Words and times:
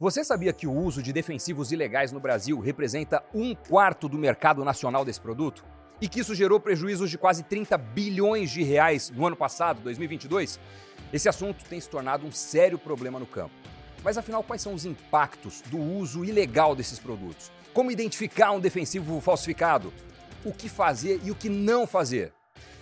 Você 0.00 0.24
sabia 0.24 0.50
que 0.50 0.66
o 0.66 0.72
uso 0.72 1.02
de 1.02 1.12
defensivos 1.12 1.72
ilegais 1.72 2.10
no 2.10 2.18
Brasil 2.18 2.58
representa 2.58 3.22
um 3.34 3.54
quarto 3.54 4.08
do 4.08 4.16
mercado 4.16 4.64
nacional 4.64 5.04
desse 5.04 5.20
produto? 5.20 5.62
E 6.00 6.08
que 6.08 6.20
isso 6.20 6.34
gerou 6.34 6.58
prejuízos 6.58 7.10
de 7.10 7.18
quase 7.18 7.42
30 7.42 7.76
bilhões 7.76 8.50
de 8.50 8.62
reais 8.62 9.10
no 9.10 9.26
ano 9.26 9.36
passado, 9.36 9.82
2022? 9.82 10.58
Esse 11.12 11.28
assunto 11.28 11.62
tem 11.66 11.78
se 11.78 11.90
tornado 11.90 12.26
um 12.26 12.32
sério 12.32 12.78
problema 12.78 13.18
no 13.18 13.26
campo. 13.26 13.52
Mas 14.02 14.16
afinal, 14.16 14.42
quais 14.42 14.62
são 14.62 14.72
os 14.72 14.86
impactos 14.86 15.60
do 15.66 15.78
uso 15.78 16.24
ilegal 16.24 16.74
desses 16.74 16.98
produtos? 16.98 17.52
Como 17.74 17.90
identificar 17.90 18.52
um 18.52 18.60
defensivo 18.60 19.20
falsificado? 19.20 19.92
O 20.42 20.50
que 20.54 20.70
fazer 20.70 21.20
e 21.22 21.30
o 21.30 21.34
que 21.34 21.50
não 21.50 21.86
fazer? 21.86 22.32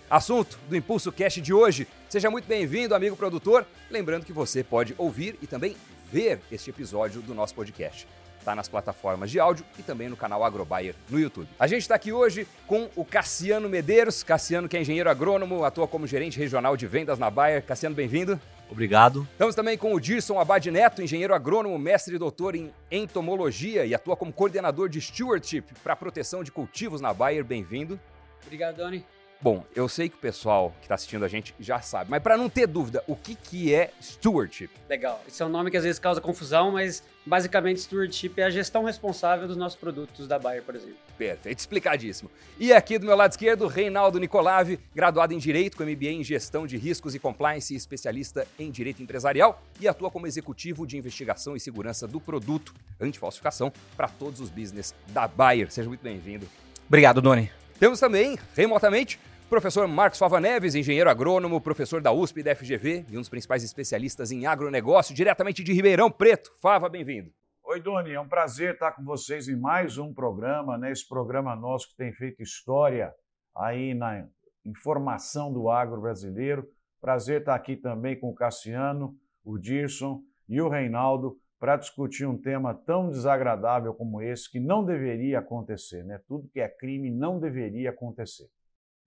Assunto 0.09 0.57
do 0.69 0.75
Impulso 0.77 1.11
Cash 1.11 1.35
de 1.35 1.53
hoje. 1.53 1.85
Seja 2.07 2.31
muito 2.31 2.47
bem-vindo, 2.47 2.95
amigo 2.95 3.17
produtor. 3.17 3.67
Lembrando 3.91 4.25
que 4.25 4.31
você 4.31 4.63
pode 4.63 4.95
ouvir 4.97 5.37
e 5.41 5.47
também 5.47 5.75
ver 6.11 6.39
este 6.51 6.69
episódio 6.69 7.21
do 7.21 7.33
nosso 7.33 7.53
podcast. 7.55 8.07
Está 8.39 8.55
nas 8.55 8.69
plataformas 8.69 9.29
de 9.29 9.39
áudio 9.39 9.65
e 9.77 9.83
também 9.83 10.07
no 10.07 10.15
canal 10.15 10.43
Agrobuyer 10.43 10.95
no 11.09 11.19
YouTube. 11.19 11.47
A 11.59 11.67
gente 11.67 11.81
está 11.81 11.95
aqui 11.95 12.11
hoje 12.11 12.47
com 12.65 12.89
o 12.95 13.03
Cassiano 13.03 13.67
Medeiros. 13.67 14.23
Cassiano, 14.23 14.67
que 14.69 14.77
é 14.77 14.81
engenheiro 14.81 15.09
agrônomo, 15.09 15.65
atua 15.65 15.87
como 15.87 16.07
gerente 16.07 16.39
regional 16.39 16.77
de 16.77 16.87
vendas 16.87 17.19
na 17.19 17.29
Bayer. 17.29 17.61
Cassiano, 17.63 17.95
bem-vindo. 17.95 18.39
Obrigado. 18.71 19.27
Estamos 19.31 19.55
também 19.55 19.77
com 19.77 19.93
o 19.93 19.99
Dirson 19.99 20.39
Abad 20.39 20.65
Neto, 20.69 21.01
engenheiro 21.01 21.33
agrônomo, 21.33 21.77
mestre 21.77 22.15
e 22.15 22.19
doutor 22.19 22.55
em 22.55 22.71
entomologia 22.91 23.85
e 23.85 23.95
atua 23.95 24.15
como 24.15 24.31
coordenador 24.31 24.87
de 24.87 25.01
stewardship 25.01 25.63
para 25.83 25.95
proteção 25.95 26.43
de 26.43 26.51
cultivos 26.51 27.01
na 27.01 27.13
Bayer. 27.13 27.43
Bem-vindo. 27.43 27.99
Obrigado, 28.45 28.77
Doni. 28.77 29.03
Bom, 29.41 29.63
eu 29.73 29.87
sei 29.87 30.09
que 30.09 30.15
o 30.15 30.19
pessoal 30.19 30.73
que 30.81 30.85
está 30.85 30.95
assistindo 30.95 31.23
a 31.23 31.27
gente 31.29 31.55
já 31.57 31.79
sabe, 31.79 32.11
mas 32.11 32.21
para 32.21 32.35
não 32.35 32.49
ter 32.49 32.67
dúvida, 32.67 33.01
o 33.07 33.15
que, 33.15 33.35
que 33.35 33.73
é 33.73 33.89
stewardship? 34.01 34.69
Legal. 34.89 35.23
Esse 35.25 35.41
é 35.41 35.45
um 35.45 35.49
nome 35.49 35.71
que 35.71 35.77
às 35.77 35.83
vezes 35.83 35.97
causa 35.97 36.19
confusão, 36.19 36.71
mas 36.73 37.01
basicamente 37.25 37.79
stewardship 37.79 38.33
é 38.35 38.43
a 38.43 38.49
gestão 38.49 38.83
responsável 38.83 39.47
dos 39.47 39.55
nossos 39.55 39.79
produtos 39.79 40.27
da 40.27 40.37
Bayer, 40.37 40.61
por 40.61 40.75
exemplo. 40.75 40.97
Perfeito, 41.17 41.57
explicadíssimo. 41.57 42.29
E 42.59 42.73
aqui 42.73 42.99
do 42.99 43.05
meu 43.05 43.15
lado 43.15 43.31
esquerdo, 43.31 43.65
Reinaldo 43.67 44.19
Nicolave, 44.19 44.77
graduado 44.93 45.33
em 45.33 45.37
Direito 45.37 45.77
com 45.77 45.83
MBA 45.83 46.09
em 46.09 46.23
Gestão 46.23 46.67
de 46.67 46.75
Riscos 46.75 47.15
e 47.15 47.19
Compliance 47.19 47.73
e 47.73 47.77
especialista 47.77 48.45
em 48.59 48.69
Direito 48.69 49.01
Empresarial 49.01 49.63
e 49.79 49.87
atua 49.87 50.11
como 50.11 50.27
executivo 50.27 50.85
de 50.85 50.97
investigação 50.97 51.55
e 51.55 51.61
segurança 51.61 52.05
do 52.05 52.19
produto 52.19 52.73
anti-falsificação 52.99 53.71
para 53.95 54.09
todos 54.09 54.41
os 54.41 54.49
business 54.49 54.93
da 55.07 55.29
Bayer. 55.29 55.71
Seja 55.71 55.87
muito 55.87 56.01
bem-vindo. 56.01 56.45
Obrigado, 56.89 57.21
Doni. 57.21 57.49
Temos 57.79 57.97
também, 57.97 58.37
remotamente, 58.57 59.17
Professor 59.49 59.87
Marcos 59.87 60.19
Fava 60.19 60.39
Neves, 60.39 60.75
engenheiro 60.75 61.09
agrônomo, 61.09 61.59
professor 61.59 61.99
da 61.99 62.11
USP 62.11 62.41
e 62.41 62.43
da 62.43 62.55
FGV 62.55 63.05
e 63.09 63.17
um 63.17 63.19
dos 63.19 63.29
principais 63.29 63.63
especialistas 63.63 64.31
em 64.31 64.45
agronegócio, 64.45 65.15
diretamente 65.15 65.63
de 65.63 65.73
Ribeirão 65.73 66.11
Preto. 66.11 66.51
Fava, 66.61 66.87
bem-vindo. 66.87 67.31
Oi, 67.63 67.81
Doni, 67.81 68.11
é 68.11 68.21
um 68.21 68.27
prazer 68.27 68.75
estar 68.75 68.91
com 68.91 69.03
vocês 69.03 69.47
em 69.47 69.55
mais 69.55 69.97
um 69.97 70.13
programa, 70.13 70.77
né? 70.77 70.91
Esse 70.91 71.07
programa 71.07 71.55
nosso 71.55 71.89
que 71.89 71.95
tem 71.95 72.13
feito 72.13 72.43
história 72.43 73.11
aí 73.57 73.95
na 73.95 74.27
informação 74.63 75.51
do 75.51 75.67
agro 75.67 75.99
brasileiro. 75.99 76.67
Prazer 77.01 77.39
estar 77.39 77.55
aqui 77.55 77.75
também 77.75 78.19
com 78.19 78.29
o 78.29 78.35
Cassiano, 78.35 79.15
o 79.43 79.57
Dirson 79.57 80.21
e 80.47 80.61
o 80.61 80.69
Reinaldo 80.69 81.35
para 81.59 81.75
discutir 81.75 82.27
um 82.27 82.37
tema 82.37 82.75
tão 82.75 83.09
desagradável 83.09 83.95
como 83.95 84.21
esse, 84.21 84.49
que 84.49 84.59
não 84.59 84.85
deveria 84.85 85.39
acontecer, 85.39 86.05
né? 86.05 86.21
Tudo 86.27 86.47
que 86.53 86.59
é 86.59 86.69
crime 86.69 87.09
não 87.09 87.39
deveria 87.39 87.89
acontecer. 87.89 88.47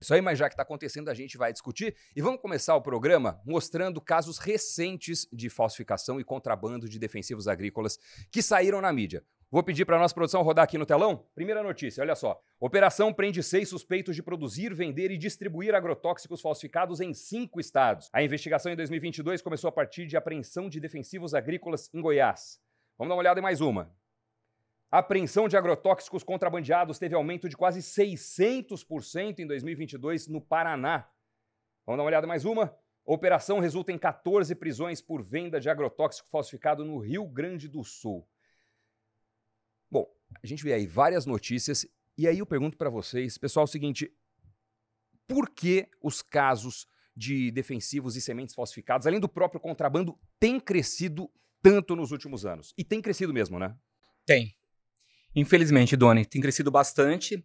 Isso 0.03 0.13
aí, 0.13 0.21
mas 0.21 0.37
já 0.37 0.49
que 0.49 0.53
está 0.53 0.63
acontecendo, 0.63 1.07
a 1.07 1.13
gente 1.13 1.37
vai 1.37 1.53
discutir. 1.53 1.95
E 2.13 2.21
vamos 2.21 2.41
começar 2.41 2.75
o 2.75 2.81
programa 2.81 3.39
mostrando 3.45 4.01
casos 4.01 4.37
recentes 4.37 5.25
de 5.31 5.49
falsificação 5.49 6.19
e 6.19 6.25
contrabando 6.25 6.89
de 6.89 6.99
defensivos 6.99 7.47
agrícolas 7.47 7.97
que 8.29 8.41
saíram 8.41 8.81
na 8.81 8.91
mídia. 8.91 9.23
Vou 9.49 9.63
pedir 9.63 9.85
para 9.85 9.95
a 9.95 9.99
nossa 9.99 10.13
produção 10.13 10.41
rodar 10.41 10.65
aqui 10.65 10.77
no 10.77 10.85
telão. 10.85 11.25
Primeira 11.33 11.63
notícia, 11.63 12.01
olha 12.01 12.15
só. 12.15 12.37
Operação 12.59 13.13
prende 13.13 13.41
seis 13.41 13.69
suspeitos 13.69 14.13
de 14.13 14.21
produzir, 14.21 14.73
vender 14.73 15.09
e 15.09 15.17
distribuir 15.17 15.73
agrotóxicos 15.73 16.41
falsificados 16.41 16.99
em 16.99 17.13
cinco 17.13 17.61
estados. 17.61 18.09
A 18.11 18.21
investigação 18.21 18.73
em 18.73 18.75
2022 18.75 19.41
começou 19.41 19.69
a 19.69 19.71
partir 19.71 20.05
de 20.05 20.17
apreensão 20.17 20.67
de 20.67 20.81
defensivos 20.81 21.33
agrícolas 21.33 21.89
em 21.93 22.01
Goiás. 22.01 22.59
Vamos 22.97 23.09
dar 23.09 23.15
uma 23.15 23.21
olhada 23.21 23.39
em 23.39 23.43
mais 23.43 23.61
uma. 23.61 23.89
A 24.93 24.99
apreensão 24.99 25.47
de 25.47 25.57
agrotóxicos 25.57 26.23
contrabandeados 26.23 26.99
teve 26.99 27.15
aumento 27.15 27.49
de 27.49 27.57
quase 27.57 27.79
600% 27.79 29.39
em 29.39 29.47
2022 29.47 30.27
no 30.27 30.39
Paraná. 30.39 31.09
Vamos 31.83 31.97
dar 31.97 32.03
uma 32.03 32.09
olhada 32.09 32.27
mais 32.27 32.45
uma? 32.45 32.77
Operação 33.03 33.57
resulta 33.57 33.91
em 33.91 33.97
14 33.97 34.53
prisões 34.53 35.01
por 35.01 35.23
venda 35.23 35.59
de 35.59 35.67
agrotóxico 35.67 36.29
falsificado 36.29 36.85
no 36.85 36.99
Rio 36.99 37.25
Grande 37.25 37.67
do 37.67 37.83
Sul. 37.83 38.23
Bom, 39.89 40.05
a 40.43 40.45
gente 40.45 40.63
vê 40.63 40.73
aí 40.73 40.85
várias 40.85 41.25
notícias 41.25 41.87
e 42.15 42.27
aí 42.27 42.37
eu 42.37 42.45
pergunto 42.45 42.77
para 42.77 42.91
vocês, 42.91 43.35
pessoal, 43.35 43.63
é 43.63 43.69
o 43.69 43.71
seguinte: 43.71 44.15
por 45.27 45.49
que 45.49 45.89
os 46.03 46.21
casos 46.21 46.87
de 47.17 47.49
defensivos 47.49 48.15
e 48.15 48.21
sementes 48.21 48.53
falsificados, 48.53 49.07
além 49.07 49.19
do 49.19 49.27
próprio 49.27 49.59
contrabando, 49.59 50.15
têm 50.39 50.59
crescido 50.59 51.31
tanto 51.63 51.95
nos 51.95 52.11
últimos 52.11 52.45
anos? 52.45 52.75
E 52.77 52.83
tem 52.83 53.01
crescido 53.01 53.33
mesmo, 53.33 53.57
né? 53.57 53.75
Tem. 54.23 54.55
Infelizmente, 55.35 55.95
Doni, 55.95 56.25
tem 56.25 56.41
crescido 56.41 56.69
bastante. 56.69 57.43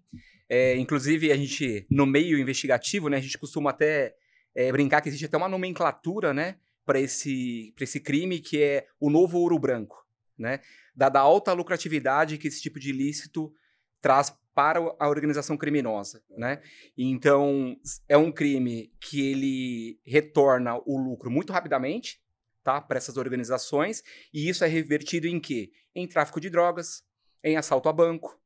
É, 0.48 0.76
inclusive, 0.76 1.30
a 1.30 1.36
gente, 1.36 1.86
no 1.90 2.06
meio 2.06 2.38
investigativo, 2.38 3.08
né, 3.08 3.18
a 3.18 3.20
gente 3.20 3.38
costuma 3.38 3.70
até 3.70 4.14
é, 4.54 4.70
brincar 4.72 5.00
que 5.00 5.08
existe 5.08 5.26
até 5.26 5.36
uma 5.36 5.48
nomenclatura, 5.48 6.32
né, 6.32 6.56
para 6.84 7.00
esse, 7.00 7.74
esse 7.78 8.00
crime, 8.00 8.40
que 8.40 8.62
é 8.62 8.86
o 8.98 9.10
novo 9.10 9.38
ouro 9.38 9.58
branco, 9.58 10.06
né? 10.38 10.60
Dada 10.96 11.18
a 11.18 11.22
alta 11.22 11.52
lucratividade 11.52 12.38
que 12.38 12.48
esse 12.48 12.62
tipo 12.62 12.80
de 12.80 12.88
ilícito 12.90 13.52
traz 14.00 14.34
para 14.54 14.80
a 14.98 15.08
organização 15.08 15.56
criminosa, 15.56 16.22
né? 16.30 16.62
Então, 16.96 17.76
é 18.08 18.16
um 18.16 18.32
crime 18.32 18.90
que 18.98 19.20
ele 19.20 20.00
retorna 20.04 20.76
o 20.86 20.98
lucro 20.98 21.30
muito 21.30 21.52
rapidamente, 21.52 22.20
tá? 22.64 22.80
Para 22.80 22.96
essas 22.96 23.18
organizações, 23.18 24.02
e 24.32 24.48
isso 24.48 24.64
é 24.64 24.66
revertido 24.66 25.26
em 25.26 25.38
quê? 25.38 25.70
Em 25.94 26.08
tráfico 26.08 26.40
de 26.40 26.48
drogas, 26.48 27.04
em 27.42 27.56
assalto 27.56 27.88
a 27.88 27.92
banco, 27.92 28.38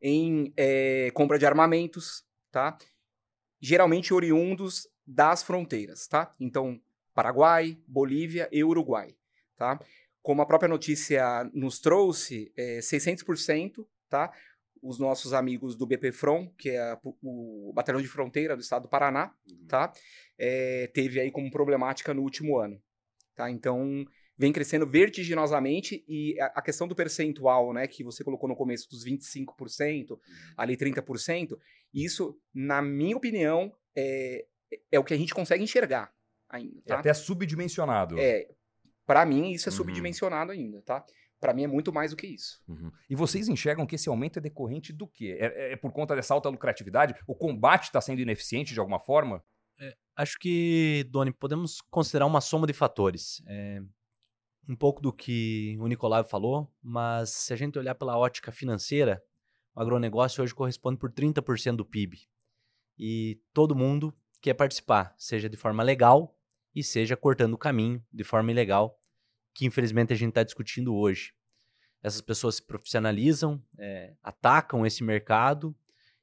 em 0.00 0.52
é, 0.56 1.10
compra 1.12 1.38
de 1.38 1.46
armamentos, 1.46 2.24
tá? 2.50 2.76
Geralmente 3.60 4.14
oriundos 4.14 4.88
das 5.06 5.42
fronteiras, 5.42 6.06
tá? 6.06 6.34
Então, 6.40 6.80
Paraguai, 7.14 7.78
Bolívia 7.86 8.48
e 8.50 8.64
Uruguai, 8.64 9.14
tá? 9.56 9.78
Como 10.22 10.42
a 10.42 10.46
própria 10.46 10.68
notícia 10.68 11.44
nos 11.52 11.80
trouxe, 11.80 12.52
é, 12.56 12.78
600%, 12.78 13.86
tá? 14.08 14.32
Os 14.82 14.98
nossos 14.98 15.34
amigos 15.34 15.76
do 15.76 15.86
BPFRON, 15.86 16.48
que 16.56 16.70
é 16.70 16.80
a, 16.80 16.98
o 17.22 17.72
Batalhão 17.74 18.00
de 18.00 18.08
Fronteira 18.08 18.56
do 18.56 18.62
Estado 18.62 18.82
do 18.82 18.88
Paraná, 18.88 19.34
uhum. 19.50 19.66
tá? 19.66 19.92
É, 20.38 20.86
teve 20.94 21.20
aí 21.20 21.30
como 21.30 21.50
problemática 21.50 22.14
no 22.14 22.22
último 22.22 22.58
ano, 22.58 22.80
tá? 23.34 23.50
Então, 23.50 24.06
vem 24.40 24.54
crescendo 24.54 24.86
vertiginosamente 24.86 26.02
e 26.08 26.34
a 26.40 26.62
questão 26.62 26.88
do 26.88 26.94
percentual, 26.94 27.74
né, 27.74 27.86
que 27.86 28.02
você 28.02 28.24
colocou 28.24 28.48
no 28.48 28.56
começo 28.56 28.88
dos 28.88 29.04
25%, 29.04 30.12
uhum. 30.12 30.18
ali 30.56 30.78
30%, 30.78 31.58
isso, 31.92 32.40
na 32.54 32.80
minha 32.80 33.14
opinião, 33.14 33.70
é, 33.94 34.46
é 34.90 34.98
o 34.98 35.04
que 35.04 35.12
a 35.12 35.16
gente 35.18 35.34
consegue 35.34 35.62
enxergar 35.62 36.10
ainda, 36.48 36.78
é 36.78 36.88
tá? 36.88 36.94
É 36.94 36.98
até 37.00 37.12
subdimensionado. 37.12 38.18
É, 38.18 38.48
para 39.04 39.26
mim 39.26 39.50
isso 39.50 39.68
é 39.68 39.72
uhum. 39.72 39.76
subdimensionado 39.76 40.52
ainda, 40.52 40.80
tá? 40.80 41.04
Para 41.38 41.52
mim 41.52 41.64
é 41.64 41.66
muito 41.66 41.92
mais 41.92 42.12
do 42.12 42.16
que 42.16 42.26
isso. 42.26 42.62
Uhum. 42.66 42.90
E 43.10 43.14
vocês 43.14 43.46
enxergam 43.46 43.86
que 43.86 43.96
esse 43.96 44.08
aumento 44.08 44.38
é 44.38 44.42
decorrente 44.42 44.90
do 44.90 45.06
quê? 45.06 45.36
É, 45.38 45.72
é 45.74 45.76
por 45.76 45.92
conta 45.92 46.16
dessa 46.16 46.32
alta 46.32 46.48
lucratividade? 46.48 47.14
O 47.26 47.34
combate 47.34 47.84
está 47.84 48.00
sendo 48.00 48.22
ineficiente 48.22 48.72
de 48.72 48.80
alguma 48.80 49.00
forma? 49.00 49.44
É, 49.78 49.94
acho 50.16 50.38
que, 50.38 51.06
Doni, 51.10 51.30
podemos 51.30 51.82
considerar 51.90 52.24
uma 52.24 52.40
soma 52.40 52.66
de 52.66 52.72
fatores. 52.72 53.42
É, 53.46 53.82
um 54.70 54.76
pouco 54.76 55.02
do 55.02 55.12
que 55.12 55.76
o 55.80 55.88
Nicolau 55.88 56.22
falou, 56.22 56.72
mas 56.80 57.30
se 57.30 57.52
a 57.52 57.56
gente 57.56 57.76
olhar 57.76 57.96
pela 57.96 58.16
ótica 58.16 58.52
financeira, 58.52 59.20
o 59.74 59.80
agronegócio 59.80 60.44
hoje 60.44 60.54
corresponde 60.54 60.96
por 60.96 61.10
30% 61.10 61.74
do 61.74 61.84
PIB. 61.84 62.20
E 62.96 63.40
todo 63.52 63.74
mundo 63.74 64.14
quer 64.40 64.54
participar, 64.54 65.12
seja 65.18 65.48
de 65.48 65.56
forma 65.56 65.82
legal 65.82 66.38
e 66.72 66.84
seja 66.84 67.16
cortando 67.16 67.54
o 67.54 67.58
caminho 67.58 68.00
de 68.12 68.22
forma 68.22 68.52
ilegal, 68.52 68.96
que 69.52 69.66
infelizmente 69.66 70.12
a 70.12 70.16
gente 70.16 70.28
está 70.28 70.44
discutindo 70.44 70.94
hoje. 70.94 71.34
Essas 72.00 72.20
pessoas 72.20 72.54
se 72.54 72.62
profissionalizam, 72.62 73.60
é, 73.76 74.14
atacam 74.22 74.86
esse 74.86 75.02
mercado 75.02 75.74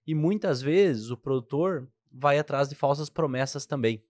e 0.06 0.16
muitas 0.16 0.62
vezes 0.62 1.10
o 1.10 1.18
produtor 1.18 1.92
vai 2.10 2.40
atrás 2.40 2.70
de 2.70 2.76
falsas 2.76 3.10
promessas 3.10 3.66
também 3.66 4.02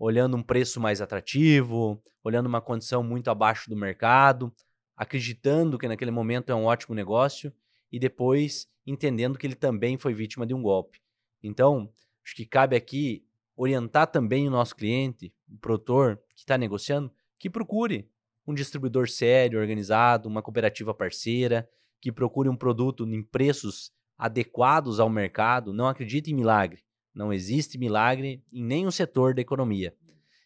olhando 0.00 0.34
um 0.34 0.42
preço 0.42 0.80
mais 0.80 1.02
atrativo, 1.02 2.02
olhando 2.24 2.46
uma 2.46 2.62
condição 2.62 3.02
muito 3.02 3.30
abaixo 3.30 3.68
do 3.68 3.76
mercado, 3.76 4.50
acreditando 4.96 5.78
que 5.78 5.86
naquele 5.86 6.10
momento 6.10 6.50
é 6.50 6.54
um 6.54 6.64
ótimo 6.64 6.94
negócio 6.94 7.52
e 7.92 7.98
depois 7.98 8.66
entendendo 8.86 9.38
que 9.38 9.46
ele 9.46 9.54
também 9.54 9.98
foi 9.98 10.14
vítima 10.14 10.46
de 10.46 10.54
um 10.54 10.62
golpe. 10.62 10.98
Então, 11.42 11.92
acho 12.24 12.34
que 12.34 12.46
cabe 12.46 12.74
aqui 12.74 13.26
orientar 13.54 14.06
também 14.06 14.48
o 14.48 14.50
nosso 14.50 14.74
cliente, 14.74 15.34
o 15.46 15.58
produtor 15.58 16.18
que 16.34 16.40
está 16.40 16.56
negociando, 16.56 17.12
que 17.38 17.50
procure 17.50 18.08
um 18.46 18.54
distribuidor 18.54 19.06
sério, 19.06 19.60
organizado, 19.60 20.30
uma 20.30 20.40
cooperativa 20.40 20.94
parceira, 20.94 21.68
que 22.00 22.10
procure 22.10 22.48
um 22.48 22.56
produto 22.56 23.06
em 23.06 23.22
preços 23.22 23.92
adequados 24.16 24.98
ao 24.98 25.10
mercado, 25.10 25.74
não 25.74 25.86
acredite 25.86 26.30
em 26.30 26.34
milagre. 26.34 26.82
Não 27.14 27.32
existe 27.32 27.78
milagre 27.78 28.42
em 28.52 28.64
nenhum 28.64 28.90
setor 28.90 29.34
da 29.34 29.40
economia. 29.40 29.94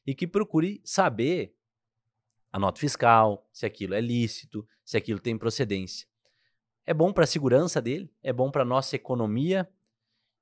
E 0.06 0.14
que 0.14 0.26
procure 0.26 0.80
saber 0.84 1.54
a 2.52 2.58
nota 2.58 2.78
fiscal, 2.78 3.48
se 3.52 3.66
aquilo 3.66 3.94
é 3.94 4.00
lícito, 4.00 4.66
se 4.84 4.96
aquilo 4.96 5.18
tem 5.18 5.36
procedência. 5.36 6.06
É 6.86 6.94
bom 6.94 7.12
para 7.12 7.24
a 7.24 7.26
segurança 7.26 7.80
dele, 7.80 8.10
é 8.22 8.32
bom 8.32 8.50
para 8.50 8.62
a 8.62 8.66
nossa 8.66 8.94
economia 8.94 9.68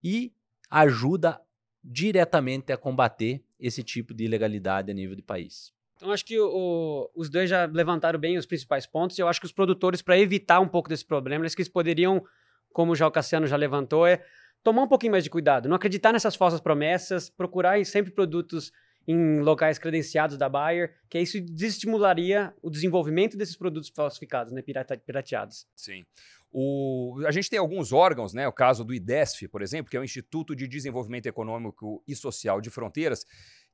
e 0.03 0.33
ajuda 0.69 1.41
diretamente 1.83 2.73
a 2.73 2.77
combater 2.77 3.43
esse 3.59 3.83
tipo 3.83 4.13
de 4.13 4.25
ilegalidade 4.25 4.91
a 4.91 4.95
nível 4.95 5.17
de 5.17 5.23
país. 5.23 5.73
Então, 5.97 6.11
acho 6.11 6.25
que 6.25 6.39
o, 6.39 7.11
os 7.15 7.31
dois 7.31 7.49
já 7.49 7.65
levantaram 7.65 8.19
bem 8.19 8.37
os 8.37 8.45
principais 8.45 8.87
pontos. 8.87 9.19
Eu 9.19 9.29
acho 9.29 9.41
que 9.41 9.47
os 9.47 9.53
produtores, 9.53 10.03
para 10.03 10.19
evitar 10.19 10.59
um 10.61 10.67
pouco 10.67 10.89
desse 10.89 11.05
problema, 11.05 11.45
eles 11.45 11.55
que 11.55 11.65
poderiam, 11.71 12.25
como 12.73 12.97
já 12.97 13.07
o 13.07 13.11
Cassiano 13.11 13.47
já 13.47 13.57
levantou, 13.57 14.07
é 14.07 14.25
tomar 14.63 14.83
um 14.83 14.89
pouquinho 14.89 15.13
mais 15.13 15.25
de 15.25 15.31
cuidado, 15.31 15.69
não 15.69 15.77
acreditar 15.77 16.13
nessas 16.13 16.37
falsas 16.37 16.61
promessas, 16.61 17.29
procurar 17.29 17.85
sempre 17.85 18.13
produtos 18.13 18.73
em 19.07 19.41
locais 19.41 19.79
credenciados 19.79 20.37
da 20.37 20.49
Bayer, 20.49 20.95
que 21.11 21.19
isso 21.19 21.41
desestimularia 21.41 22.55
o 22.63 22.71
desenvolvimento 22.71 23.37
desses 23.37 23.57
produtos 23.57 23.91
falsificados, 23.95 24.53
né, 24.53 24.63
pirateados. 24.63 25.67
Sim. 25.75 26.05
O, 26.53 27.21
a 27.27 27.33
gente 27.33 27.51
tem 27.51 27.59
alguns 27.59 27.93
órgãos, 27.93 28.33
né, 28.33 28.47
o 28.47 28.53
caso 28.53 28.85
do 28.85 28.95
IDESF, 28.95 29.49
por 29.49 29.63
exemplo, 29.63 29.91
que 29.91 29.97
é 29.97 30.01
o 30.01 30.05
Instituto 30.05 30.55
de 30.55 30.69
Desenvolvimento 30.69 31.27
Econômico 31.27 32.03
e 32.07 32.15
Social 32.15 32.61
de 32.61 32.71
Fronteiras, 32.71 33.25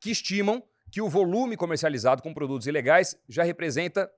que 0.00 0.10
estimam 0.10 0.62
que 0.90 1.02
o 1.02 1.08
volume 1.08 1.56
comercializado 1.56 2.22
com 2.22 2.32
produtos 2.32 2.66
ilegais 2.66 3.14
já 3.28 3.42
representa 3.42 4.10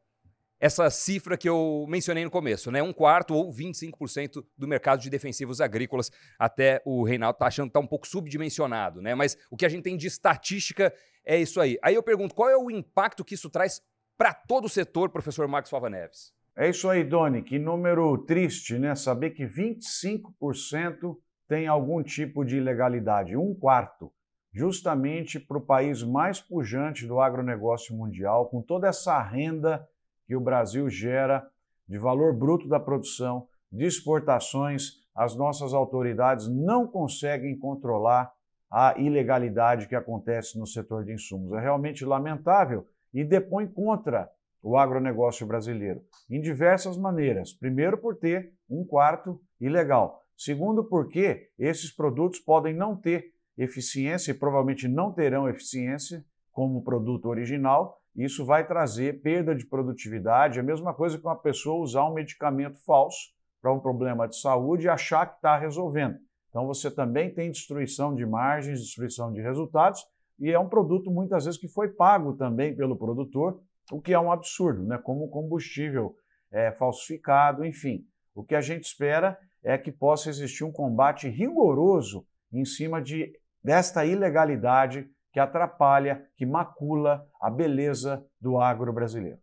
essa 0.60 0.90
cifra 0.90 1.38
que 1.38 1.48
eu 1.48 1.86
mencionei 1.88 2.22
no 2.22 2.30
começo, 2.30 2.70
né? 2.70 2.82
Um 2.82 2.92
quarto 2.92 3.34
ou 3.34 3.50
25% 3.50 4.44
do 4.56 4.68
mercado 4.68 5.00
de 5.00 5.08
defensivos 5.08 5.58
agrícolas. 5.58 6.12
Até 6.38 6.82
o 6.84 7.02
Reinaldo 7.02 7.36
está 7.36 7.46
achando 7.46 7.66
que 7.66 7.70
está 7.70 7.80
um 7.80 7.86
pouco 7.86 8.06
subdimensionado, 8.06 9.00
né? 9.00 9.14
Mas 9.14 9.38
o 9.50 9.56
que 9.56 9.64
a 9.64 9.68
gente 9.70 9.84
tem 9.84 9.96
de 9.96 10.06
estatística 10.06 10.92
é 11.24 11.40
isso 11.40 11.60
aí. 11.60 11.78
Aí 11.82 11.94
eu 11.94 12.02
pergunto, 12.02 12.34
qual 12.34 12.50
é 12.50 12.56
o 12.56 12.70
impacto 12.70 13.24
que 13.24 13.34
isso 13.34 13.48
traz 13.48 13.80
para 14.18 14.34
todo 14.34 14.66
o 14.66 14.68
setor, 14.68 15.08
professor 15.08 15.48
Marcos 15.48 15.70
Fava 15.70 15.88
Neves? 15.88 16.34
É 16.54 16.68
isso 16.68 16.90
aí, 16.90 17.02
Doni. 17.02 17.42
Que 17.42 17.58
número 17.58 18.18
triste, 18.18 18.78
né? 18.78 18.94
Saber 18.94 19.30
que 19.30 19.46
25% 19.46 21.16
tem 21.48 21.66
algum 21.66 22.02
tipo 22.02 22.44
de 22.44 22.58
ilegalidade. 22.58 23.34
Um 23.34 23.54
quarto 23.54 24.12
justamente 24.52 25.40
para 25.40 25.56
o 25.56 25.60
país 25.60 26.02
mais 26.02 26.38
pujante 26.40 27.06
do 27.06 27.20
agronegócio 27.20 27.96
mundial, 27.96 28.48
com 28.50 28.60
toda 28.60 28.88
essa 28.88 29.22
renda 29.22 29.88
que 30.30 30.36
o 30.36 30.40
Brasil 30.40 30.88
gera 30.88 31.44
de 31.88 31.98
valor 31.98 32.32
bruto 32.32 32.68
da 32.68 32.78
produção, 32.78 33.48
de 33.72 33.84
exportações, 33.84 35.00
as 35.12 35.34
nossas 35.34 35.74
autoridades 35.74 36.46
não 36.46 36.86
conseguem 36.86 37.58
controlar 37.58 38.32
a 38.70 38.94
ilegalidade 38.96 39.88
que 39.88 39.96
acontece 39.96 40.56
no 40.56 40.68
setor 40.68 41.04
de 41.04 41.12
insumos. 41.12 41.52
É 41.54 41.60
realmente 41.60 42.04
lamentável 42.04 42.86
e 43.12 43.24
depõe 43.24 43.66
contra 43.66 44.30
o 44.62 44.76
agronegócio 44.76 45.44
brasileiro, 45.44 46.00
em 46.30 46.40
diversas 46.40 46.96
maneiras. 46.96 47.52
Primeiro, 47.52 47.98
por 47.98 48.14
ter 48.14 48.52
um 48.70 48.84
quarto 48.84 49.40
ilegal. 49.60 50.22
Segundo, 50.36 50.84
porque 50.84 51.48
esses 51.58 51.90
produtos 51.90 52.38
podem 52.38 52.72
não 52.72 52.94
ter 52.94 53.34
eficiência 53.58 54.30
e 54.30 54.34
provavelmente 54.34 54.86
não 54.86 55.12
terão 55.12 55.48
eficiência 55.48 56.24
como 56.52 56.84
produto 56.84 57.26
original. 57.26 57.99
Isso 58.22 58.44
vai 58.44 58.66
trazer 58.66 59.22
perda 59.22 59.54
de 59.54 59.66
produtividade, 59.66 60.58
é 60.58 60.60
a 60.60 60.64
mesma 60.64 60.92
coisa 60.92 61.16
que 61.16 61.24
uma 61.24 61.40
pessoa 61.40 61.82
usar 61.82 62.04
um 62.06 62.12
medicamento 62.12 62.78
falso 62.84 63.16
para 63.62 63.72
um 63.72 63.80
problema 63.80 64.28
de 64.28 64.38
saúde 64.38 64.84
e 64.84 64.88
achar 64.90 65.24
que 65.24 65.36
está 65.36 65.56
resolvendo. 65.56 66.18
Então 66.50 66.66
você 66.66 66.90
também 66.90 67.32
tem 67.32 67.50
destruição 67.50 68.14
de 68.14 68.26
margens, 68.26 68.80
destruição 68.80 69.32
de 69.32 69.40
resultados, 69.40 70.04
e 70.38 70.50
é 70.50 70.58
um 70.58 70.68
produto 70.68 71.10
muitas 71.10 71.46
vezes 71.46 71.58
que 71.58 71.66
foi 71.66 71.88
pago 71.88 72.34
também 72.34 72.76
pelo 72.76 72.94
produtor, 72.94 73.62
o 73.90 74.02
que 74.02 74.12
é 74.12 74.20
um 74.20 74.30
absurdo, 74.30 74.82
né? 74.82 74.98
como 74.98 75.30
combustível 75.30 76.14
é, 76.52 76.72
falsificado, 76.72 77.64
enfim. 77.64 78.04
O 78.34 78.44
que 78.44 78.54
a 78.54 78.60
gente 78.60 78.84
espera 78.84 79.38
é 79.64 79.78
que 79.78 79.90
possa 79.90 80.28
existir 80.28 80.64
um 80.64 80.72
combate 80.72 81.26
rigoroso 81.26 82.26
em 82.52 82.66
cima 82.66 83.00
de 83.00 83.32
desta 83.64 84.04
ilegalidade 84.04 85.08
que 85.32 85.38
atrapalha, 85.38 86.26
que 86.36 86.44
macula 86.44 87.26
a 87.40 87.50
beleza 87.50 88.24
do 88.40 88.58
agro 88.58 88.92
brasileiro. 88.92 89.38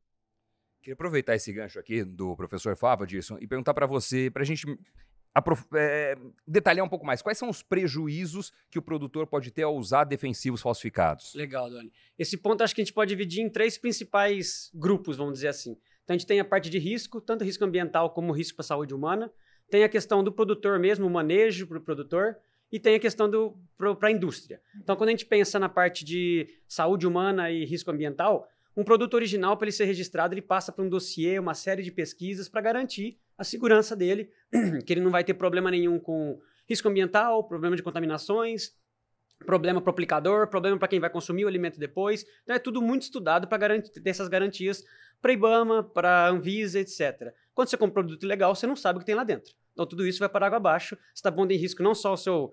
Queria 0.82 0.94
aproveitar 0.94 1.36
esse 1.36 1.52
gancho 1.52 1.80
aqui 1.80 2.04
do 2.04 2.36
professor 2.36 2.76
Fava, 2.76 3.06
Dirson, 3.06 3.38
e 3.40 3.48
perguntar 3.48 3.74
para 3.74 3.86
você, 3.86 4.30
para 4.32 4.42
a 4.42 4.46
gente 4.46 4.66
é, 5.76 6.16
detalhar 6.48 6.86
um 6.86 6.90
pouco 6.90 7.06
mais, 7.06 7.22
quais 7.22 7.38
são 7.38 7.50
os 7.50 7.62
prejuízos 7.62 8.52
que 8.70 8.80
o 8.80 8.82
produtor 8.82 9.28
pode 9.28 9.52
ter 9.52 9.64
ao 9.64 9.76
usar 9.76 10.04
defensivos 10.04 10.62
falsificados? 10.62 11.34
Legal, 11.36 11.70
Doni. 11.70 11.92
Esse 12.18 12.38
ponto 12.38 12.64
acho 12.64 12.74
que 12.74 12.82
a 12.82 12.84
gente 12.84 12.94
pode 12.94 13.10
dividir 13.10 13.44
em 13.44 13.50
três 13.50 13.78
principais 13.78 14.72
grupos, 14.74 15.18
vamos 15.18 15.34
dizer 15.34 15.50
assim. 15.50 15.78
Então 16.04 16.16
a 16.16 16.18
gente 16.18 16.28
tem 16.28 16.40
a 16.40 16.46
parte 16.46 16.70
de 16.70 16.80
risco, 16.80 17.20
tanto 17.20 17.44
risco 17.44 17.64
ambiental 17.64 18.12
como 18.12 18.32
risco 18.32 18.56
para 18.56 18.64
a 18.64 18.68
saúde 18.68 18.94
humana. 18.94 19.32
Tem 19.70 19.84
a 19.84 19.90
questão 19.90 20.24
do 20.24 20.32
produtor 20.32 20.80
mesmo, 20.80 21.06
o 21.06 21.10
manejo 21.10 21.68
para 21.68 21.78
o 21.78 21.82
produtor 21.82 22.38
e 22.72 22.80
tem 22.80 22.96
a 22.96 23.00
questão 23.00 23.30
para 23.78 24.10
a 24.10 24.12
indústria. 24.12 24.62
Então, 24.82 24.96
quando 24.96 25.10
a 25.10 25.12
gente 25.12 25.26
pensa 25.26 25.58
na 25.58 25.70
parte 25.70 26.04
de 26.04 26.48
saúde 26.68 27.08
humana 27.08 27.50
e 27.50 27.66
risco 27.66 27.92
ambiental, 27.92 28.48
um 28.76 28.84
produto 28.84 29.16
original, 29.16 29.58
para 29.58 29.66
ele 29.66 29.72
ser 29.72 29.86
registrado, 29.86 30.34
ele 30.34 30.42
passa 30.42 30.72
por 30.72 30.86
um 30.86 30.90
dossiê, 30.90 31.40
uma 31.40 31.54
série 31.54 31.82
de 31.82 31.92
pesquisas 31.92 32.48
para 32.48 32.62
garantir 32.62 33.18
a 33.38 33.44
segurança 33.44 33.96
dele, 33.96 34.30
que 34.86 34.94
ele 34.94 35.02
não 35.02 35.12
vai 35.12 35.24
ter 35.24 35.34
problema 35.34 35.72
nenhum 35.72 36.00
com 36.00 36.40
risco 36.68 36.88
ambiental, 36.88 37.44
problema 37.44 37.76
de 37.76 37.82
contaminações, 37.82 38.74
problema 39.46 39.82
para 39.82 39.90
o 39.90 39.92
aplicador, 39.92 40.48
problema 40.48 40.78
para 40.78 40.88
quem 40.88 41.00
vai 41.00 41.10
consumir 41.10 41.46
o 41.46 41.48
alimento 41.48 41.80
depois. 41.80 42.26
Então, 42.44 42.56
é 42.56 42.60
tudo 42.60 42.82
muito 42.82 43.04
estudado 43.04 43.48
para 43.48 43.58
garantir 43.58 43.90
ter 44.00 44.10
essas 44.10 44.28
garantias 44.28 44.84
para 45.22 45.34
IBAMA, 45.34 45.84
para 45.84 46.30
Anvisa, 46.30 46.80
etc. 46.80 47.34
Quando 47.54 47.70
você 47.70 47.78
compra 47.78 48.02
um 48.02 48.06
produto 48.06 48.28
legal, 48.28 48.54
você 48.54 48.68
não 48.68 48.76
sabe 48.76 48.98
o 48.98 49.00
que 49.00 49.06
tem 49.06 49.16
lá 49.16 49.24
dentro. 49.24 49.54
Então 49.78 49.86
tudo 49.86 50.08
isso 50.08 50.18
vai 50.18 50.28
para 50.28 50.48
água 50.48 50.58
abaixo. 50.58 50.96
Você 50.96 51.20
está 51.20 51.32
pondo 51.32 51.52
em 51.52 51.56
risco 51.56 51.84
não 51.84 51.94
só 51.94 52.14
o 52.14 52.18
seu 52.18 52.52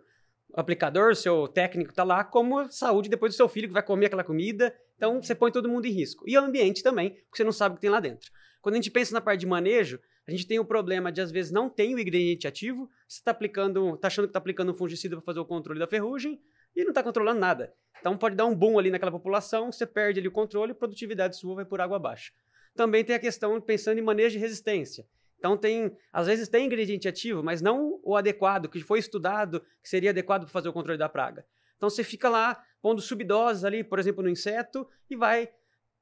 aplicador, 0.53 1.13
o 1.13 1.17
seu 1.17 1.49
técnico 1.49 1.89
está 1.89 2.05
lá, 2.05 2.23
como 2.23 2.59
a 2.59 2.69
saúde 2.69 3.09
depois 3.09 3.33
do 3.33 3.37
seu 3.37 3.49
filho 3.49 3.67
que 3.67 3.73
vai 3.73 3.83
comer 3.83 4.07
aquela 4.07 4.23
comida. 4.23 4.77
Então 4.95 5.23
você 5.23 5.35
põe 5.35 5.51
todo 5.51 5.67
mundo 5.67 5.87
em 5.87 5.91
risco. 5.91 6.23
E 6.29 6.37
o 6.37 6.43
ambiente 6.43 6.83
também, 6.83 7.13
porque 7.13 7.39
você 7.39 7.45
não 7.45 7.51
sabe 7.51 7.73
o 7.73 7.77
que 7.77 7.81
tem 7.81 7.89
lá 7.89 7.99
dentro. 7.99 8.31
Quando 8.61 8.75
a 8.75 8.77
gente 8.77 8.91
pensa 8.91 9.15
na 9.15 9.23
parte 9.23 9.41
de 9.41 9.47
manejo, 9.47 9.99
a 10.29 10.31
gente 10.31 10.47
tem 10.47 10.59
o 10.59 10.67
problema 10.67 11.11
de 11.11 11.23
às 11.23 11.31
vezes 11.31 11.51
não 11.51 11.71
tem 11.71 11.95
o 11.95 11.99
ingrediente 11.99 12.47
ativo, 12.47 12.91
você 13.09 13.21
está 13.21 13.31
aplicando, 13.31 13.95
está 13.95 14.09
achando 14.09 14.27
que 14.27 14.31
está 14.31 14.39
aplicando 14.39 14.73
um 14.73 14.75
fungicida 14.75 15.17
para 15.17 15.25
fazer 15.25 15.41
o 15.41 15.47
controle 15.47 15.81
da 15.81 15.87
ferrugem 15.87 16.39
e 16.77 16.83
não 16.83 16.91
está 16.91 17.03
controlando 17.03 17.41
nada. 17.41 17.73
Então 18.01 18.19
pode 18.19 18.37
dar 18.37 18.45
um 18.45 18.55
boom 18.55 18.79
ali 18.79 18.91
naquela 18.91 19.11
população, 19.11 19.73
você 19.73 19.87
perde 19.87 20.21
ali 20.21 20.29
o 20.29 20.33
controle, 20.33 20.73
a 20.73 20.75
produtividade 20.75 21.39
sua 21.39 21.55
vai 21.55 21.65
por 21.65 21.81
água 21.81 21.97
abaixo. 21.97 22.35
Também 22.75 23.03
tem 23.03 23.17
a 23.17 23.19
questão 23.19 23.59
pensando 23.63 23.99
em 23.99 24.03
manejo 24.03 24.35
de 24.35 24.39
resistência. 24.39 25.07
Então 25.45 25.59
tem, 25.59 25.95
às 26.11 26.27
vezes 26.27 26.49
tem 26.49 26.65
ingrediente 26.65 27.07
ativo, 27.07 27.43
mas 27.43 27.61
não 27.61 28.01
o 28.03 28.17
adequado, 28.17 28.67
que 28.67 28.81
foi 28.81 28.99
estudado, 28.99 29.61
que 29.83 29.91
seria 29.91 30.09
adequado 30.09 30.45
para 30.45 30.51
fazer 30.51 30.71
o 30.71 30.73
controle 30.73 30.99
da 30.99 31.07
praga. 31.07 31.45
Então 31.77 31.91
você 31.91 32.03
fica 32.03 32.31
lá 32.31 32.65
pondo 32.81 33.03
subdoses 33.03 33.63
ali, 33.63 33.85
por 33.85 33.99
exemplo, 33.99 34.23
no 34.23 34.31
inseto 34.31 34.89
e 35.11 35.15
vai 35.15 35.51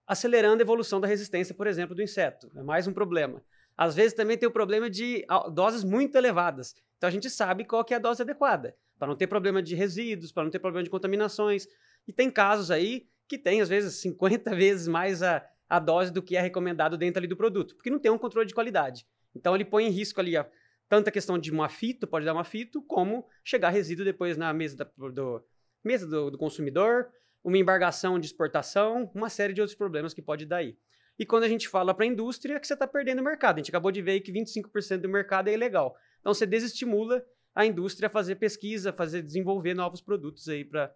acelerando 0.07 0.63
a 0.63 0.65
evolução 0.65 1.01
da 1.01 1.09
resistência, 1.09 1.57
por 1.57 1.67
exemplo, 1.67 1.93
do 1.93 2.01
inseto. 2.01 2.53
É 2.55 2.63
mais 2.63 2.87
um 2.87 2.93
problema. 2.93 3.43
Às 3.77 3.97
vezes 3.97 4.13
também 4.13 4.39
tem 4.39 4.49
o 4.49 4.53
problema 4.53 4.89
de 4.89 5.27
doses 5.53 5.83
muito 5.83 6.15
elevadas. 6.15 6.77
Então 6.97 7.09
a 7.09 7.13
gente 7.13 7.29
sabe 7.29 7.65
qual 7.65 7.85
é 7.91 7.95
a 7.95 7.99
dose 7.99 8.23
adequada, 8.23 8.77
para 8.97 9.09
não 9.09 9.17
ter 9.17 9.27
problema 9.27 9.61
de 9.61 9.75
resíduos, 9.75 10.31
para 10.31 10.45
não 10.45 10.53
ter 10.53 10.61
problema 10.61 10.85
de 10.85 10.91
contaminações. 10.91 11.67
E 12.07 12.13
tem 12.13 12.31
casos 12.31 12.71
aí 12.71 13.09
que 13.27 13.37
tem, 13.37 13.61
às 13.61 13.69
vezes, 13.69 14.01
50 14.03 14.55
vezes 14.55 14.87
mais 14.87 15.21
a, 15.21 15.45
a 15.69 15.81
dose 15.81 16.13
do 16.13 16.23
que 16.23 16.37
é 16.37 16.41
recomendado 16.41 16.97
dentro 16.97 17.19
ali 17.19 17.27
do 17.27 17.37
produto, 17.37 17.75
porque 17.75 17.91
não 17.91 17.99
tem 17.99 18.13
um 18.13 18.19
controle 18.19 18.47
de 18.47 18.55
qualidade. 18.55 19.05
Então 19.35 19.55
ele 19.55 19.65
põe 19.65 19.87
em 19.87 19.91
risco 19.91 20.21
ali 20.21 20.37
a, 20.37 20.49
tanto 20.89 21.09
a 21.09 21.13
questão 21.13 21.39
de 21.39 21.53
um 21.55 21.63
afito, 21.63 22.07
pode 22.07 22.25
dar 22.25 22.35
um 22.35 22.39
afito, 22.39 22.83
como 22.83 23.27
chegar 23.45 23.71
resíduo 23.71 24.05
depois 24.05 24.37
na 24.37 24.53
mesa, 24.53 24.77
da, 24.77 24.85
do, 25.09 25.43
mesa 25.83 26.07
do, 26.07 26.31
do, 26.31 26.39
consumidor, 26.39 27.09
uma 27.43 27.59
embargação 27.59 28.19
de 28.19 28.27
exportação, 28.27 29.11
uma 29.15 29.29
série 29.29 29.53
de 29.53 29.61
outros 29.61 29.77
problemas 29.77 30.13
que 30.13 30.23
pode 30.23 30.45
dar 30.47 30.59
aí. 30.59 30.77
E 31.19 31.27
quando 31.27 31.45
a 31.45 31.49
gente 31.49 31.69
fala 31.69 31.95
para 31.95 32.05
a 32.05 32.09
indústria, 32.09 32.55
é 32.55 32.61
que 32.61 32.67
você 32.67 32.75
está 32.75 32.87
perdendo 32.87 33.21
o 33.21 33.25
mercado. 33.25 33.57
A 33.57 33.59
gente 33.59 33.71
acabou 33.71 33.91
de 33.91 34.03
ver 34.03 34.21
que 34.21 34.33
25% 34.33 35.01
do 35.01 35.09
mercado 35.09 35.49
é 35.49 35.55
ilegal. 35.55 35.95
Então 36.21 36.33
você 36.33 36.47
desestimula 36.47 37.23
a 37.55 37.67
indústria 37.67 38.07
a 38.07 38.11
fazer 38.11 38.37
pesquisa, 38.37 38.93
fazer 38.93 39.23
desenvolver 39.23 39.75
novos 39.75 40.01
produtos 40.01 40.49
aí 40.49 40.65
para 40.65 40.95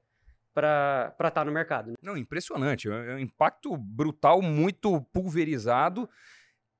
para 0.57 1.13
estar 1.19 1.31
tá 1.31 1.45
no 1.45 1.53
mercado. 1.53 1.93
Não, 2.03 2.17
impressionante. 2.17 2.89
É 2.89 3.15
um 3.15 3.19
impacto 3.19 3.77
brutal, 3.77 4.41
muito 4.41 5.03
pulverizado 5.13 6.09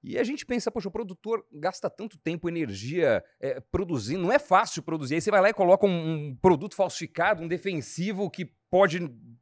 e 0.09 0.19
a 0.21 0.23
gente 0.23 0.47
pensa, 0.47 0.71
poxa, 0.71 0.89
o 0.89 0.93
produtor 0.93 1.45
gasta 1.53 1.91
tanto 1.91 2.17
tempo, 2.17 2.49
energia 2.49 3.25
é, 3.41 3.59
produzindo, 3.59 4.23
não 4.23 4.33
é 4.33 4.39
fácil 4.39 4.81
produzir. 4.81 5.17
Aí 5.17 5.21
você 5.21 5.33
vai 5.33 5.41
lá 5.41 5.51
e 5.51 5.53
coloca 5.53 5.85
um, 5.85 6.13
um 6.29 6.37
produto 6.37 6.77
falsificado, 6.77 7.43
um 7.43 7.49
defensivo 7.49 8.31
que 8.31 8.49
pode 8.71 9.01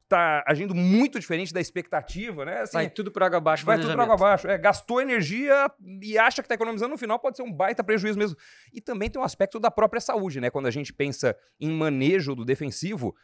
tá 0.09 0.43
agindo 0.47 0.75
muito 0.75 1.21
diferente 1.21 1.53
da 1.53 1.61
expectativa, 1.61 2.47
né? 2.47 2.61
Assim, 2.63 2.79
Vai 2.79 2.89
tudo 2.89 3.11
por 3.11 3.23
água 3.23 3.37
abaixo. 3.37 3.67
vai 3.67 3.79
tudo 3.79 3.93
para 3.93 4.05
água 4.05 4.15
abaixo. 4.15 4.49
É, 4.49 4.57
gastou 4.57 5.03
energia 5.03 5.71
e 6.03 6.17
acha 6.17 6.41
que 6.41 6.47
está 6.47 6.55
economizando, 6.55 6.93
no 6.93 6.99
final 6.99 7.19
pode 7.19 7.37
ser 7.37 7.43
um 7.43 7.53
baita 7.53 7.85
prejuízo 7.85 8.19
mesmo. 8.19 8.37
E 8.73 8.81
também 8.81 9.11
tem 9.11 9.21
um 9.21 9.25
aspecto 9.25 9.61
da 9.61 9.71
própria 9.71 10.01
saúde, 10.01 10.41
né? 10.41 10.49
Quando 10.49 10.67
a 10.67 10.71
gente 10.71 10.95
pensa 10.95 11.37
em 11.61 11.71
manejo 11.71 12.35
do 12.35 12.45
defensivo, 12.45 13.15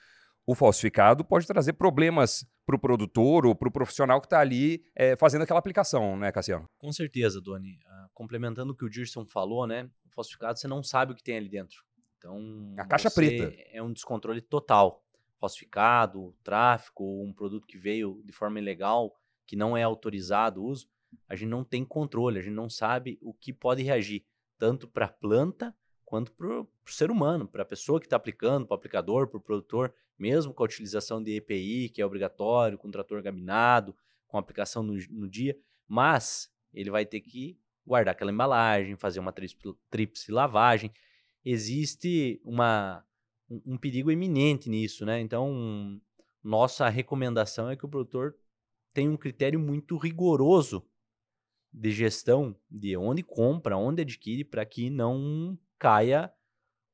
o 0.46 0.54
falsificado 0.54 1.24
pode 1.24 1.46
trazer 1.46 1.74
problemas 1.74 2.46
para 2.66 2.76
o 2.76 2.78
produtor 2.78 3.46
ou 3.46 3.54
para 3.54 3.68
o 3.68 3.72
profissional 3.72 4.20
que 4.20 4.26
está 4.26 4.40
ali 4.40 4.84
é, 4.94 5.16
fazendo 5.16 5.42
aquela 5.42 5.58
aplicação, 5.58 6.16
né, 6.16 6.30
Cassiano? 6.32 6.68
Com 6.78 6.92
certeza, 6.92 7.40
Doni. 7.40 7.78
Ah, 7.86 8.08
complementando 8.14 8.72
o 8.72 8.76
que 8.76 8.84
o 8.84 8.88
Dirson 8.88 9.26
falou, 9.26 9.66
né? 9.66 9.90
O 10.06 10.14
falsificado 10.14 10.58
você 10.58 10.68
não 10.68 10.82
sabe 10.82 11.12
o 11.12 11.14
que 11.16 11.22
tem 11.22 11.36
ali 11.36 11.48
dentro. 11.48 11.84
Então, 12.18 12.74
A 12.76 12.84
caixa 12.84 13.10
preta. 13.10 13.52
É 13.72 13.82
um 13.82 13.92
descontrole 13.92 14.40
total. 14.40 15.02
Falsificado, 15.38 16.34
tráfico, 16.42 17.22
um 17.22 17.32
produto 17.32 17.66
que 17.66 17.78
veio 17.78 18.22
de 18.24 18.32
forma 18.32 18.58
ilegal, 18.58 19.16
que 19.46 19.56
não 19.56 19.76
é 19.76 19.82
autorizado 19.82 20.62
o 20.62 20.66
uso, 20.66 20.86
a 21.28 21.34
gente 21.34 21.48
não 21.48 21.64
tem 21.64 21.84
controle, 21.84 22.38
a 22.38 22.42
gente 22.42 22.54
não 22.54 22.68
sabe 22.68 23.18
o 23.22 23.32
que 23.32 23.52
pode 23.52 23.82
reagir, 23.82 24.24
tanto 24.58 24.86
para 24.86 25.06
a 25.06 25.08
planta 25.08 25.74
quanto 26.04 26.32
para 26.32 26.46
o 26.60 26.68
ser 26.86 27.10
humano, 27.10 27.48
para 27.48 27.62
a 27.62 27.66
pessoa 27.66 27.98
que 27.98 28.06
está 28.06 28.16
aplicando, 28.16 28.66
para 28.66 28.74
o 28.74 28.78
aplicador, 28.78 29.28
para 29.28 29.38
o 29.38 29.40
produtor, 29.40 29.94
mesmo 30.20 30.52
com 30.52 30.62
a 30.62 30.66
utilização 30.66 31.22
de 31.22 31.36
EPI, 31.36 31.88
que 31.88 32.02
é 32.02 32.06
obrigatório, 32.06 32.76
com 32.76 32.90
trator 32.90 33.22
gabinado, 33.22 33.96
com 34.28 34.36
aplicação 34.36 34.82
no, 34.82 34.92
no 35.10 35.26
dia, 35.26 35.58
mas 35.88 36.52
ele 36.74 36.90
vai 36.90 37.06
ter 37.06 37.22
que 37.22 37.58
guardar 37.86 38.12
aquela 38.12 38.30
embalagem, 38.30 38.96
fazer 38.96 39.18
uma 39.18 39.32
tríplice, 39.32 40.30
lavagem. 40.30 40.92
Existe 41.42 42.38
uma, 42.44 43.02
um, 43.48 43.62
um 43.74 43.78
perigo 43.78 44.10
iminente 44.10 44.68
nisso, 44.68 45.06
né? 45.06 45.18
Então, 45.20 45.98
nossa 46.44 46.86
recomendação 46.90 47.70
é 47.70 47.74
que 47.74 47.86
o 47.86 47.88
produtor 47.88 48.36
tenha 48.92 49.10
um 49.10 49.16
critério 49.16 49.58
muito 49.58 49.96
rigoroso 49.96 50.86
de 51.72 51.90
gestão 51.90 52.54
de 52.70 52.94
onde 52.94 53.22
compra, 53.22 53.76
onde 53.76 54.02
adquire, 54.02 54.44
para 54.44 54.66
que 54.66 54.90
não 54.90 55.58
caia 55.78 56.30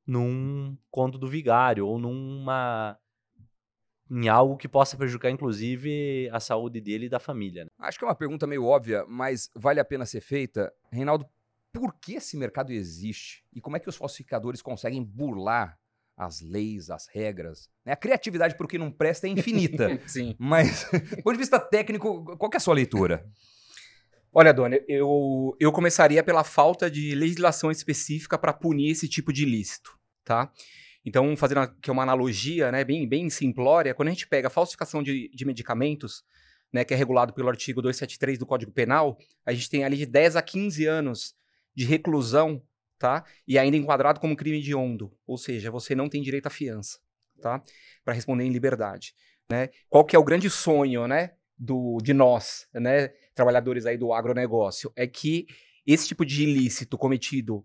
num 0.07 0.79
conto 0.91 1.19
do 1.19 1.27
vigário 1.27 1.87
ou 1.87 1.99
numa 1.99 2.97
em 4.11 4.29
algo 4.29 4.57
que 4.57 4.69
possa 4.69 4.97
prejudicar 4.97 5.31
inclusive 5.31 6.29
a 6.33 6.41
saúde 6.41 6.81
dele 6.81 7.07
e 7.07 7.09
da 7.09 7.19
família. 7.19 7.65
né? 7.65 7.71
Acho 7.79 7.99
que 7.99 8.05
é 8.05 8.09
uma 8.09 8.15
pergunta 8.15 8.47
meio 8.47 8.65
óbvia, 8.65 9.05
mas 9.09 9.51
vale 9.55 9.81
a 9.81 9.85
pena 9.85 10.07
ser 10.07 10.21
feita. 10.21 10.73
Reinaldo, 10.91 11.27
por 11.73 11.95
que 11.95 12.15
esse 12.15 12.37
mercado 12.37 12.73
existe? 12.73 13.45
E 13.53 13.61
como 13.61 13.77
é 13.77 13.81
que 13.81 13.89
os 13.89 13.97
falsificadores 13.97 14.63
conseguem 14.63 15.03
burlar 15.03 15.79
as 16.17 16.41
leis, 16.41 16.89
as 16.89 17.07
regras? 17.09 17.69
né? 17.85 17.93
A 17.93 17.97
criatividade 17.97 18.57
para 18.57 18.65
o 18.65 18.69
que 18.69 18.79
não 18.79 18.91
presta 18.91 19.27
é 19.27 19.31
infinita. 19.31 20.01
Sim. 20.09 20.35
mas, 20.39 20.89
do 20.91 21.23
ponto 21.23 21.33
de 21.33 21.39
vista 21.39 21.61
técnico, 21.61 22.37
qual 22.37 22.51
que 22.51 22.57
é 22.57 22.59
a 22.59 22.61
sua 22.61 22.75
leitura? 22.75 23.27
Olha, 24.33 24.53
Dona, 24.53 24.79
eu, 24.87 25.57
eu 25.59 25.73
começaria 25.73 26.23
pela 26.23 26.45
falta 26.45 26.91
de 26.91 27.15
legislação 27.15 27.71
específica 27.71 28.39
para 28.39 28.53
punir 28.53 28.91
esse 28.91 29.09
tipo 29.09 29.33
de 29.33 29.45
ilícito, 29.45 29.99
tá? 30.25 30.53
Então, 31.07 31.37
fazendo 31.37 31.59
aqui 31.59 31.89
uma 31.89 32.03
analogia, 32.03 32.73
né, 32.73 32.83
bem, 32.83 33.09
bem 33.09 33.31
simplória, 33.31 33.95
quando 33.95 34.09
a 34.09 34.11
gente 34.11 34.27
pega 34.27 34.49
a 34.49 34.51
falsificação 34.51 35.05
de, 35.05 35.29
de 35.33 35.45
medicamentos, 35.45 36.25
né, 36.73 36.85
que 36.85 36.93
é 36.93 36.97
regulado 36.97 37.33
pelo 37.33 37.49
artigo 37.49 37.81
273 37.81 38.37
do 38.37 38.45
Código 38.45 38.73
Penal, 38.73 39.17
a 39.45 39.53
gente 39.53 39.71
tem 39.71 39.85
ali 39.85 39.97
de 39.97 40.05
10 40.05 40.35
a 40.35 40.43
15 40.43 40.85
anos 40.85 41.37
de 41.77 41.85
reclusão, 41.85 42.61
tá? 42.99 43.25
E 43.47 43.57
ainda 43.57 43.77
enquadrado 43.77 44.19
como 44.19 44.35
crime 44.35 44.59
hediondo, 44.59 45.17
ou 45.25 45.39
seja, 45.39 45.71
você 45.71 45.95
não 45.95 46.09
tem 46.09 46.21
direito 46.21 46.47
à 46.47 46.51
fiança, 46.51 46.99
tá? 47.41 47.63
Para 48.05 48.13
responder 48.13 48.43
em 48.43 48.51
liberdade, 48.51 49.15
né? 49.49 49.69
Qual 49.89 50.05
que 50.05 50.17
é 50.17 50.19
o 50.19 50.25
grande 50.25 50.51
sonho, 50.51 51.07
né, 51.07 51.35
do, 51.57 51.99
de 52.03 52.13
nós, 52.13 52.67
né, 52.75 53.09
trabalhadores 53.33 53.87
aí 53.87 53.97
do 53.97 54.13
agronegócio, 54.13 54.93
é 54.97 55.07
que 55.07 55.47
esse 55.87 56.09
tipo 56.09 56.27
de 56.27 56.43
ilícito 56.43 56.99
cometido 56.99 57.65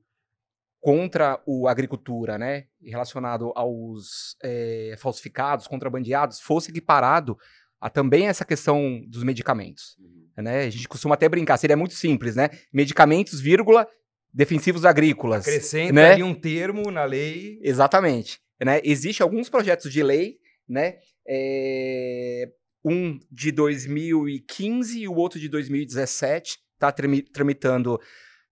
contra 0.81 1.39
o 1.45 1.67
agricultura, 1.67 2.37
né, 2.37 2.65
relacionado 2.83 3.53
aos 3.55 4.35
eh, 4.43 4.95
falsificados, 4.97 5.67
contrabandeados, 5.67 6.41
fosse 6.41 6.71
equiparado 6.71 7.37
a 7.79 7.89
também 7.89 8.27
essa 8.27 8.43
questão 8.43 9.01
dos 9.07 9.23
medicamentos, 9.23 9.95
né? 10.37 10.63
A 10.65 10.69
gente 10.69 10.87
costuma 10.87 11.15
até 11.15 11.29
brincar, 11.29 11.57
seria 11.57 11.77
muito 11.77 11.93
simples, 11.93 12.35
né? 12.35 12.49
Medicamentos, 12.73 13.39
vírgula, 13.39 13.87
defensivos 14.33 14.85
agrícolas. 14.85 15.47
Acrescenta 15.47 15.93
né? 15.93 16.13
ali 16.13 16.23
um 16.23 16.33
termo 16.33 16.89
na 16.91 17.03
lei. 17.05 17.59
Exatamente. 17.61 18.39
Né? 18.63 18.79
Existem 18.83 19.23
alguns 19.23 19.49
projetos 19.49 19.91
de 19.91 20.03
lei, 20.03 20.37
né? 20.67 20.97
É, 21.27 22.49
Um 22.83 23.19
de 23.31 23.51
2015 23.51 25.01
e 25.01 25.07
o 25.07 25.15
outro 25.15 25.39
de 25.39 25.49
2017, 25.49 26.59
está 26.73 26.91
tramitando 26.91 27.99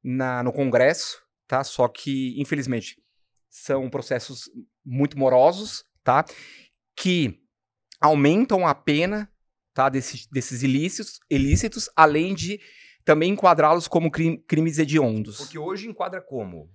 na, 0.03 0.43
no 0.43 0.53
Congresso, 0.53 1.17
tá? 1.49 1.63
Só 1.65 1.87
que, 1.89 2.39
infelizmente, 2.39 2.95
são 3.49 3.89
processos 3.89 4.43
muito 4.85 5.17
morosos, 5.17 5.83
tá? 6.03 6.23
Que 6.95 7.39
aumentam 7.99 8.65
a 8.65 8.73
pena, 8.75 9.29
tá? 9.73 9.89
Desses, 9.89 10.27
desses 10.27 10.61
ilícitos, 10.63 11.19
ilícitos, 11.29 11.89
além 11.95 12.33
de 12.35 12.59
também 13.03 13.31
enquadrá-los 13.31 13.87
como 13.87 14.11
crim- 14.11 14.37
crimes 14.47 14.77
hediondos. 14.77 15.37
Porque 15.37 15.57
hoje 15.57 15.87
enquadra 15.87 16.21
como? 16.21 16.69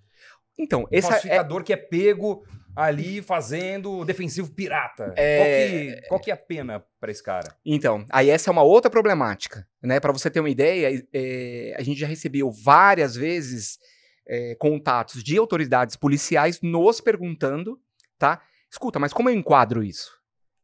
Então, 0.58 0.82
Um 0.82 0.88
esse 0.90 1.06
é, 1.08 1.10
falsificador 1.12 1.64
que 1.64 1.72
é 1.72 1.76
pego 1.76 2.44
ali 2.76 3.22
fazendo 3.22 4.04
defensivo 4.04 4.52
pirata. 4.52 5.12
É- 5.16 5.36
Qual, 5.38 5.48
que, 5.48 6.08
qual 6.08 6.20
que 6.20 6.30
é 6.30 6.34
a 6.34 6.36
pena 6.36 6.84
para 7.00 7.10
esse 7.12 7.22
cara? 7.22 7.56
Então, 7.64 8.04
aí 8.10 8.30
essa 8.30 8.50
é 8.50 8.52
uma 8.52 8.62
outra 8.62 8.90
problemática, 8.90 9.66
né? 9.82 10.00
Para 10.00 10.12
você 10.12 10.28
ter 10.30 10.40
uma 10.40 10.50
ideia, 10.50 11.06
é, 11.12 11.74
a 11.78 11.82
gente 11.82 11.98
já 12.00 12.06
recebeu 12.08 12.50
várias 12.50 13.14
vezes 13.14 13.78
é, 14.26 14.54
contatos 14.56 15.22
de 15.22 15.36
autoridades 15.36 15.96
policiais 15.96 16.60
nos 16.60 17.00
perguntando, 17.00 17.80
tá? 18.18 18.42
Escuta, 18.70 18.98
mas 18.98 19.12
como 19.12 19.28
eu 19.28 19.34
enquadro 19.34 19.82
isso, 19.82 20.12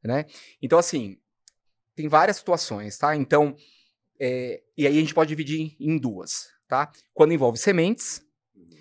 né? 0.02 0.26
Então, 0.60 0.78
assim, 0.78 1.18
tem 1.94 2.08
várias 2.08 2.36
situações, 2.36 2.96
tá? 2.96 3.14
Então, 3.14 3.54
é, 4.18 4.62
e 4.76 4.86
aí 4.86 4.96
a 4.96 5.00
gente 5.00 5.14
pode 5.14 5.28
dividir 5.28 5.76
em 5.78 5.98
duas, 5.98 6.48
tá? 6.68 6.90
Quando 7.12 7.32
envolve 7.32 7.58
sementes 7.58 8.22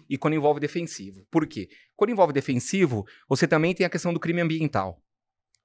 e 0.10 0.18
quando 0.18 0.34
envolve 0.34 0.60
defensivo. 0.60 1.26
Por 1.30 1.46
quê? 1.46 1.70
Quando 1.96 2.12
envolve 2.12 2.34
defensivo, 2.34 3.06
você 3.28 3.48
também 3.48 3.76
tem 3.76 3.86
a 3.86 3.90
questão 3.90 4.14
do 4.14 4.20
crime 4.20 4.42
ambiental, 4.42 5.02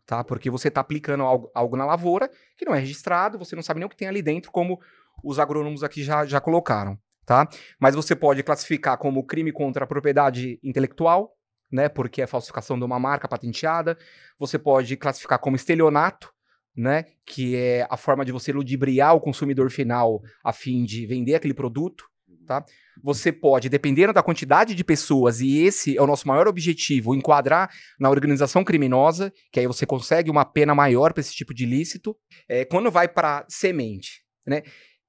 tá? 0.04 0.22
Porque 0.22 0.50
você 0.50 0.68
está 0.68 0.80
aplicando 0.80 1.22
algo, 1.22 1.50
algo 1.54 1.76
na 1.76 1.86
lavoura 1.86 2.30
que 2.56 2.64
não 2.64 2.74
é 2.74 2.78
registrado, 2.78 3.38
você 3.38 3.56
não 3.56 3.62
sabe 3.62 3.80
nem 3.80 3.86
o 3.86 3.88
que 3.88 3.96
tem 3.96 4.08
ali 4.08 4.20
dentro, 4.20 4.50
como 4.50 4.80
os 5.22 5.38
agrônomos 5.38 5.82
aqui 5.82 6.02
já, 6.02 6.26
já 6.26 6.40
colocaram, 6.40 6.98
tá? 7.24 7.48
Mas 7.80 7.94
você 7.94 8.14
pode 8.14 8.42
classificar 8.42 8.98
como 8.98 9.24
crime 9.24 9.52
contra 9.52 9.84
a 9.84 9.86
propriedade 9.86 10.58
intelectual, 10.62 11.32
né? 11.70 11.88
Porque 11.88 12.22
é 12.22 12.26
falsificação 12.26 12.78
de 12.78 12.84
uma 12.84 12.98
marca 12.98 13.28
patenteada. 13.28 13.96
Você 14.38 14.58
pode 14.58 14.96
classificar 14.96 15.38
como 15.38 15.56
estelionato, 15.56 16.32
né? 16.76 17.04
Que 17.26 17.56
é 17.56 17.86
a 17.90 17.96
forma 17.96 18.24
de 18.24 18.32
você 18.32 18.52
ludibriar 18.52 19.14
o 19.14 19.20
consumidor 19.20 19.70
final 19.70 20.22
a 20.42 20.52
fim 20.52 20.84
de 20.84 21.06
vender 21.06 21.34
aquele 21.34 21.54
produto, 21.54 22.04
tá? 22.46 22.64
Você 23.02 23.32
pode, 23.32 23.68
dependendo 23.68 24.12
da 24.12 24.22
quantidade 24.22 24.74
de 24.74 24.84
pessoas, 24.84 25.40
e 25.40 25.58
esse 25.58 25.96
é 25.96 26.02
o 26.02 26.06
nosso 26.06 26.28
maior 26.28 26.46
objetivo, 26.46 27.14
enquadrar 27.14 27.68
na 27.98 28.08
organização 28.08 28.62
criminosa, 28.62 29.32
que 29.50 29.58
aí 29.58 29.66
você 29.66 29.84
consegue 29.84 30.30
uma 30.30 30.44
pena 30.44 30.74
maior 30.74 31.12
para 31.12 31.20
esse 31.20 31.34
tipo 31.34 31.52
de 31.52 31.64
ilícito. 31.64 32.16
É, 32.48 32.64
quando 32.64 32.90
vai 32.90 33.08
para 33.08 33.44
semente, 33.48 34.22
né? 34.46 34.62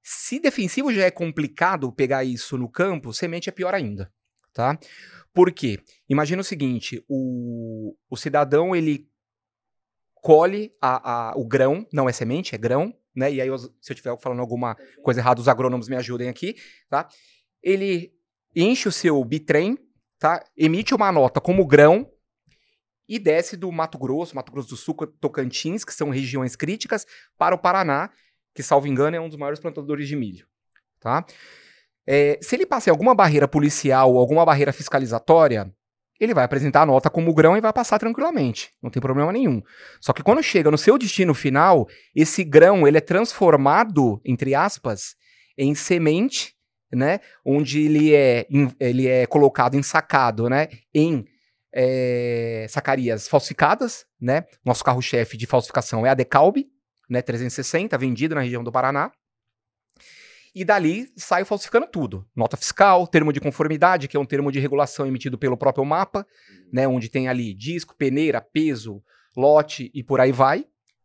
Se 0.08 0.38
defensivo 0.38 0.92
já 0.92 1.02
é 1.04 1.10
complicado 1.10 1.90
pegar 1.90 2.22
isso 2.22 2.56
no 2.56 2.68
campo, 2.70 3.12
semente 3.12 3.48
é 3.48 3.52
pior 3.52 3.74
ainda, 3.74 4.08
tá? 4.54 4.78
Por 5.34 5.50
quê? 5.52 5.80
Imagina 6.08 6.40
o 6.42 6.44
seguinte, 6.44 7.04
o, 7.08 7.92
o 8.08 8.16
cidadão, 8.16 8.74
ele 8.74 9.08
colhe 10.14 10.72
a, 10.80 11.30
a- 11.30 11.36
o 11.36 11.44
grão, 11.44 11.84
não 11.92 12.08
é 12.08 12.12
semente, 12.12 12.54
é 12.54 12.58
grão, 12.58 12.94
né? 13.16 13.32
E 13.32 13.40
aí, 13.40 13.50
os- 13.50 13.62
se 13.80 13.90
eu 13.92 13.94
estiver 13.94 14.16
falando 14.20 14.38
alguma 14.38 14.76
coisa 15.02 15.18
errada, 15.18 15.40
os 15.40 15.48
agrônomos 15.48 15.88
me 15.88 15.96
ajudem 15.96 16.28
aqui, 16.28 16.54
tá? 16.88 17.08
Ele 17.60 18.12
enche 18.54 18.88
o 18.88 18.92
seu 18.92 19.24
bitrem, 19.24 19.76
tá? 20.20 20.40
Emite 20.56 20.94
uma 20.94 21.10
nota 21.10 21.40
como 21.40 21.66
grão 21.66 22.08
e 23.08 23.18
desce 23.18 23.56
do 23.56 23.72
Mato 23.72 23.98
Grosso, 23.98 24.36
Mato 24.36 24.52
Grosso 24.52 24.68
do 24.68 24.76
Sul, 24.76 24.94
Tocantins, 25.20 25.84
que 25.84 25.92
são 25.92 26.10
regiões 26.10 26.54
críticas, 26.54 27.04
para 27.36 27.56
o 27.56 27.58
Paraná, 27.58 28.08
que, 28.56 28.62
salvo 28.62 28.88
engano, 28.88 29.16
é 29.16 29.20
um 29.20 29.28
dos 29.28 29.38
maiores 29.38 29.60
plantadores 29.60 30.08
de 30.08 30.16
milho, 30.16 30.46
tá? 30.98 31.24
É, 32.06 32.38
se 32.40 32.56
ele 32.56 32.66
passa 32.66 32.88
em 32.88 32.92
alguma 32.92 33.14
barreira 33.14 33.46
policial 33.46 34.12
ou 34.12 34.18
alguma 34.18 34.44
barreira 34.44 34.72
fiscalizatória, 34.72 35.72
ele 36.18 36.32
vai 36.32 36.44
apresentar 36.44 36.82
a 36.82 36.86
nota 36.86 37.10
como 37.10 37.34
grão 37.34 37.56
e 37.56 37.60
vai 37.60 37.72
passar 37.72 37.98
tranquilamente, 37.98 38.70
não 38.82 38.90
tem 38.90 39.00
problema 39.02 39.32
nenhum. 39.32 39.62
Só 40.00 40.12
que 40.12 40.22
quando 40.22 40.42
chega 40.42 40.70
no 40.70 40.78
seu 40.78 40.96
destino 40.96 41.34
final, 41.34 41.86
esse 42.14 42.42
grão 42.42 42.88
ele 42.88 42.96
é 42.98 43.00
transformado, 43.00 44.20
entre 44.24 44.54
aspas, 44.54 45.14
em 45.58 45.74
semente, 45.74 46.54
né? 46.92 47.20
Onde 47.44 47.82
ele 47.82 48.14
é, 48.14 48.46
em- 48.48 48.72
ele 48.80 49.06
é 49.06 49.26
colocado 49.26 49.76
ensacado, 49.76 50.48
né? 50.48 50.68
Em 50.94 51.24
é, 51.74 52.66
sacarias 52.70 53.28
falsificadas, 53.28 54.06
né? 54.18 54.44
Nosso 54.64 54.82
carro-chefe 54.82 55.36
de 55.36 55.46
falsificação 55.46 56.06
é 56.06 56.08
a 56.08 56.14
Decalbe, 56.14 56.68
né? 57.08 57.22
360, 57.22 57.96
vendido 57.98 58.34
na 58.34 58.40
região 58.40 58.62
do 58.62 58.72
Paraná. 58.72 59.10
E 60.54 60.64
dali 60.64 61.08
sai 61.16 61.44
falsificando 61.44 61.86
tudo. 61.86 62.26
Nota 62.34 62.56
fiscal, 62.56 63.06
termo 63.06 63.32
de 63.32 63.40
conformidade, 63.40 64.08
que 64.08 64.16
é 64.16 64.20
um 64.20 64.24
termo 64.24 64.50
de 64.50 64.58
regulação 64.58 65.06
emitido 65.06 65.36
pelo 65.36 65.56
próprio 65.56 65.84
mapa, 65.84 66.26
né? 66.72 66.88
Onde 66.88 67.10
tem 67.10 67.28
ali 67.28 67.52
disco, 67.52 67.94
peneira, 67.94 68.40
peso, 68.40 69.02
lote 69.36 69.90
e 69.94 70.02
por 70.02 70.20
aí 70.20 70.32
vai. 70.32 70.64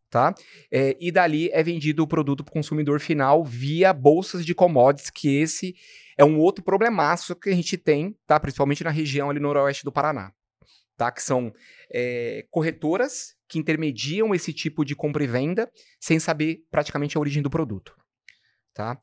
Tá? 0.09 0.35
É, 0.69 0.97
e 0.99 1.09
dali 1.09 1.49
é 1.53 1.63
vendido 1.63 2.03
o 2.03 2.07
produto 2.07 2.43
para 2.43 2.51
o 2.51 2.53
consumidor 2.53 2.99
final 2.99 3.45
via 3.45 3.93
bolsas 3.93 4.45
de 4.45 4.53
commodities, 4.53 5.09
que 5.09 5.37
esse 5.37 5.73
é 6.17 6.25
um 6.25 6.37
outro 6.37 6.61
problemaço 6.61 7.33
que 7.33 7.49
a 7.49 7.55
gente 7.55 7.77
tem, 7.77 8.13
tá? 8.27 8.37
principalmente 8.37 8.83
na 8.83 8.89
região 8.89 9.29
ali 9.29 9.39
noroeste 9.39 9.85
do 9.85 9.91
Paraná 9.91 10.33
tá? 11.01 11.11
Que 11.11 11.23
são 11.23 11.51
é, 11.91 12.45
corretoras 12.51 13.35
que 13.51 13.59
intermediam 13.59 14.33
esse 14.33 14.53
tipo 14.53 14.85
de 14.85 14.95
compra 14.95 15.25
e 15.25 15.27
venda 15.27 15.69
sem 15.99 16.19
saber 16.19 16.59
praticamente 16.71 17.17
a 17.17 17.19
origem 17.19 17.43
do 17.43 17.49
produto, 17.49 17.93
tá? 18.73 18.97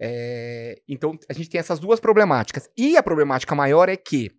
É, 0.00 0.82
então, 0.88 1.16
a 1.30 1.32
gente 1.32 1.48
tem 1.48 1.60
essas 1.60 1.78
duas 1.78 2.00
problemáticas. 2.00 2.68
E 2.76 2.96
a 2.96 3.02
problemática 3.02 3.54
maior 3.54 3.88
é 3.88 3.96
que 3.96 4.32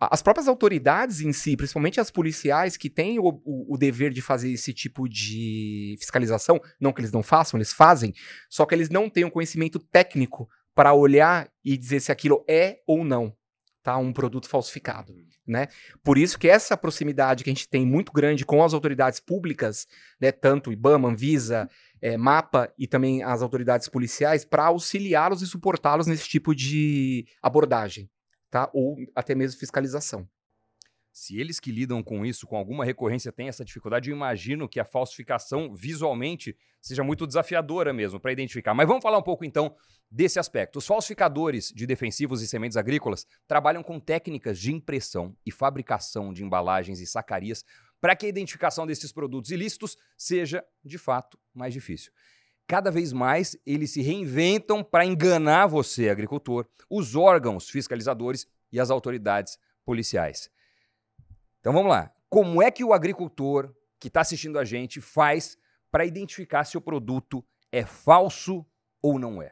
as 0.00 0.20
próprias 0.20 0.48
autoridades 0.48 1.20
em 1.20 1.32
si, 1.32 1.56
principalmente 1.56 2.00
as 2.00 2.10
policiais, 2.10 2.76
que 2.76 2.90
têm 2.90 3.20
o, 3.20 3.40
o, 3.44 3.74
o, 3.74 3.78
dever 3.78 4.10
de 4.10 4.20
fazer 4.20 4.50
esse 4.50 4.74
tipo 4.74 5.08
de 5.08 5.94
fiscalização, 6.00 6.60
não 6.80 6.92
que 6.92 7.00
eles 7.00 7.12
não 7.12 7.22
façam, 7.22 7.56
eles 7.56 7.72
fazem, 7.72 8.12
só 8.50 8.66
que 8.66 8.74
eles 8.74 8.90
não 8.90 9.08
têm 9.08 9.24
um 9.24 9.30
conhecimento 9.30 9.78
técnico 9.78 10.48
para 10.74 10.92
olhar 10.92 11.48
e 11.64 11.76
dizer 11.78 12.00
se 12.00 12.10
aquilo 12.10 12.44
é 12.48 12.80
ou 12.88 13.04
não 13.04 13.32
tá, 13.84 13.98
um 13.98 14.12
produto 14.12 14.48
falsificado. 14.48 15.14
Né? 15.46 15.68
Por 16.02 16.16
isso 16.16 16.38
que 16.38 16.48
essa 16.48 16.74
proximidade 16.74 17.44
que 17.44 17.50
a 17.50 17.52
gente 17.52 17.68
tem 17.68 17.84
muito 17.84 18.12
grande 18.12 18.46
com 18.46 18.64
as 18.64 18.72
autoridades 18.72 19.20
públicas, 19.20 19.86
né, 20.18 20.32
tanto 20.32 20.72
IBAMA, 20.72 21.10
Anvisa, 21.10 21.68
é, 22.00 22.16
MAPA 22.16 22.72
e 22.78 22.86
também 22.86 23.22
as 23.22 23.42
autoridades 23.42 23.88
policiais, 23.88 24.44
para 24.44 24.64
auxiliá-los 24.64 25.42
e 25.42 25.46
suportá-los 25.46 26.06
nesse 26.06 26.26
tipo 26.26 26.54
de 26.54 27.26
abordagem, 27.42 28.08
tá? 28.50 28.70
ou 28.72 28.96
até 29.14 29.34
mesmo 29.34 29.60
fiscalização. 29.60 30.26
Se 31.16 31.38
eles 31.38 31.60
que 31.60 31.70
lidam 31.70 32.02
com 32.02 32.26
isso 32.26 32.44
com 32.44 32.56
alguma 32.56 32.84
recorrência 32.84 33.30
têm 33.30 33.46
essa 33.46 33.64
dificuldade, 33.64 34.10
eu 34.10 34.16
imagino 34.16 34.68
que 34.68 34.80
a 34.80 34.84
falsificação 34.84 35.72
visualmente 35.72 36.56
seja 36.80 37.04
muito 37.04 37.24
desafiadora 37.24 37.92
mesmo 37.92 38.18
para 38.18 38.32
identificar. 38.32 38.74
Mas 38.74 38.88
vamos 38.88 39.00
falar 39.00 39.18
um 39.18 39.22
pouco 39.22 39.44
então 39.44 39.76
desse 40.10 40.40
aspecto. 40.40 40.80
Os 40.80 40.86
falsificadores 40.88 41.72
de 41.72 41.86
defensivos 41.86 42.42
e 42.42 42.48
sementes 42.48 42.76
agrícolas 42.76 43.28
trabalham 43.46 43.80
com 43.80 44.00
técnicas 44.00 44.58
de 44.58 44.72
impressão 44.72 45.36
e 45.46 45.52
fabricação 45.52 46.32
de 46.32 46.42
embalagens 46.42 46.98
e 46.98 47.06
sacarias 47.06 47.64
para 48.00 48.16
que 48.16 48.26
a 48.26 48.28
identificação 48.28 48.84
desses 48.84 49.12
produtos 49.12 49.52
ilícitos 49.52 49.96
seja, 50.18 50.64
de 50.84 50.98
fato, 50.98 51.38
mais 51.54 51.72
difícil. 51.72 52.10
Cada 52.66 52.90
vez 52.90 53.12
mais 53.12 53.56
eles 53.64 53.92
se 53.92 54.02
reinventam 54.02 54.82
para 54.82 55.06
enganar 55.06 55.68
você, 55.68 56.08
agricultor, 56.08 56.66
os 56.90 57.14
órgãos 57.14 57.70
fiscalizadores 57.70 58.48
e 58.72 58.80
as 58.80 58.90
autoridades 58.90 59.56
policiais. 59.84 60.50
Então 61.64 61.72
vamos 61.72 61.88
lá. 61.88 62.10
Como 62.28 62.62
é 62.62 62.70
que 62.70 62.84
o 62.84 62.92
agricultor 62.92 63.72
que 63.98 64.08
está 64.08 64.20
assistindo 64.20 64.58
a 64.58 64.66
gente 64.66 65.00
faz 65.00 65.56
para 65.90 66.04
identificar 66.04 66.62
se 66.64 66.76
o 66.76 66.80
produto 66.80 67.42
é 67.72 67.86
falso 67.86 68.66
ou 69.00 69.18
não 69.18 69.40
é? 69.40 69.50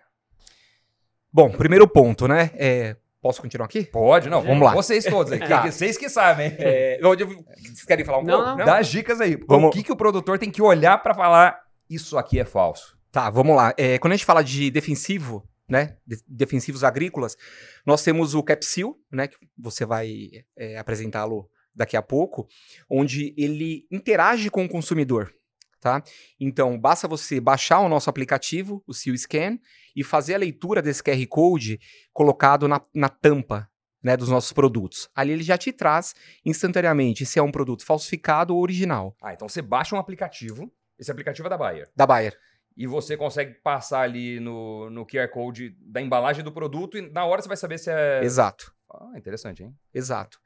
Bom, 1.33 1.51
primeiro 1.51 1.89
ponto, 1.89 2.29
né? 2.29 2.51
É, 2.57 2.99
posso 3.19 3.41
continuar 3.41 3.65
aqui? 3.65 3.85
Pode, 3.87 4.29
não. 4.29 4.43
Vamos 4.43 4.63
lá. 4.63 4.75
Vocês 4.75 5.07
todos 5.07 5.33
aqui. 5.33 5.49
Tá. 5.49 5.63
Vocês 5.63 5.97
que 5.97 6.11
sabem. 6.11 6.55
É, 6.61 7.01
vocês 7.01 7.83
querem 7.87 8.05
falar 8.05 8.19
um 8.19 8.25
Não, 8.25 8.45
pouco? 8.45 8.59
não. 8.59 8.67
Dá 8.67 8.77
as 8.77 8.89
dicas 8.89 9.19
aí. 9.19 9.37
Vamos- 9.49 9.71
O 9.71 9.73
que, 9.73 9.83
que 9.83 9.93
o 9.93 9.97
produtor 9.97 10.39
tem 10.39 10.51
que 10.51 10.61
olhar 10.61 10.99
para 11.03 11.15
falar 11.15 11.63
isso 11.89 12.19
aqui 12.19 12.39
é 12.39 12.45
falso? 12.45 12.95
Tá, 13.11 13.31
vamos 13.31 13.57
lá. 13.57 13.73
É, 13.79 13.99
quando 13.99 14.13
a 14.13 14.17
gente 14.17 14.27
fala 14.27 14.45
de 14.45 14.71
defensivo, 14.71 15.49
né? 15.67 15.97
de- 16.07 16.23
defensivos 16.29 16.85
agrícolas, 16.85 17.39
nós 17.87 18.03
temos 18.05 18.35
o 18.35 18.43
Capsil, 18.43 18.99
né? 19.11 19.29
Que 19.29 19.37
você 19.57 19.87
vai 19.87 20.29
é, 20.59 20.77
apresentá-lo 20.77 21.49
daqui 21.75 21.97
a 21.97 22.03
pouco, 22.03 22.47
onde 22.89 23.35
ele 23.37 23.87
interage 23.91 24.51
com 24.51 24.65
o 24.65 24.69
consumidor. 24.69 25.33
Tá? 25.81 26.01
Então, 26.39 26.79
basta 26.79 27.09
você 27.09 27.41
baixar 27.41 27.81
o 27.81 27.89
nosso 27.89 28.09
aplicativo, 28.09 28.83
o 28.87 28.95
Seal 28.95 29.17
Scan, 29.19 29.59
e 29.97 30.05
fazer 30.05 30.35
a 30.35 30.39
leitura 30.39 30.81
desse 30.81 31.03
QR 31.03 31.27
Code 31.29 31.81
colocado 32.13 32.69
na, 32.69 32.81
na 32.95 33.09
tampa 33.09 33.69
né, 34.01 34.17
dos 34.17 34.29
nossos 34.29 34.53
produtos. 34.53 35.09
Ali 35.15 35.33
ele 35.33 35.43
já 35.43 35.59
te 35.59 35.73
traz 35.73 36.15
instantaneamente 36.45 37.27
se 37.27 37.39
é 37.39 37.43
um 37.43 37.51
produto 37.51 37.85
falsificado 37.85 38.55
ou 38.55 38.63
original, 38.63 39.17
Ah, 39.21 39.33
então 39.33 39.49
você 39.49 39.61
baixa 39.61 39.97
um 39.97 39.99
aplicativo. 39.99 40.73
Esse 40.99 41.11
aplicativo 41.11 41.49
é 41.49 41.51
da 41.51 41.59
Bayer. 41.59 41.89
da 41.97 42.07
Bayer. 42.07 42.39
E 42.77 42.87
você 42.87 43.17
consegue 43.17 43.55
passar 43.55 44.03
ali 44.03 44.39
no, 44.39 44.89
no 44.89 45.05
QR 45.05 45.29
Code 45.29 45.77
da 45.81 46.01
embalagem 46.01 46.45
do 46.45 46.53
produto 46.53 46.97
e 46.97 47.03
na 47.11 47.25
hora 47.25 47.43
você 47.43 47.49
vai 47.49 47.57
saber 47.57 47.79
se 47.79 47.91
é. 47.91 48.23
Exato, 48.23 48.73
Ah, 48.89 49.13
interessante, 49.19 49.65
hein? 49.65 49.77
exato. 49.93 50.39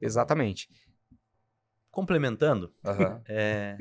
Exatamente. 0.00 0.68
Complementando, 1.90 2.72
Aham. 2.84 3.22
é, 3.28 3.76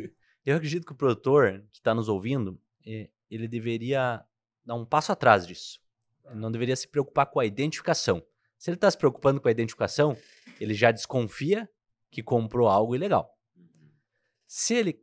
eu 0.45 0.55
acredito 0.55 0.85
que 0.85 0.93
o 0.93 0.95
produtor 0.95 1.63
que 1.71 1.79
está 1.79 1.93
nos 1.93 2.07
ouvindo, 2.07 2.59
ele 3.29 3.47
deveria 3.47 4.23
dar 4.65 4.75
um 4.75 4.85
passo 4.85 5.11
atrás 5.11 5.45
disso. 5.45 5.79
Ele 6.25 6.39
não 6.39 6.51
deveria 6.51 6.75
se 6.75 6.87
preocupar 6.87 7.25
com 7.27 7.39
a 7.39 7.45
identificação. 7.45 8.23
Se 8.57 8.69
ele 8.69 8.75
está 8.75 8.89
se 8.89 8.97
preocupando 8.97 9.39
com 9.39 9.47
a 9.47 9.51
identificação, 9.51 10.17
ele 10.59 10.73
já 10.73 10.91
desconfia 10.91 11.69
que 12.09 12.23
comprou 12.23 12.67
algo 12.67 12.95
ilegal. 12.95 13.37
Se 14.47 14.73
ele 14.73 15.01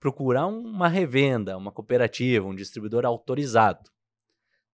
procurar 0.00 0.46
uma 0.46 0.88
revenda, 0.88 1.56
uma 1.56 1.70
cooperativa, 1.70 2.46
um 2.46 2.54
distribuidor 2.54 3.04
autorizado, 3.04 3.90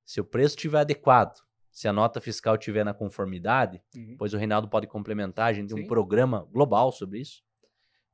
se 0.05 0.21
o 0.21 0.25
preço 0.25 0.55
estiver 0.55 0.79
adequado, 0.79 1.37
se 1.77 1.87
a 1.87 1.93
nota 1.93 2.23
fiscal 2.23 2.55
estiver 2.55 2.87
na 2.87 2.95
conformidade, 2.95 3.83
pois 4.17 4.33
o 4.33 4.39
Reinaldo 4.39 4.67
pode 4.67 4.87
complementar, 4.87 5.51
a 5.51 5.53
gente 5.53 5.69
tem 5.69 5.77
Sim. 5.77 5.85
um 5.85 5.87
programa 5.87 6.49
global 6.51 6.91
sobre 6.91 7.21
isso. 7.21 7.43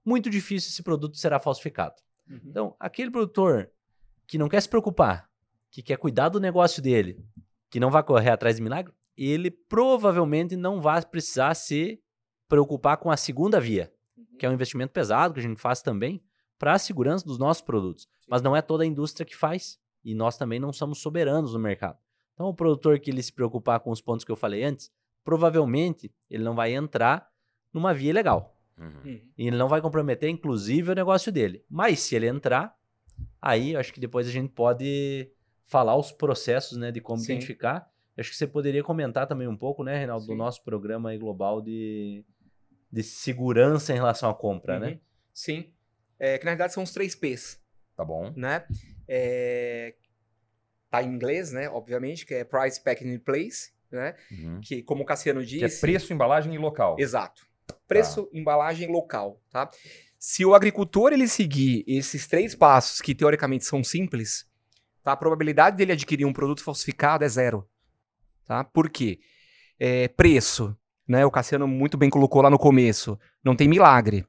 Muito 0.05 0.29
difícil 0.29 0.69
esse 0.71 0.83
produto 0.83 1.17
será 1.17 1.39
falsificado. 1.39 1.95
Então, 2.45 2.75
aquele 2.81 3.09
produtor 3.09 3.71
que 4.27 4.37
não 4.37 4.49
quer 4.49 4.61
se 4.61 4.69
preocupar, 4.69 5.31
que 5.71 5.81
quer 5.81 5.97
cuidar 5.97 6.29
do 6.29 6.41
negócio 6.41 6.83
dele, 6.83 7.25
que 7.71 7.79
não 7.79 7.89
vai 7.89 8.03
correr 8.03 8.31
atrás 8.31 8.57
de 8.57 8.63
milagre, 8.63 8.93
ele 9.17 9.49
provavelmente 9.49 10.57
não 10.57 10.81
vai 10.81 11.01
precisar 11.07 11.55
se 11.55 12.03
preocupar 12.49 12.97
com 12.97 13.13
a 13.13 13.17
segunda 13.17 13.61
via, 13.61 13.95
que 14.41 14.45
é 14.45 14.51
um 14.51 14.55
investimento 14.55 14.93
pesado 14.93 15.35
que 15.35 15.41
a 15.41 15.43
gente 15.43 15.61
faz 15.61 15.81
também 15.81 16.21
para 16.59 16.73
a 16.73 16.79
segurança 16.81 17.25
dos 17.25 17.39
nossos 17.39 17.63
produtos. 17.63 18.09
Mas 18.27 18.43
não 18.43 18.57
é 18.57 18.61
toda 18.61 18.83
a 18.83 18.87
indústria 18.87 19.25
que 19.25 19.37
faz 19.37 19.79
e 20.05 20.17
nós 20.17 20.37
também 20.37 20.59
não 20.59 20.73
somos 20.73 20.99
soberanos 20.99 21.55
no 21.55 21.61
mercado. 21.61 22.03
Então, 22.35 22.47
o 22.47 22.55
produtor 22.55 22.99
que 22.99 23.11
ele 23.11 23.23
se 23.23 23.33
preocupar 23.33 23.81
com 23.81 23.91
os 23.91 24.01
pontos 24.01 24.25
que 24.25 24.33
eu 24.33 24.37
falei 24.37 24.65
antes, 24.65 24.91
provavelmente 25.25 26.13
ele 26.31 26.43
não 26.43 26.55
vai 26.55 26.75
entrar 26.75 27.31
numa 27.73 27.93
via 27.95 28.13
legal. 28.13 28.57
Uhum. 28.79 29.21
E 29.37 29.47
ele 29.47 29.57
não 29.57 29.69
vai 29.69 29.81
comprometer, 29.81 30.29
inclusive, 30.29 30.91
o 30.91 30.95
negócio 30.95 31.31
dele. 31.31 31.65
Mas 31.69 32.01
se 32.01 32.17
ele 32.17 32.27
entrar, 32.27 32.77
aí 33.41 33.73
eu 33.73 33.81
acho 33.81 33.93
que 33.93 34.01
depois 34.01 34.27
a 34.27 34.31
gente 34.31 34.51
pode 34.51 35.31
falar 35.67 35.97
os 35.97 36.11
processos 36.13 36.77
né, 36.77 36.91
de 36.91 37.01
como 37.01 37.19
Sim. 37.21 37.33
identificar. 37.33 37.91
Eu 38.17 38.21
acho 38.21 38.31
que 38.31 38.37
você 38.37 38.47
poderia 38.47 38.83
comentar 38.83 39.27
também 39.27 39.49
um 39.49 39.57
pouco, 39.57 39.83
né, 39.85 39.97
Reinaldo, 39.97 40.27
do 40.27 40.33
Sim. 40.33 40.39
nosso 40.39 40.63
programa 40.65 41.11
aí 41.11 41.19
global 41.19 41.63
de, 41.63 42.25
de 42.91 43.03
segurança 43.03 43.93
em 43.93 43.97
relação 43.97 44.29
à 44.29 44.35
compra, 44.35 44.79
né? 44.79 44.89
Uhum. 44.89 44.99
Sim. 45.33 45.73
É, 46.19 46.39
que 46.39 46.45
na 46.45 46.51
verdade 46.53 46.73
são 46.73 46.83
os 46.83 46.93
três 46.93 47.15
P's, 47.15 47.61
Tá 47.97 48.05
bom. 48.05 48.33
né? 48.37 48.65
É, 49.09 49.95
tá 50.93 51.03
em 51.03 51.09
inglês, 51.09 51.51
né? 51.51 51.71
Obviamente, 51.71 52.27
que 52.27 52.35
é 52.35 52.45
Price, 52.45 52.79
Packaging 52.79 53.15
and 53.15 53.21
Place, 53.21 53.73
né? 53.91 54.15
Uhum. 54.31 54.61
Que, 54.61 54.83
como 54.83 55.03
o 55.03 55.07
Cassiano 55.07 55.41
Que 55.41 55.47
disse... 55.47 55.79
é 55.79 55.81
preço, 55.81 56.13
embalagem 56.13 56.55
e 56.55 56.59
local. 56.59 56.97
Exato. 56.99 57.47
Preço, 57.89 58.29
embalagem 58.31 58.93
local, 58.93 59.41
tá? 59.51 59.71
Se 60.19 60.45
o 60.45 60.55
agricultor 60.55 61.15
ele 61.15 61.27
seguir 61.27 61.83
esses 61.87 62.27
três 62.27 62.55
passos 62.55 63.01
que 63.01 63.15
teoricamente 63.15 63.65
são 63.65 63.83
simples, 63.83 64.47
tá? 65.03 65.13
A 65.13 65.17
probabilidade 65.17 65.79
dele 65.79 65.93
adquirir 65.93 66.27
um 66.27 66.33
produto 66.33 66.63
falsificado 66.63 67.25
é 67.25 67.29
zero, 67.29 67.67
tá? 68.45 68.63
Por 68.63 68.91
quê? 68.91 69.19
É, 69.81 70.09
preço, 70.09 70.77
né? 71.09 71.25
O 71.25 71.31
Cassiano 71.31 71.67
muito 71.67 71.97
bem 71.97 72.11
colocou 72.11 72.43
lá 72.43 72.51
no 72.51 72.59
começo. 72.59 73.19
Não 73.43 73.57
tem 73.57 73.67
milagre. 73.67 74.27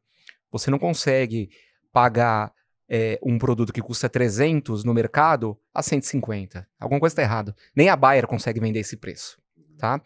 Você 0.50 0.72
não 0.72 0.80
consegue 0.80 1.50
pagar 1.92 2.54
é, 2.96 3.18
um 3.24 3.40
produto 3.40 3.74
que 3.74 3.82
custa 3.82 4.08
300 4.08 4.84
no 4.84 4.94
mercado 4.94 5.58
a 5.74 5.82
150. 5.82 6.68
Alguma 6.80 7.00
coisa 7.00 7.14
está 7.14 7.24
errado. 7.24 7.56
Nem 7.76 7.90
a 7.90 7.96
Bayer 7.96 8.28
consegue 8.28 8.60
vender 8.60 8.82
esse 8.82 8.96
preço, 8.98 9.40
tá? 9.80 10.00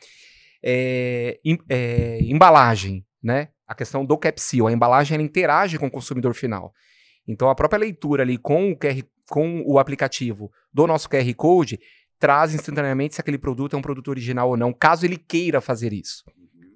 É, 0.63 1.37
em- 1.43 1.59
é, 1.67 2.19
embalagem, 2.21 3.05
né? 3.21 3.49
A 3.67 3.75
questão 3.75 4.05
do 4.05 4.17
capsil, 4.17 4.67
a 4.67 4.71
embalagem 4.71 5.15
ela 5.15 5.23
interage 5.23 5.77
com 5.77 5.87
o 5.87 5.91
consumidor 5.91 6.33
final. 6.33 6.73
Então 7.27 7.49
a 7.49 7.55
própria 7.55 7.77
leitura 7.79 8.23
ali 8.23 8.37
com 8.37 8.71
o 8.71 8.77
QR, 8.77 9.03
com 9.29 9.61
o 9.65 9.77
aplicativo 9.77 10.49
do 10.73 10.87
nosso 10.87 11.09
QR 11.09 11.33
Code 11.35 11.77
traz 12.17 12.53
instantaneamente 12.53 13.15
se 13.15 13.21
aquele 13.21 13.37
produto 13.37 13.75
é 13.75 13.79
um 13.79 13.81
produto 13.81 14.07
original 14.07 14.49
ou 14.49 14.55
não, 14.57 14.71
caso 14.71 15.05
ele 15.05 15.17
queira 15.17 15.59
fazer 15.59 15.91
isso. 15.91 16.23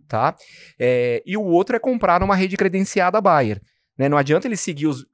tá? 0.09 0.35
É, 0.77 1.23
e 1.25 1.37
o 1.37 1.43
outro 1.43 1.73
é 1.73 1.79
comprar 1.79 2.19
numa 2.19 2.35
rede 2.35 2.57
credenciada 2.57 3.21
Bayer. 3.21 3.61
Né? 3.97 4.09
Não 4.09 4.17
adianta 4.17 4.45
ele 4.45 4.57
seguir 4.57 4.87
os, 4.87 5.05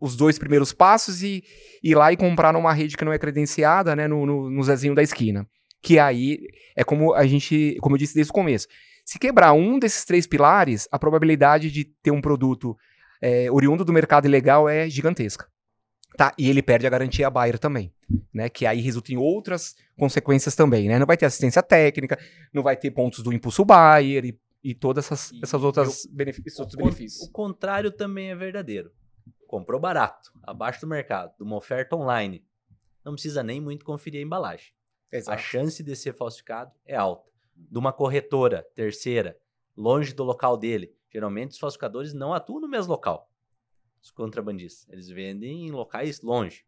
os 0.00 0.16
dois 0.16 0.38
primeiros 0.38 0.72
passos 0.72 1.22
e 1.22 1.42
ir 1.82 1.94
lá 1.94 2.12
e 2.12 2.16
comprar 2.16 2.52
numa 2.52 2.72
rede 2.72 2.96
que 2.96 3.04
não 3.04 3.12
é 3.12 3.18
credenciada, 3.18 3.96
né? 3.96 4.06
No, 4.06 4.26
no, 4.26 4.50
no 4.50 4.62
Zezinho 4.62 4.94
da 4.94 5.02
esquina. 5.02 5.46
Que 5.82 5.98
aí 5.98 6.40
é 6.74 6.82
como 6.84 7.14
a 7.14 7.26
gente, 7.26 7.76
como 7.80 7.94
eu 7.94 7.98
disse 7.98 8.14
desde 8.14 8.30
o 8.30 8.34
começo. 8.34 8.66
Se 9.04 9.18
quebrar 9.18 9.52
um 9.52 9.78
desses 9.78 10.04
três 10.04 10.26
pilares, 10.26 10.88
a 10.90 10.98
probabilidade 10.98 11.70
de 11.70 11.84
ter 11.84 12.10
um 12.10 12.20
produto 12.20 12.76
é, 13.22 13.50
oriundo 13.50 13.84
do 13.84 13.92
mercado 13.92 14.26
ilegal 14.26 14.68
é 14.68 14.88
gigantesca. 14.90 15.46
Tá? 16.16 16.32
E 16.38 16.48
ele 16.48 16.62
perde 16.62 16.86
a 16.86 16.90
garantia 16.90 17.28
Bayer 17.30 17.58
também, 17.58 17.92
né? 18.32 18.48
Que 18.48 18.64
aí 18.64 18.80
resulta 18.80 19.12
em 19.12 19.16
outras 19.18 19.74
consequências 19.98 20.54
também, 20.54 20.88
né? 20.88 20.98
Não 20.98 21.06
vai 21.06 21.16
ter 21.16 21.26
assistência 21.26 21.62
técnica, 21.62 22.18
não 22.52 22.62
vai 22.62 22.74
ter 22.74 22.90
pontos 22.90 23.22
do 23.22 23.32
impulso 23.34 23.64
Bayer 23.66 24.24
e, 24.24 24.38
e 24.64 24.74
todas 24.74 25.04
essas, 25.04 25.30
essas 25.42 25.62
outras 25.62 26.06
benefícios, 26.10 26.58
O, 26.58 26.62
outros 26.62 26.76
con- 26.76 26.84
benefícios. 26.84 27.28
o 27.28 27.30
contrário 27.32 27.90
também 27.90 28.30
é 28.30 28.34
verdadeiro. 28.34 28.90
Comprou 29.46 29.80
barato, 29.80 30.32
abaixo 30.42 30.80
do 30.80 30.86
mercado, 30.86 31.36
de 31.36 31.42
uma 31.42 31.56
oferta 31.56 31.94
online. 31.96 32.44
Não 33.04 33.12
precisa 33.12 33.42
nem 33.42 33.60
muito 33.60 33.84
conferir 33.84 34.20
a 34.20 34.24
embalagem. 34.24 34.72
A 35.28 35.36
chance 35.38 35.82
de 35.82 35.94
ser 35.94 36.12
falsificado 36.12 36.72
é 36.84 36.96
alta. 36.96 37.30
De 37.54 37.78
uma 37.78 37.92
corretora 37.92 38.66
terceira, 38.74 39.38
longe 39.76 40.12
do 40.12 40.24
local 40.24 40.56
dele. 40.56 40.94
Geralmente 41.10 41.52
os 41.52 41.58
falsificadores 41.58 42.12
não 42.12 42.34
atuam 42.34 42.60
no 42.60 42.68
mesmo 42.68 42.92
local. 42.92 43.30
Os 44.02 44.10
contrabandistas. 44.10 44.88
Eles 44.92 45.08
vendem 45.08 45.68
em 45.68 45.70
locais 45.70 46.20
longe. 46.20 46.66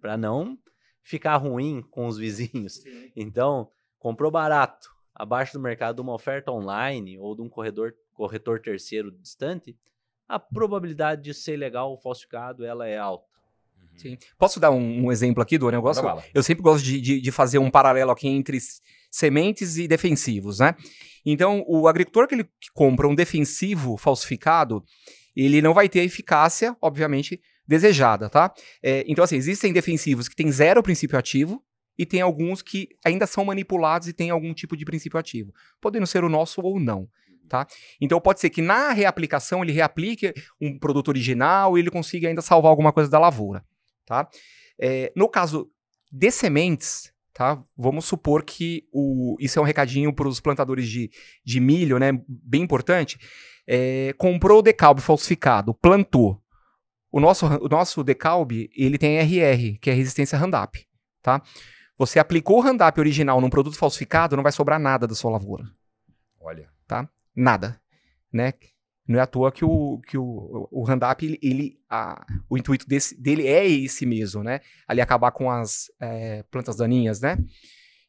Para 0.00 0.16
não 0.16 0.58
ficar 1.00 1.36
ruim 1.36 1.82
com 1.82 2.06
os 2.06 2.18
vizinhos. 2.18 2.82
Então, 3.14 3.70
comprou 3.98 4.30
barato, 4.30 4.90
abaixo 5.14 5.52
do 5.54 5.60
mercado, 5.60 5.96
de 5.96 6.02
uma 6.02 6.14
oferta 6.14 6.50
online 6.50 7.18
ou 7.18 7.34
de 7.34 7.42
um 7.42 7.48
corredor, 7.48 7.94
corretor 8.12 8.60
terceiro 8.60 9.10
distante, 9.12 9.78
a 10.32 10.38
probabilidade 10.38 11.22
de 11.22 11.34
ser 11.34 11.58
legal 11.58 11.90
ou 11.90 11.98
falsificado 11.98 12.64
ela 12.64 12.88
é 12.88 12.96
alta. 12.96 13.26
Sim. 13.96 14.16
Posso 14.38 14.58
dar 14.58 14.70
um, 14.70 15.04
um 15.04 15.12
exemplo 15.12 15.42
aqui 15.42 15.58
do 15.58 15.70
negócio? 15.70 16.02
Eu 16.32 16.42
sempre 16.42 16.62
gosto 16.62 16.82
de, 16.82 16.98
de, 16.98 17.20
de 17.20 17.30
fazer 17.30 17.58
um 17.58 17.70
paralelo 17.70 18.10
aqui 18.10 18.26
entre 18.26 18.58
sementes 19.10 19.76
e 19.76 19.86
defensivos, 19.86 20.58
né? 20.58 20.74
Então, 21.26 21.62
o 21.68 21.86
agricultor 21.86 22.26
que 22.26 22.34
ele 22.34 22.48
compra 22.72 23.06
um 23.06 23.14
defensivo 23.14 23.98
falsificado, 23.98 24.82
ele 25.36 25.60
não 25.60 25.74
vai 25.74 25.90
ter 25.90 26.00
a 26.00 26.04
eficácia, 26.04 26.74
obviamente, 26.80 27.38
desejada, 27.68 28.30
tá? 28.30 28.52
É, 28.82 29.04
então, 29.06 29.22
assim, 29.22 29.36
existem 29.36 29.70
defensivos 29.70 30.28
que 30.28 30.34
têm 30.34 30.50
zero 30.50 30.82
princípio 30.82 31.18
ativo 31.18 31.62
e 31.98 32.06
tem 32.06 32.22
alguns 32.22 32.62
que 32.62 32.88
ainda 33.04 33.26
são 33.26 33.44
manipulados 33.44 34.08
e 34.08 34.14
têm 34.14 34.30
algum 34.30 34.54
tipo 34.54 34.74
de 34.74 34.86
princípio 34.86 35.18
ativo, 35.18 35.52
podendo 35.80 36.06
ser 36.06 36.24
o 36.24 36.28
nosso 36.30 36.62
ou 36.62 36.80
não. 36.80 37.06
Tá? 37.48 37.66
Então 38.00 38.20
pode 38.20 38.40
ser 38.40 38.48
que 38.48 38.62
na 38.62 38.92
reaplicação 38.92 39.62
ele 39.62 39.72
reaplique 39.72 40.32
um 40.60 40.78
produto 40.78 41.08
original 41.08 41.76
e 41.76 41.80
ele 41.80 41.90
consiga 41.90 42.28
ainda 42.28 42.40
salvar 42.40 42.70
alguma 42.70 42.92
coisa 42.92 43.10
da 43.10 43.18
lavoura. 43.18 43.62
Tá? 44.06 44.28
É, 44.78 45.12
no 45.14 45.28
caso 45.28 45.70
de 46.10 46.30
sementes, 46.30 47.12
tá? 47.32 47.62
Vamos 47.76 48.04
supor 48.04 48.44
que 48.44 48.86
o, 48.92 49.36
isso 49.40 49.58
é 49.58 49.62
um 49.62 49.64
recadinho 49.64 50.14
para 50.14 50.28
os 50.28 50.40
plantadores 50.40 50.88
de, 50.88 51.10
de 51.44 51.60
milho, 51.60 51.98
né? 51.98 52.12
Bem 52.28 52.62
importante. 52.62 53.18
É, 53.66 54.12
comprou 54.18 54.58
o 54.58 54.62
decalbe 54.62 55.00
falsificado, 55.00 55.74
plantou. 55.74 56.42
O 57.10 57.20
nosso, 57.20 57.46
o 57.46 57.68
nosso 57.68 58.02
decalbe, 58.02 58.70
ele 58.74 58.98
tem 58.98 59.18
RR, 59.18 59.78
que 59.78 59.90
é 59.90 59.92
resistência 59.92 60.38
Roundup, 60.38 60.86
tá? 61.20 61.42
Você 61.98 62.18
aplicou 62.18 62.58
o 62.58 62.62
Roundup 62.62 62.98
original 62.98 63.40
num 63.40 63.50
produto 63.50 63.76
falsificado, 63.76 64.34
não 64.34 64.42
vai 64.42 64.52
sobrar 64.52 64.80
nada 64.80 65.06
da 65.06 65.14
sua 65.14 65.30
lavoura. 65.30 65.64
Olha. 66.88 67.12
Nada, 67.34 67.80
né? 68.32 68.52
Não 69.06 69.18
é 69.18 69.22
à 69.22 69.26
toa 69.26 69.50
que 69.50 69.64
o, 69.64 70.00
que 70.06 70.16
o, 70.16 70.68
o 70.70 70.84
Roundup, 70.84 71.24
ele, 71.24 71.38
ele- 71.42 71.80
a- 71.88 72.24
o 72.48 72.56
intuito 72.56 72.86
desse, 72.86 73.20
dele 73.20 73.46
é 73.46 73.66
esse 73.66 74.06
mesmo, 74.06 74.42
né? 74.44 74.60
Ali 74.86 75.00
acabar 75.00 75.32
com 75.32 75.50
as 75.50 75.90
é, 76.00 76.42
plantas 76.44 76.76
daninhas, 76.76 77.20
né? 77.20 77.36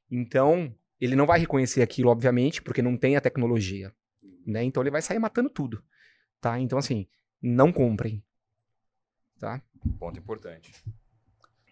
Então, 0.09 0.73
ele 1.01 1.15
não 1.15 1.25
vai 1.25 1.39
reconhecer 1.39 1.81
aquilo, 1.81 2.09
obviamente, 2.09 2.61
porque 2.61 2.81
não 2.81 2.95
tem 2.97 3.15
a 3.15 3.21
tecnologia, 3.21 3.93
né? 4.45 4.63
Então, 4.63 4.83
ele 4.83 4.91
vai 4.91 5.01
sair 5.01 5.19
matando 5.19 5.49
tudo, 5.49 5.83
tá? 6.39 6.59
Então, 6.59 6.77
assim, 6.77 7.07
não 7.41 7.71
comprem, 7.73 8.23
tá? 9.39 9.61
Ponto 9.99 10.19
importante. 10.19 10.71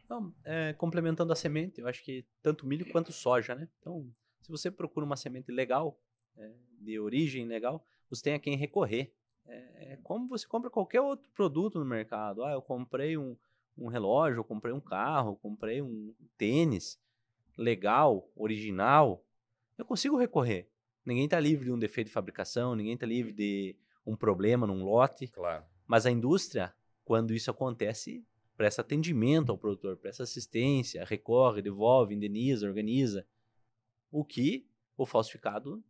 Então, 0.05 0.33
é, 0.43 0.73
complementando 0.73 1.31
a 1.31 1.35
semente, 1.35 1.79
eu 1.79 1.87
acho 1.87 2.03
que 2.03 2.25
tanto 2.41 2.67
milho 2.67 2.89
quanto 2.91 3.13
soja, 3.13 3.55
né? 3.55 3.67
Então, 3.79 4.09
se 4.41 4.49
você 4.49 4.69
procura 4.69 5.05
uma 5.05 5.15
semente 5.15 5.51
legal, 5.51 5.97
é, 6.41 6.51
de 6.79 6.99
origem 6.99 7.45
legal, 7.45 7.85
você 8.09 8.23
tem 8.23 8.33
a 8.33 8.39
quem 8.39 8.55
recorrer. 8.55 9.13
É, 9.45 9.93
é 9.93 9.99
como 10.03 10.27
você 10.27 10.47
compra 10.47 10.69
qualquer 10.69 11.01
outro 11.01 11.29
produto 11.31 11.79
no 11.79 11.85
mercado. 11.85 12.43
Ah, 12.43 12.51
eu 12.51 12.61
comprei 12.61 13.17
um, 13.17 13.35
um 13.77 13.87
relógio, 13.87 14.39
eu 14.39 14.43
comprei 14.43 14.73
um 14.73 14.79
carro, 14.79 15.31
eu 15.31 15.35
comprei 15.35 15.81
um 15.81 16.13
tênis 16.37 16.99
legal, 17.57 18.29
original. 18.35 19.23
Eu 19.77 19.85
consigo 19.85 20.17
recorrer. 20.17 20.69
Ninguém 21.05 21.25
está 21.25 21.39
livre 21.39 21.65
de 21.65 21.71
um 21.71 21.79
defeito 21.79 22.07
de 22.07 22.13
fabricação, 22.13 22.75
ninguém 22.75 22.93
está 22.93 23.05
livre 23.05 23.31
de 23.31 23.75
um 24.05 24.15
problema 24.15 24.67
num 24.67 24.83
lote. 24.83 25.27
Claro. 25.27 25.65
Mas 25.87 26.05
a 26.05 26.11
indústria, 26.11 26.73
quando 27.03 27.33
isso 27.33 27.49
acontece, 27.49 28.23
presta 28.55 28.81
atendimento 28.81 29.51
ao 29.51 29.57
produtor, 29.57 29.97
presta 29.97 30.23
assistência, 30.23 31.03
recorre, 31.03 31.61
devolve, 31.61 32.13
indeniza, 32.13 32.67
organiza. 32.67 33.25
O 34.11 34.23
que 34.23 34.67
o 34.97 35.05
falsificado 35.05 35.83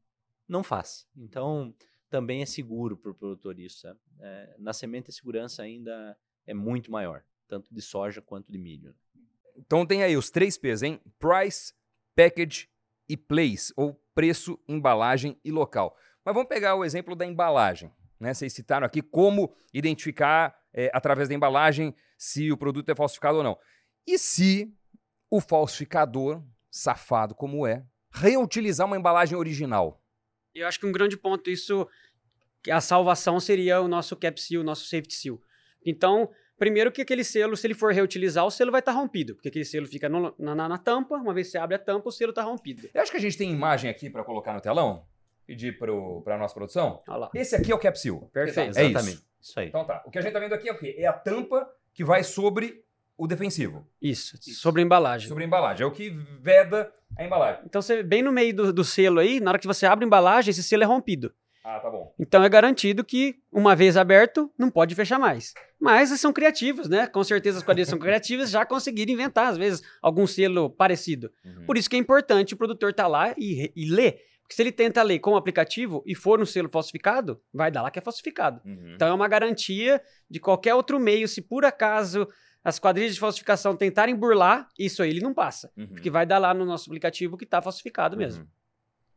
não 0.52 0.64
faz. 0.64 1.08
Então, 1.16 1.74
também 2.10 2.42
é 2.42 2.46
seguro 2.46 2.98
para 2.98 3.12
o 3.12 3.16
produtor 3.16 3.58
isso. 3.58 3.88
É, 4.20 4.56
na 4.60 4.74
semente, 4.74 5.10
a 5.10 5.14
segurança 5.14 5.64
ainda 5.64 6.18
é 6.46 6.54
muito 6.54 6.92
maior, 6.92 7.24
tanto 7.48 7.74
de 7.74 7.82
soja 7.82 8.22
quanto 8.22 8.52
de 8.52 8.58
milho. 8.58 8.94
Então 9.56 9.86
tem 9.86 10.04
aí 10.04 10.18
os 10.18 10.30
três 10.30 10.58
P's, 10.58 10.84
hein? 10.84 11.00
Price, 11.18 11.74
package 12.16 12.70
e 13.08 13.16
place, 13.16 13.74
ou 13.76 13.94
preço, 14.14 14.60
embalagem 14.68 15.40
e 15.44 15.52
local. 15.52 15.96
Mas 16.24 16.34
vamos 16.34 16.50
pegar 16.50 16.76
o 16.76 16.84
exemplo 16.84 17.16
da 17.16 17.26
embalagem. 17.26 17.92
Né? 18.20 18.34
Vocês 18.34 18.54
citaram 18.54 18.86
aqui 18.86 19.02
como 19.02 19.54
identificar, 19.74 20.56
é, 20.74 20.92
através 20.94 21.30
da 21.30 21.36
embalagem, 21.36 21.96
se 22.18 22.52
o 22.52 22.58
produto 22.58 22.90
é 22.90 22.96
falsificado 22.96 23.38
ou 23.38 23.44
não. 23.44 23.58
E 24.06 24.18
se 24.18 24.74
o 25.30 25.40
falsificador, 25.40 26.44
safado 26.70 27.34
como 27.34 27.66
é, 27.66 27.86
reutilizar 28.12 28.86
uma 28.86 28.98
embalagem 28.98 29.38
original? 29.38 30.01
Eu 30.54 30.68
acho 30.68 30.80
que 30.80 30.86
um 30.86 30.92
grande 30.92 31.18
ponto 31.18 31.50
isso, 31.50 31.88
que 32.64 32.72
a 32.72 32.82
salvação 32.82 33.40
seria 33.40 33.82
o 33.82 33.88
nosso 33.88 34.16
cap 34.16 34.40
seal, 34.42 34.62
o 34.62 34.66
nosso 34.66 34.86
safety 34.86 35.14
seal. 35.16 35.42
Então, 35.86 36.30
primeiro 36.58 36.92
que 36.92 37.02
aquele 37.02 37.24
selo, 37.24 37.56
se 37.58 37.66
ele 37.68 37.74
for 37.74 37.92
reutilizar, 37.94 38.46
o 38.46 38.52
selo 38.52 38.72
vai 38.72 38.80
estar 38.80 38.92
rompido, 38.92 39.34
porque 39.36 39.48
aquele 39.50 39.66
selo 39.66 39.88
fica 39.88 40.08
no- 40.10 40.34
na, 40.38 40.54
na- 40.54 40.70
na 40.70 40.78
tampa, 40.78 41.16
uma 41.16 41.34
vez 41.34 41.48
que 41.48 41.52
você 41.52 41.58
abre 41.58 41.76
a 41.76 41.80
tampa, 41.80 42.10
o 42.10 42.12
selo 42.12 42.30
está 42.32 42.44
rompido. 42.44 42.90
Eu 42.94 43.02
acho 43.02 43.10
que 43.12 43.18
a 43.18 43.22
gente 43.22 43.38
tem 43.38 43.52
imagem 43.52 43.90
aqui 43.90 44.10
para 44.10 44.24
colocar 44.24 44.54
no 44.54 44.62
telão. 44.62 45.06
Pedir 45.48 45.78
para 45.78 46.36
a 46.36 46.38
nossa 46.38 46.54
produção. 46.54 47.02
Olha 47.08 47.18
lá. 47.18 47.32
Esse 47.34 47.56
aqui 47.56 47.72
é 47.72 47.76
o 47.76 47.80
capsule. 47.80 48.28
Perfeito. 48.32 48.78
É 48.78 48.84
Exatamente. 48.86 49.16
isso. 49.16 49.28
Isso 49.42 49.60
aí. 49.60 49.68
Então 49.68 49.84
tá. 49.84 50.04
O 50.06 50.12
que 50.12 50.20
a 50.20 50.22
gente 50.22 50.32
tá 50.32 50.40
vendo 50.40 50.54
aqui 50.54 50.70
é 50.70 50.72
o 50.72 50.78
quê? 50.78 50.96
É 50.98 51.08
a 51.08 51.14
tampa 51.14 51.68
que 51.94 52.06
vai 52.06 52.24
sobre 52.24 52.86
o 53.22 53.28
defensivo. 53.28 53.86
Isso, 54.02 54.36
sobre 54.42 54.82
a 54.82 54.84
embalagem. 54.84 55.28
Sobre 55.28 55.44
a 55.44 55.48
embalagem. 55.48 55.84
É 55.84 55.86
o 55.86 55.92
que 55.92 56.10
veda 56.42 56.92
a 57.16 57.24
embalagem. 57.24 57.62
Então, 57.66 57.80
você, 57.80 58.02
bem 58.02 58.24
no 58.24 58.32
meio 58.32 58.56
do, 58.56 58.74
do 58.74 58.84
selo 58.84 59.20
aí, 59.20 59.40
na 59.40 59.52
hora 59.52 59.60
que 59.60 59.68
você 59.68 59.86
abre 59.86 60.04
a 60.04 60.08
embalagem, 60.08 60.50
esse 60.50 60.64
selo 60.64 60.82
é 60.82 60.88
rompido. 60.88 61.32
Ah, 61.64 61.80
tá 61.80 61.88
bom. 61.88 62.12
Então 62.18 62.44
é 62.44 62.50
garantido 62.50 63.04
que, 63.04 63.36
uma 63.52 63.76
vez 63.76 63.96
aberto, 63.96 64.52
não 64.58 64.72
pode 64.72 64.96
fechar 64.96 65.20
mais. 65.20 65.54
Mas 65.80 66.10
eles 66.10 66.20
são 66.20 66.34
criativos, 66.34 66.90
né? 66.90 67.06
Com 67.06 67.24
certeza 67.24 67.60
as 67.60 67.64
quadrilhas 67.64 67.90
são 67.90 68.00
criativas, 68.02 68.50
já 68.50 68.66
conseguiram 68.66 69.14
inventar, 69.14 69.50
às 69.50 69.58
vezes, 69.58 69.84
algum 70.02 70.26
selo 70.26 70.72
parecido. 70.72 71.32
Uhum. 71.46 71.68
Por 71.68 71.78
isso 71.78 71.88
que 71.88 71.96
é 71.96 72.00
importante 72.00 72.56
o 72.56 72.58
produtor 72.58 72.90
estar 72.90 73.06
lá 73.06 73.36
e, 73.38 73.72
e 73.76 73.88
ler. 73.88 74.20
Porque 74.42 74.56
se 74.56 74.64
ele 74.64 74.72
tenta 74.72 75.04
ler 75.04 75.20
com 75.20 75.34
o 75.34 75.36
aplicativo 75.36 76.04
e 76.08 76.16
for 76.16 76.40
no 76.40 76.46
selo 76.48 76.70
falsificado, 76.70 77.40
vai 77.54 77.70
dar 77.70 77.84
lá 77.84 77.92
que 77.92 78.00
é 78.00 78.02
falsificado. 78.02 78.60
Uhum. 78.66 78.94
Então 78.96 79.08
é 79.08 79.14
uma 79.14 79.28
garantia 79.28 80.02
de 80.28 80.40
qualquer 80.40 80.74
outro 80.74 81.00
meio, 81.00 81.28
se 81.28 81.40
por 81.44 81.64
acaso 81.64 82.28
as 82.64 82.80
quadrilhas 82.80 83.14
de 83.16 83.20
falsificação 83.20 83.76
tentarem 83.76 84.16
burlar, 84.16 84.68
isso 84.78 85.02
aí 85.02 85.10
ele 85.10 85.22
não 85.22 85.34
passa. 85.34 85.72
Uhum. 85.76 85.88
Porque 85.88 86.10
vai 86.10 86.26
dar 86.26 86.38
lá 86.38 86.54
no 86.54 86.66
nosso 86.66 86.90
aplicativo 86.90 87.38
que 87.38 87.44
está 87.46 87.62
falsificado 87.62 88.16
mesmo. 88.16 88.44
Uhum. 88.44 88.50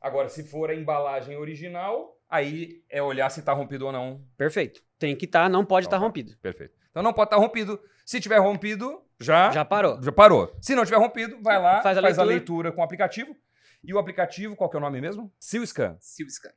Agora, 0.00 0.28
se 0.28 0.44
for 0.44 0.70
a 0.70 0.74
embalagem 0.74 1.36
original, 1.36 2.18
aí 2.28 2.82
é 2.90 3.02
olhar 3.02 3.30
se 3.30 3.42
tá 3.42 3.52
rompido 3.52 3.86
ou 3.86 3.92
não. 3.92 4.22
Perfeito. 4.36 4.82
Tem 4.98 5.14
que 5.16 5.24
estar, 5.24 5.48
não 5.48 5.64
pode 5.64 5.86
Então 5.86 5.96
estar 5.96 6.00
tá. 6.00 6.06
rompido. 6.06 6.36
Perfeito. 6.42 6.74
Então 6.90 7.02
não 7.02 7.12
pode 7.12 7.28
estar 7.28 7.36
rompido. 7.38 7.80
Se 8.04 8.20
tiver 8.20 8.38
rompido, 8.38 9.02
já, 9.20 9.50
Já 9.50 9.64
parou. 9.64 10.00
já 10.02 10.12
parou. 10.12 10.54
Se 10.60 10.74
não 10.74 10.84
tiver 10.84 10.98
rompido, 10.98 11.38
vai 11.42 11.60
lá, 11.60 11.80
Faz 11.82 11.96
faz, 11.96 11.96
a 11.96 12.00
a, 12.00 12.24
leitura. 12.24 12.24
leitura 12.26 12.72
com 12.72 12.80
o 12.80 12.84
aplicativo. 12.84 13.34
E 13.82 13.92
o 13.92 13.98
aplicativo, 13.98 14.56
qual 14.56 14.70
que 14.70 14.76
é 14.76 14.78
o 14.78 14.82
nome 14.82 15.00
mesmo? 15.00 15.32
SealScan. 15.38 15.96
Silscan. 16.00 16.50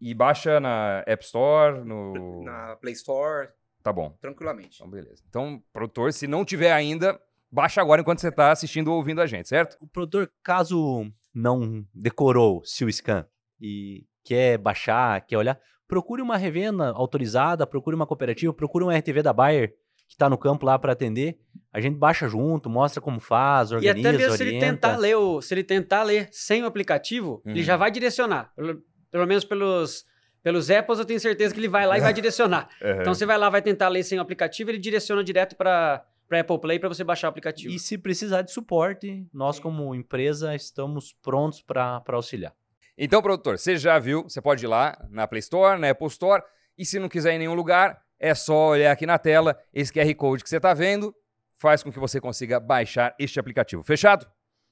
E 0.00 0.14
baixa 0.14 0.60
na 0.60 1.02
App 1.06 1.24
Store, 1.24 1.84
no... 1.84 2.44
Na 2.44 2.76
Play 2.76 2.94
Store, 2.94 3.48
Tá 3.82 3.92
bom. 3.92 4.16
tranquilamente. 4.20 4.76
Então, 4.76 4.90
beleza. 4.90 5.22
Então, 5.28 5.62
produtor, 5.72 6.12
se 6.12 6.26
não 6.26 6.44
tiver 6.44 6.72
ainda, 6.72 7.18
baixa 7.50 7.80
agora 7.80 8.00
enquanto 8.02 8.20
você 8.20 8.28
está 8.28 8.50
assistindo 8.52 8.88
ou 8.88 8.96
ouvindo 8.96 9.20
a 9.20 9.26
gente, 9.26 9.48
certo? 9.48 9.76
O 9.80 9.86
produtor, 9.86 10.30
caso 10.42 11.06
não 11.34 11.86
decorou 11.94 12.60
o 12.60 12.90
Scan 12.92 13.26
e 13.60 14.04
quer 14.24 14.58
baixar, 14.58 15.20
quer 15.22 15.36
olhar, 15.38 15.58
procure 15.86 16.20
uma 16.20 16.36
revenda 16.36 16.90
autorizada, 16.90 17.66
procure 17.66 17.96
uma 17.96 18.06
cooperativa, 18.06 18.52
procure 18.52 18.84
um 18.84 18.90
RTV 18.90 19.22
da 19.22 19.32
Bayer 19.32 19.74
que 20.06 20.14
está 20.14 20.28
no 20.28 20.38
campo 20.38 20.64
lá 20.66 20.78
para 20.78 20.92
atender. 20.92 21.38
A 21.72 21.80
gente 21.80 21.96
baixa 21.96 22.28
junto, 22.28 22.68
mostra 22.70 23.00
como 23.00 23.20
faz, 23.20 23.70
E 23.70 23.74
organiza, 23.74 24.08
até 24.08 24.18
mesmo 24.18 24.36
se 24.36 24.42
ele 24.42 24.58
tentar 24.58 24.96
ler 24.96 25.16
o, 25.16 25.40
se 25.42 25.52
ele 25.54 25.62
tentar 25.64 26.02
ler 26.02 26.28
sem 26.32 26.62
o 26.62 26.66
aplicativo, 26.66 27.42
ele 27.44 27.60
Uhum. 27.60 27.64
já 27.64 27.76
vai 27.76 27.90
direcionar. 27.90 28.52
Pelo, 28.56 28.82
pelo 29.10 29.26
menos 29.26 29.44
pelos 29.44 30.04
pelos 30.48 30.70
Apples 30.70 30.98
eu 30.98 31.04
tenho 31.04 31.20
certeza 31.20 31.52
que 31.52 31.60
ele 31.60 31.68
vai 31.68 31.86
lá 31.86 31.98
e 31.98 32.00
vai 32.00 32.10
direcionar. 32.14 32.70
É. 32.80 33.02
Então 33.02 33.12
você 33.12 33.26
vai 33.26 33.36
lá, 33.36 33.50
vai 33.50 33.60
tentar 33.60 33.88
ler 33.88 34.02
sem 34.02 34.18
o 34.18 34.22
aplicativo, 34.22 34.70
ele 34.70 34.78
direciona 34.78 35.22
direto 35.22 35.54
para 35.54 36.02
para 36.26 36.40
Apple 36.40 36.58
Play 36.58 36.78
para 36.78 36.88
você 36.88 37.02
baixar 37.04 37.28
o 37.28 37.30
aplicativo. 37.30 37.72
E 37.72 37.78
se 37.78 37.96
precisar 37.96 38.42
de 38.42 38.50
suporte, 38.50 39.26
nós 39.32 39.58
como 39.58 39.94
empresa 39.94 40.54
estamos 40.54 41.12
prontos 41.22 41.62
para 41.62 42.02
auxiliar. 42.08 42.54
Então, 42.98 43.22
produtor, 43.22 43.58
você 43.58 43.78
já 43.78 43.98
viu, 43.98 44.24
você 44.24 44.40
pode 44.40 44.64
ir 44.64 44.68
lá 44.68 44.94
na 45.10 45.26
Play 45.26 45.38
Store, 45.38 45.80
na 45.80 45.88
Apple 45.88 46.06
Store, 46.08 46.42
e 46.76 46.84
se 46.84 46.98
não 46.98 47.08
quiser 47.08 47.32
ir 47.32 47.36
em 47.36 47.38
nenhum 47.38 47.54
lugar, 47.54 48.02
é 48.20 48.34
só 48.34 48.68
olhar 48.70 48.92
aqui 48.92 49.06
na 49.06 49.18
tela, 49.18 49.58
esse 49.72 49.90
QR 49.90 50.14
Code 50.16 50.42
que 50.42 50.50
você 50.50 50.58
está 50.58 50.74
vendo, 50.74 51.14
faz 51.56 51.82
com 51.82 51.90
que 51.90 51.98
você 51.98 52.20
consiga 52.20 52.60
baixar 52.60 53.14
este 53.18 53.40
aplicativo. 53.40 53.82
Fechado? 53.82 54.26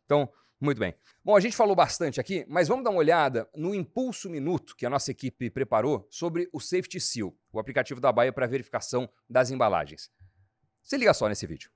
Então, 0.04 0.28
muito 0.60 0.78
bem. 0.78 0.94
Bom, 1.24 1.36
a 1.36 1.40
gente 1.40 1.56
falou 1.56 1.76
bastante 1.76 2.20
aqui, 2.20 2.44
mas 2.48 2.68
vamos 2.68 2.84
dar 2.84 2.90
uma 2.90 2.98
olhada 2.98 3.48
no 3.54 3.74
Impulso 3.74 4.30
Minuto 4.30 4.74
que 4.76 4.86
a 4.86 4.90
nossa 4.90 5.10
equipe 5.10 5.50
preparou 5.50 6.06
sobre 6.10 6.48
o 6.52 6.60
Safety 6.60 6.98
Seal, 6.98 7.36
o 7.52 7.60
aplicativo 7.60 8.00
da 8.00 8.10
Baia 8.10 8.32
para 8.32 8.46
verificação 8.46 9.08
das 9.28 9.50
embalagens. 9.50 10.10
Se 10.82 10.96
liga 10.96 11.12
só 11.12 11.28
nesse 11.28 11.46
vídeo. 11.46 11.70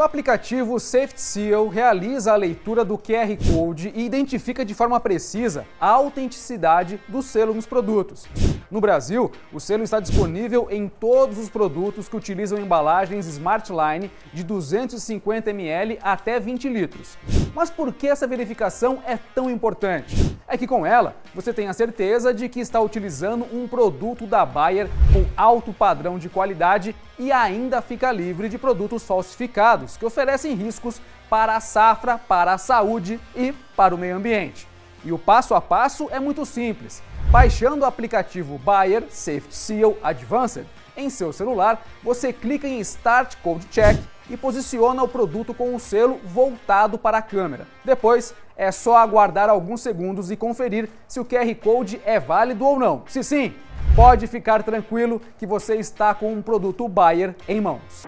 O 0.00 0.02
aplicativo 0.02 0.80
Safety 0.80 1.20
Seal 1.20 1.68
realiza 1.68 2.32
a 2.32 2.36
leitura 2.36 2.86
do 2.86 2.96
QR 2.96 3.36
Code 3.52 3.92
e 3.94 4.02
identifica 4.02 4.64
de 4.64 4.72
forma 4.72 4.98
precisa 4.98 5.66
a 5.78 5.88
autenticidade 5.88 6.98
do 7.06 7.22
selo 7.22 7.52
nos 7.52 7.66
produtos. 7.66 8.26
No 8.70 8.80
Brasil, 8.80 9.30
o 9.52 9.60
selo 9.60 9.82
está 9.82 10.00
disponível 10.00 10.68
em 10.70 10.88
todos 10.88 11.36
os 11.36 11.50
produtos 11.50 12.08
que 12.08 12.16
utilizam 12.16 12.58
embalagens 12.58 13.26
Smartline 13.26 14.10
de 14.32 14.42
250 14.42 15.50
ml 15.50 15.98
até 16.00 16.40
20 16.40 16.66
litros. 16.70 17.18
Mas 17.54 17.68
por 17.68 17.92
que 17.92 18.08
essa 18.08 18.26
verificação 18.26 19.02
é 19.06 19.18
tão 19.34 19.50
importante? 19.50 20.16
É 20.48 20.56
que 20.56 20.66
com 20.66 20.86
ela 20.86 21.14
você 21.34 21.52
tem 21.52 21.68
a 21.68 21.74
certeza 21.74 22.32
de 22.32 22.48
que 22.48 22.60
está 22.60 22.80
utilizando 22.80 23.46
um 23.52 23.68
produto 23.68 24.26
da 24.26 24.46
Bayer 24.46 24.88
com 25.12 25.26
alto 25.36 25.74
padrão 25.74 26.18
de 26.18 26.30
qualidade 26.30 26.96
e 27.18 27.30
ainda 27.30 27.82
fica 27.82 28.10
livre 28.10 28.48
de 28.48 28.56
produtos 28.56 29.02
falsificados 29.04 29.89
que 29.96 30.04
oferecem 30.04 30.54
riscos 30.54 31.00
para 31.28 31.56
a 31.56 31.60
safra, 31.60 32.18
para 32.18 32.54
a 32.54 32.58
saúde 32.58 33.20
e 33.34 33.52
para 33.76 33.94
o 33.94 33.98
meio 33.98 34.16
ambiente. 34.16 34.66
E 35.04 35.12
o 35.12 35.18
passo 35.18 35.54
a 35.54 35.60
passo 35.60 36.08
é 36.10 36.20
muito 36.20 36.44
simples. 36.44 37.02
Baixando 37.30 37.82
o 37.82 37.86
aplicativo 37.86 38.58
Bayer 38.58 39.04
Safety 39.08 39.54
Seal 39.54 39.96
Advanced 40.02 40.66
em 40.96 41.08
seu 41.08 41.32
celular, 41.32 41.86
você 42.02 42.32
clica 42.32 42.66
em 42.66 42.80
Start 42.80 43.36
Code 43.42 43.66
Check 43.66 43.98
e 44.28 44.36
posiciona 44.36 45.02
o 45.02 45.08
produto 45.08 45.54
com 45.54 45.74
o 45.74 45.80
selo 45.80 46.20
voltado 46.24 46.98
para 46.98 47.18
a 47.18 47.22
câmera. 47.22 47.66
Depois, 47.84 48.34
é 48.56 48.70
só 48.70 48.96
aguardar 48.96 49.48
alguns 49.48 49.80
segundos 49.80 50.30
e 50.30 50.36
conferir 50.36 50.88
se 51.08 51.18
o 51.18 51.24
QR 51.24 51.54
Code 51.54 52.00
é 52.04 52.20
válido 52.20 52.66
ou 52.66 52.78
não. 52.78 53.02
Se 53.06 53.24
sim, 53.24 53.54
pode 53.96 54.26
ficar 54.26 54.62
tranquilo 54.62 55.20
que 55.38 55.46
você 55.46 55.76
está 55.76 56.14
com 56.14 56.32
um 56.32 56.42
produto 56.42 56.86
Bayer 56.88 57.34
em 57.48 57.60
mãos. 57.60 58.06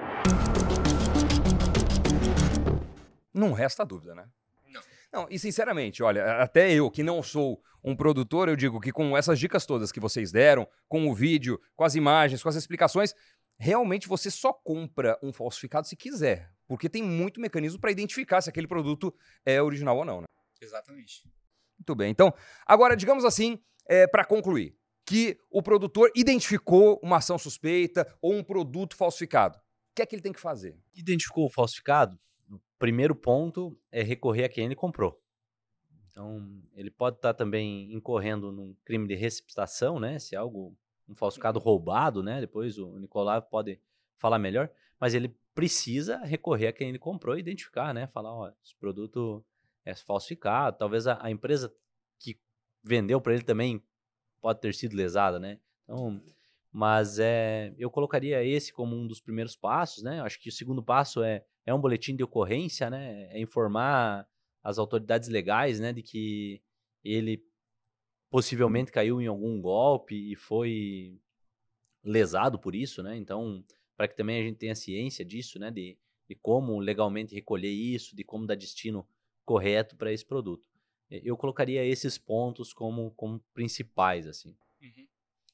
Não 3.33 3.53
resta 3.53 3.85
dúvida, 3.85 4.15
né? 4.15 4.29
Não, 5.13 5.27
e 5.31 5.39
sinceramente, 5.39 6.03
olha, 6.03 6.43
até 6.43 6.73
eu 6.73 6.91
que 6.91 7.03
não 7.03 7.23
sou 7.23 7.63
um 7.85 7.95
produtor, 7.95 8.49
eu 8.49 8.57
digo 8.57 8.81
que 8.81 8.91
com 8.91 9.15
essas 9.15 9.39
dicas 9.39 9.67
todas 9.67 9.93
que 9.93 10.01
vocês 10.01 10.33
deram, 10.33 10.67
com 10.89 11.07
o 11.07 11.15
vídeo, 11.15 11.61
com 11.77 11.85
as 11.85 11.95
imagens, 11.95 12.43
com 12.43 12.49
as 12.49 12.57
explicações, 12.57 13.15
realmente 13.59 14.09
você 14.09 14.31
só 14.31 14.55
compra 14.55 15.19
um 15.23 15.31
falsificado 15.31 15.87
se 15.87 15.97
quiser, 15.97 16.51
porque 16.67 16.89
tem 16.89 17.03
muito 17.03 17.43
mecanismo 17.43 17.79
para 17.79 17.91
identificar 17.91 18.41
se 18.41 18.49
aquele 18.49 18.67
produto 18.67 19.15
é 19.45 19.61
original 19.61 19.99
ou 19.99 20.05
não, 20.07 20.21
né? 20.23 20.27
Exatamente. 20.63 21.31
Muito 21.79 21.95
bem. 21.95 22.11
Então, 22.11 22.33
agora, 22.65 22.97
digamos 22.97 23.27
assim, 23.27 23.63
para 24.11 24.25
concluir, 24.25 24.75
que 25.05 25.37
o 25.51 25.63
produtor 25.63 26.11
identificou 26.15 26.99
uma 27.03 27.19
ação 27.19 27.37
suspeita 27.37 28.07
ou 28.23 28.33
um 28.33 28.43
produto 28.43 28.97
falsificado. 28.97 29.59
O 29.59 29.95
que 29.95 30.01
é 30.01 30.07
que 30.07 30.15
ele 30.15 30.23
tem 30.23 30.33
que 30.33 30.41
fazer? 30.41 30.79
Identificou 30.95 31.45
o 31.45 31.51
falsificado? 31.51 32.19
Primeiro 32.83 33.15
ponto 33.15 33.79
é 33.93 34.03
recorrer 34.03 34.43
a 34.43 34.49
quem 34.49 34.65
ele 34.65 34.75
comprou. 34.75 35.23
Então, 36.11 36.61
ele 36.75 36.91
pode 36.91 37.15
estar 37.15 37.33
também 37.33 37.93
incorrendo 37.95 38.51
num 38.51 38.75
crime 38.85 39.07
de 39.07 39.15
receptação, 39.15 40.01
né? 40.01 40.19
Se 40.19 40.35
é 40.35 40.39
algo, 40.39 40.77
um 41.09 41.15
falsificado 41.15 41.61
roubado, 41.61 42.25
né? 42.25 42.41
Depois 42.41 42.79
o 42.79 42.99
Nicolau 42.99 43.41
pode 43.41 43.81
falar 44.19 44.37
melhor, 44.41 44.69
mas 44.99 45.15
ele 45.15 45.33
precisa 45.55 46.17
recorrer 46.25 46.67
a 46.67 46.73
quem 46.73 46.89
ele 46.89 46.99
comprou 46.99 47.37
e 47.37 47.39
identificar, 47.39 47.95
né? 47.95 48.09
Falar, 48.09 48.35
ó, 48.35 48.53
esse 48.65 48.75
produto 48.75 49.45
é 49.85 49.95
falsificado, 49.95 50.77
talvez 50.77 51.07
a, 51.07 51.25
a 51.25 51.31
empresa 51.31 51.73
que 52.19 52.37
vendeu 52.83 53.21
para 53.21 53.35
ele 53.35 53.45
também 53.45 53.81
pode 54.41 54.61
ter 54.61 54.75
sido 54.75 54.97
lesada, 54.97 55.39
né? 55.39 55.61
Então, 55.85 56.21
mas 56.73 57.21
é, 57.21 57.73
eu 57.79 57.89
colocaria 57.93 58.43
esse 58.43 58.73
como 58.73 58.97
um 58.97 59.07
dos 59.07 59.21
primeiros 59.21 59.55
passos, 59.55 60.03
né? 60.03 60.21
Acho 60.21 60.41
que 60.41 60.49
o 60.49 60.53
segundo 60.53 60.83
passo 60.83 61.23
é, 61.23 61.45
é 61.65 61.73
um 61.75 61.81
boletim 61.81 62.17
de 62.17 62.23
ocorrência, 62.23 62.91
né? 62.91 63.29
É 63.33 63.41
informar 63.41 64.27
as 64.63 64.79
autoridades 64.79 65.29
legais, 65.29 65.81
né, 65.81 65.93
de 65.93 66.03
que 66.03 66.63
ele 67.05 67.45
possivelmente 68.31 68.93
caiu 68.93 69.21
em 69.21 69.27
algum 69.27 69.61
golpe 69.61 70.15
e 70.15 70.37
foi 70.37 71.19
lesado 72.03 72.59
por 72.59 72.75
isso, 72.75 73.03
né? 73.03 73.17
Então, 73.17 73.65
para 73.97 74.09
que 74.09 74.17
também 74.17 74.41
a 74.41 74.43
gente 74.45 74.59
tenha 74.59 74.75
ciência 74.75 75.25
disso, 75.25 75.59
né, 75.59 75.71
de, 75.71 75.99
de 76.29 76.35
como 76.37 76.79
legalmente 76.79 77.35
recolher 77.35 77.71
isso, 77.71 78.17
de 78.17 78.25
como 78.25 78.47
dar 78.47 78.55
destino 78.55 79.07
correto 79.45 79.97
para 79.97 80.13
esse 80.13 80.25
produto. 80.25 80.69
Eu 81.11 81.37
colocaria 81.37 81.85
esses 81.85 82.17
pontos 82.17 82.73
como, 82.73 83.11
como 83.11 83.39
principais, 83.53 84.27
assim. 84.27 84.57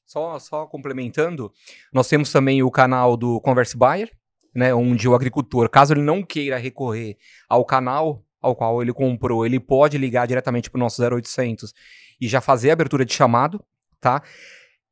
Só, 0.05 0.39
só 0.39 0.65
complementando, 0.65 1.51
nós 1.93 2.07
temos 2.07 2.31
também 2.31 2.63
o 2.63 2.71
canal 2.71 3.17
do 3.17 3.41
Converse 3.41 3.77
Buyer, 3.77 4.17
né, 4.53 4.73
onde 4.73 5.07
o 5.07 5.15
agricultor, 5.15 5.69
caso 5.69 5.93
ele 5.93 6.01
não 6.01 6.23
queira 6.23 6.57
recorrer 6.57 7.17
ao 7.47 7.63
canal 7.63 8.23
ao 8.41 8.55
qual 8.55 8.81
ele 8.81 8.93
comprou, 8.93 9.45
ele 9.45 9.59
pode 9.59 9.97
ligar 9.97 10.25
diretamente 10.25 10.69
para 10.69 10.77
o 10.77 10.79
nosso 10.79 11.01
0800 11.01 11.73
e 12.21 12.27
já 12.27 12.39
fazer 12.39 12.69
a 12.69 12.73
abertura 12.73 13.03
de 13.03 13.13
chamado, 13.13 13.63
tá? 13.99 14.23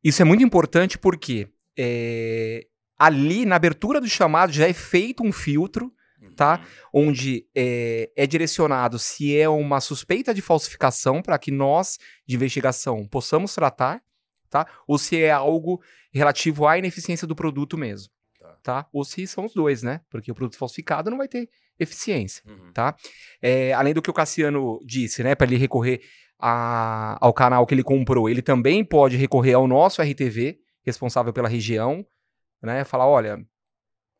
Isso 0.03 0.21
é 0.21 0.25
muito 0.25 0.43
importante 0.43 0.97
porque 0.97 1.47
é, 1.77 2.67
ali 2.99 3.45
na 3.45 3.55
abertura 3.55 4.01
do 4.01 4.07
chamado 4.07 4.51
já 4.51 4.67
é 4.67 4.73
feito 4.73 5.23
um 5.23 5.31
filtro 5.31 5.91
tá? 6.35 6.61
Onde 6.93 7.45
é, 7.55 8.09
é 8.15 8.27
direcionado 8.27 8.97
se 8.97 9.37
é 9.37 9.49
uma 9.49 9.81
suspeita 9.81 10.33
de 10.33 10.41
falsificação 10.41 11.21
para 11.21 11.37
que 11.37 11.51
nós, 11.51 11.97
de 12.25 12.35
investigação, 12.35 13.07
possamos 13.07 13.53
tratar, 13.53 14.01
tá? 14.49 14.67
Ou 14.87 14.97
se 14.97 15.19
é 15.19 15.31
algo 15.31 15.81
relativo 16.13 16.67
à 16.67 16.77
ineficiência 16.77 17.27
do 17.27 17.35
produto 17.35 17.77
mesmo, 17.77 18.11
Tá. 18.67 18.85
Ou 18.91 19.05
se 19.05 19.25
são 19.25 19.45
os 19.45 19.53
dois, 19.53 19.81
né? 19.81 20.01
Porque 20.09 20.29
o 20.29 20.35
produto 20.35 20.57
falsificado 20.57 21.09
não 21.09 21.17
vai 21.17 21.27
ter 21.29 21.49
eficiência, 21.79 22.43
Uhum. 22.45 22.73
tá? 22.73 22.95
É, 23.41 23.71
além 23.71 23.93
do 23.93 24.01
que 24.01 24.09
o 24.09 24.13
Cassiano 24.13 24.77
disse, 24.85 25.23
né? 25.23 25.35
Para 25.35 25.47
ele 25.47 25.55
recorrer 25.55 26.01
a- 26.37 27.17
ao 27.21 27.31
canal 27.33 27.65
que 27.65 27.73
ele 27.73 27.83
comprou, 27.83 28.29
ele 28.29 28.41
também 28.41 28.83
pode 28.83 29.15
recorrer 29.15 29.53
ao 29.53 29.67
nosso 29.69 30.01
RTV, 30.01 30.59
responsável 30.85 31.31
pela 31.31 31.47
região, 31.47 32.05
né? 32.61 32.83
Falar, 32.83 33.07
olha, 33.07 33.39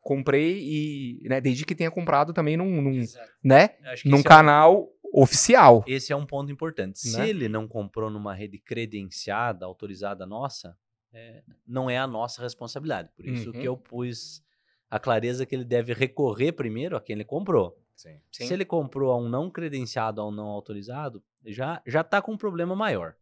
comprei 0.00 0.58
e, 0.62 1.28
né, 1.28 1.40
desde 1.42 1.66
que 1.66 1.74
tenha 1.74 1.90
comprado 1.90 2.32
também 2.32 2.56
num, 2.56 2.80
num, 2.80 3.04
né, 3.44 3.70
num 4.06 4.16
é 4.16 4.20
um- 4.20 4.22
canal 4.22 4.88
oficial. 5.12 5.84
Esse 5.86 6.12
é 6.12 6.16
um 6.16 6.24
ponto 6.24 6.50
importante. 6.50 6.98
Se 7.00 7.18
Né? 7.18 7.28
ele 7.28 7.48
não 7.48 7.68
comprou 7.68 8.08
numa 8.08 8.34
rede 8.34 8.58
credenciada, 8.58 9.66
autorizada 9.66 10.24
nossa, 10.24 10.74
é, 11.12 11.42
não 11.66 11.88
é 11.88 11.98
a 11.98 12.06
nossa 12.06 12.42
responsabilidade. 12.42 13.10
Por 13.16 13.26
isso 13.26 13.46
Uhum. 13.50 13.52
que 13.60 13.64
eu 13.64 13.76
pus 13.76 14.42
a 14.90 14.98
clareza 14.98 15.44
que 15.46 15.54
ele 15.54 15.64
deve 15.64 15.92
recorrer 15.92 16.52
primeiro 16.52 16.96
a 16.96 17.00
quem 17.00 17.14
ele 17.14 17.24
comprou. 17.24 17.78
Sim. 17.94 18.20
Se 18.30 18.52
ele 18.52 18.64
comprou 18.64 19.10
a 19.10 19.16
um 19.16 19.28
não 19.28 19.50
credenciado, 19.50 20.20
a 20.20 20.26
um 20.26 20.30
não 20.30 20.46
autorizado, 20.46 21.22
já 21.44 21.82
já 21.86 22.00
está 22.02 22.22
com 22.22 22.32
um 22.32 22.36
problema 22.38 22.74
maior. 22.76 23.16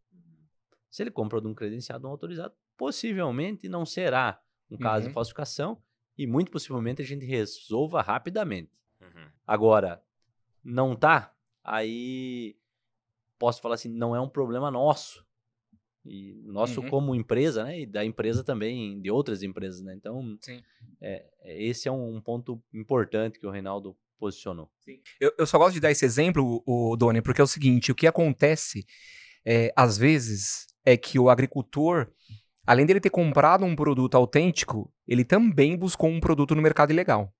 Se 0.90 1.02
ele 1.02 1.10
comprou 1.10 1.40
de 1.40 1.48
um 1.48 1.54
credenciado 1.54 2.04
ou 2.04 2.10
um 2.10 2.12
autorizado, 2.12 2.54
possivelmente 2.76 3.68
não 3.68 3.84
será 3.86 4.40
um 4.70 4.76
caso 4.76 5.02
Uhum. 5.04 5.08
de 5.08 5.14
falsificação 5.14 5.82
e 6.16 6.26
muito 6.26 6.50
possivelmente 6.50 7.02
a 7.02 7.04
gente 7.04 7.24
resolva 7.26 8.00
rapidamente. 8.02 8.70
Uhum. 9.00 9.28
Agora, 9.46 10.02
não 10.62 10.94
tá, 10.96 11.34
aí 11.64 12.56
posso 13.38 13.60
falar 13.60 13.74
assim, 13.74 13.88
não 13.90 14.14
é 14.14 14.20
um 14.20 14.28
problema 14.28 14.70
nosso. 14.70 15.25
E 16.08 16.34
nosso 16.44 16.80
Uhum. 16.80 16.88
como 16.88 17.14
empresa, 17.14 17.64
né? 17.64 17.80
E 17.80 17.86
da 17.86 18.04
empresa 18.04 18.44
também, 18.44 19.00
de 19.00 19.10
outras 19.10 19.42
empresas, 19.42 19.82
né? 19.82 19.94
Então, 19.94 20.38
é, 21.00 21.24
é- 21.42 21.62
esse 21.64 21.88
é 21.88 21.92
um 21.92 22.20
ponto 22.20 22.62
importante 22.72 23.38
que 23.38 23.46
o 23.46 23.50
Reinaldo 23.50 23.96
posicionou. 24.18 24.70
Eu, 25.20 25.32
eu 25.38 25.46
só 25.46 25.58
gosto 25.58 25.74
de 25.74 25.80
dar 25.80 25.90
esse 25.90 26.04
exemplo, 26.04 26.62
o 26.66 26.96
Doni, 26.96 27.20
porque 27.20 27.40
é 27.40 27.44
o 27.44 27.46
seguinte: 27.46 27.92
o 27.92 27.94
que 27.94 28.06
acontece, 28.06 28.86
é, 29.44 29.72
às 29.76 29.98
vezes, 29.98 30.66
é 30.84 30.96
que 30.96 31.18
o 31.18 31.28
agricultor, 31.28 32.10
além 32.66 32.86
dele 32.86 33.00
ter 33.00 33.10
comprado 33.10 33.64
um 33.64 33.76
produto 33.76 34.14
autêntico, 34.14 34.92
ele 35.06 35.24
também 35.24 35.76
buscou 35.76 36.08
um 36.08 36.20
produto 36.20 36.54
no 36.54 36.62
mercado 36.62 36.92
ilegal. 36.92 37.32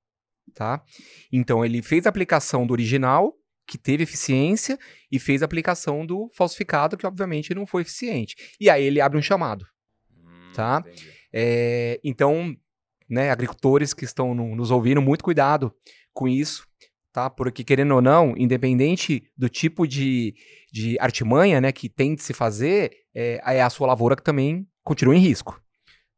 Tá? 0.55 0.85
Então, 1.33 1.65
ele 1.65 1.83
fez 1.83 2.07
a 2.07 2.09
aplicação 2.09 2.67
do 2.67 2.73
original, 2.73 3.37
que 3.67 3.77
teve 3.79 4.03
eficiência, 4.05 4.79
e 5.11 5.19
fez 5.19 5.43
a 5.43 5.45
aplicação 5.45 6.05
do 6.07 6.31
falsificado, 6.35 6.97
que 6.97 7.07
obviamente 7.07 7.55
não 7.55 7.67
foi 7.67 7.83
eficiente. 7.83 8.35
E 8.61 8.71
aí 8.71 8.85
ele 8.85 9.01
abre 9.01 9.19
um 9.19 9.23
chamado. 9.23 9.67
Hum, 10.25 10.53
Tá. 10.55 10.85
É, 11.33 12.01
então, 12.05 12.55
né, 13.09 13.31
agricultores 13.31 13.93
que 13.93 14.05
estão 14.05 14.35
no- 14.35 14.55
nos 14.57 14.71
ouvindo, 14.71 15.03
muito 15.03 15.23
cuidado 15.25 15.75
com 16.13 16.27
isso, 16.27 16.67
tá? 17.13 17.29
Porque, 17.29 17.63
querendo 17.65 17.95
ou 17.95 18.01
não, 18.03 18.35
independente 18.37 19.31
do 19.37 19.49
tipo 19.49 19.87
de, 19.87 20.35
de 20.73 20.99
artimanha 20.99 21.61
né, 21.61 21.73
que 21.73 21.89
tem 21.89 22.15
de 22.15 22.23
se 22.23 22.33
fazer, 22.33 22.91
é, 23.15 23.41
é 23.57 23.63
a 23.63 23.71
sua 23.71 23.87
lavoura 23.87 24.17
que 24.17 24.23
também 24.23 24.67
continua 24.83 25.15
em 25.17 25.21
risco, 25.21 25.61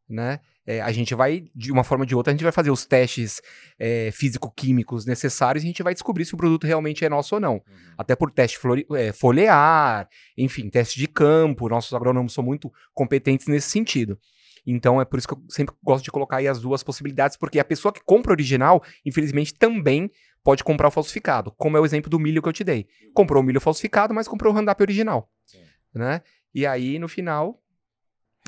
né? 0.09 0.41
É, 0.71 0.83
a 0.83 0.93
gente 0.93 1.15
vai, 1.15 1.47
de 1.55 1.73
uma 1.73 1.83
forma 1.83 2.03
ou 2.03 2.07
de 2.07 2.15
outra, 2.15 2.31
a 2.31 2.35
gente 2.35 2.43
vai 2.43 2.53
fazer 2.53 2.71
os 2.71 2.85
testes 2.85 3.41
é, 3.79 4.11
físico-químicos 4.13 5.07
necessários 5.07 5.65
e 5.65 5.67
a 5.67 5.71
gente 5.71 5.83
vai 5.83 5.95
descobrir 5.95 6.27
se 6.27 6.35
o 6.35 6.37
produto 6.37 6.67
realmente 6.67 7.07
é 7.07 7.09
nosso 7.09 7.37
ou 7.37 7.41
não. 7.41 7.55
Uhum. 7.55 7.63
Até 7.97 8.15
por 8.15 8.31
teste 8.31 8.59
é, 8.95 9.11
foliar, 9.11 10.07
enfim, 10.37 10.69
teste 10.69 10.99
de 10.99 11.07
campo. 11.09 11.71
Nossos 11.71 11.95
agrônomos 11.95 12.35
são 12.35 12.45
muito 12.45 12.71
competentes 12.93 13.47
nesse 13.47 13.71
sentido. 13.71 14.19
Então 14.67 15.01
é 15.01 15.07
por 15.07 15.19
isso 15.19 15.27
que 15.27 15.33
eu 15.33 15.43
sempre 15.49 15.75
gosto 15.83 16.05
de 16.05 16.11
colocar 16.11 16.37
aí 16.37 16.47
as 16.47 16.61
duas 16.61 16.83
possibilidades, 16.83 17.39
porque 17.39 17.59
a 17.59 17.65
pessoa 17.65 17.91
que 17.91 18.05
compra 18.05 18.33
o 18.33 18.35
original, 18.35 18.83
infelizmente, 19.07 19.55
também 19.55 20.11
pode 20.45 20.63
comprar 20.63 20.89
o 20.89 20.91
falsificado, 20.91 21.51
como 21.53 21.79
é 21.79 21.81
o 21.81 21.87
exemplo 21.87 22.11
do 22.11 22.21
milho 22.21 22.43
que 22.43 22.49
eu 22.49 22.53
te 22.53 22.63
dei. 22.63 22.87
Comprou 23.15 23.43
o 23.43 23.47
milho 23.47 23.59
falsificado, 23.59 24.13
mas 24.13 24.29
comprou 24.29 24.53
o 24.53 24.55
Roundup 24.55 24.83
original. 24.83 25.31
Sim. 25.47 25.63
Né? 25.95 26.21
E 26.55 26.67
aí, 26.67 26.99
no 26.99 27.09
final, 27.09 27.59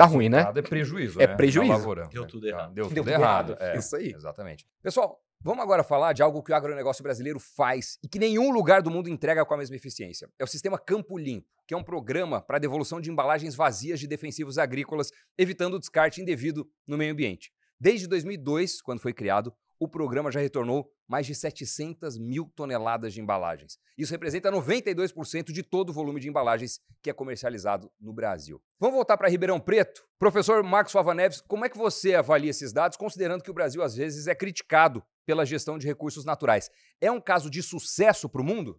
tá 0.04 0.06
ruim, 0.06 0.28
né? 0.28 0.52
É 0.54 0.62
prejuízo, 0.62 1.20
É 1.20 1.26
né? 1.26 1.34
prejuízo. 1.36 1.72
Lavoura, 1.72 2.08
Deu 2.08 2.26
tudo 2.26 2.46
errado. 2.46 2.72
Deu, 2.74 2.84
Deu 2.84 2.88
tudo 2.88 2.96
tudo 2.96 3.08
errado. 3.10 3.50
errado. 3.52 3.62
É, 3.62 3.78
Isso 3.78 3.96
aí. 3.96 4.12
Exatamente. 4.14 4.66
Pessoal, 4.82 5.20
vamos 5.40 5.62
agora 5.62 5.82
falar 5.82 6.12
de 6.12 6.22
algo 6.22 6.42
que 6.42 6.52
o 6.52 6.54
agronegócio 6.54 7.02
brasileiro 7.02 7.38
faz 7.38 7.98
e 8.02 8.08
que 8.08 8.18
nenhum 8.18 8.50
lugar 8.50 8.82
do 8.82 8.90
mundo 8.90 9.08
entrega 9.08 9.44
com 9.44 9.54
a 9.54 9.56
mesma 9.58 9.76
eficiência. 9.76 10.28
É 10.38 10.44
o 10.44 10.46
sistema 10.46 10.78
Campo 10.78 11.18
Limpo, 11.18 11.46
que 11.66 11.74
é 11.74 11.76
um 11.76 11.82
programa 11.84 12.40
para 12.40 12.58
devolução 12.58 13.00
de 13.00 13.10
embalagens 13.10 13.54
vazias 13.54 14.00
de 14.00 14.06
defensivos 14.06 14.58
agrícolas, 14.58 15.10
evitando 15.38 15.74
o 15.74 15.78
descarte 15.78 16.20
indevido 16.20 16.66
no 16.86 16.96
meio 16.96 17.12
ambiente. 17.12 17.50
Desde 17.78 18.06
2002, 18.06 18.82
quando 18.82 19.00
foi 19.00 19.12
criado, 19.12 19.52
o 19.80 19.88
programa 19.88 20.30
já 20.30 20.38
retornou 20.38 20.92
mais 21.08 21.26
de 21.26 21.34
700 21.34 22.18
mil 22.18 22.52
toneladas 22.54 23.14
de 23.14 23.20
embalagens. 23.20 23.78
Isso 23.96 24.12
representa 24.12 24.52
92% 24.52 25.50
de 25.50 25.62
todo 25.62 25.88
o 25.88 25.92
volume 25.92 26.20
de 26.20 26.28
embalagens 26.28 26.80
que 27.02 27.08
é 27.08 27.14
comercializado 27.14 27.90
no 27.98 28.12
Brasil. 28.12 28.62
Vamos 28.78 28.96
voltar 28.96 29.16
para 29.16 29.28
Ribeirão 29.28 29.58
Preto? 29.58 30.06
Professor 30.18 30.62
Marcos 30.62 30.92
Fava 30.92 31.14
Neves, 31.14 31.40
como 31.40 31.64
é 31.64 31.70
que 31.70 31.78
você 31.78 32.14
avalia 32.14 32.50
esses 32.50 32.74
dados, 32.74 32.98
considerando 32.98 33.42
que 33.42 33.50
o 33.50 33.54
Brasil 33.54 33.82
às 33.82 33.96
vezes 33.96 34.26
é 34.26 34.34
criticado 34.34 35.02
pela 35.24 35.46
gestão 35.46 35.78
de 35.78 35.86
recursos 35.86 36.26
naturais? 36.26 36.70
É 37.00 37.10
um 37.10 37.20
caso 37.20 37.48
de 37.48 37.62
sucesso 37.62 38.28
para 38.28 38.42
o 38.42 38.44
mundo? 38.44 38.78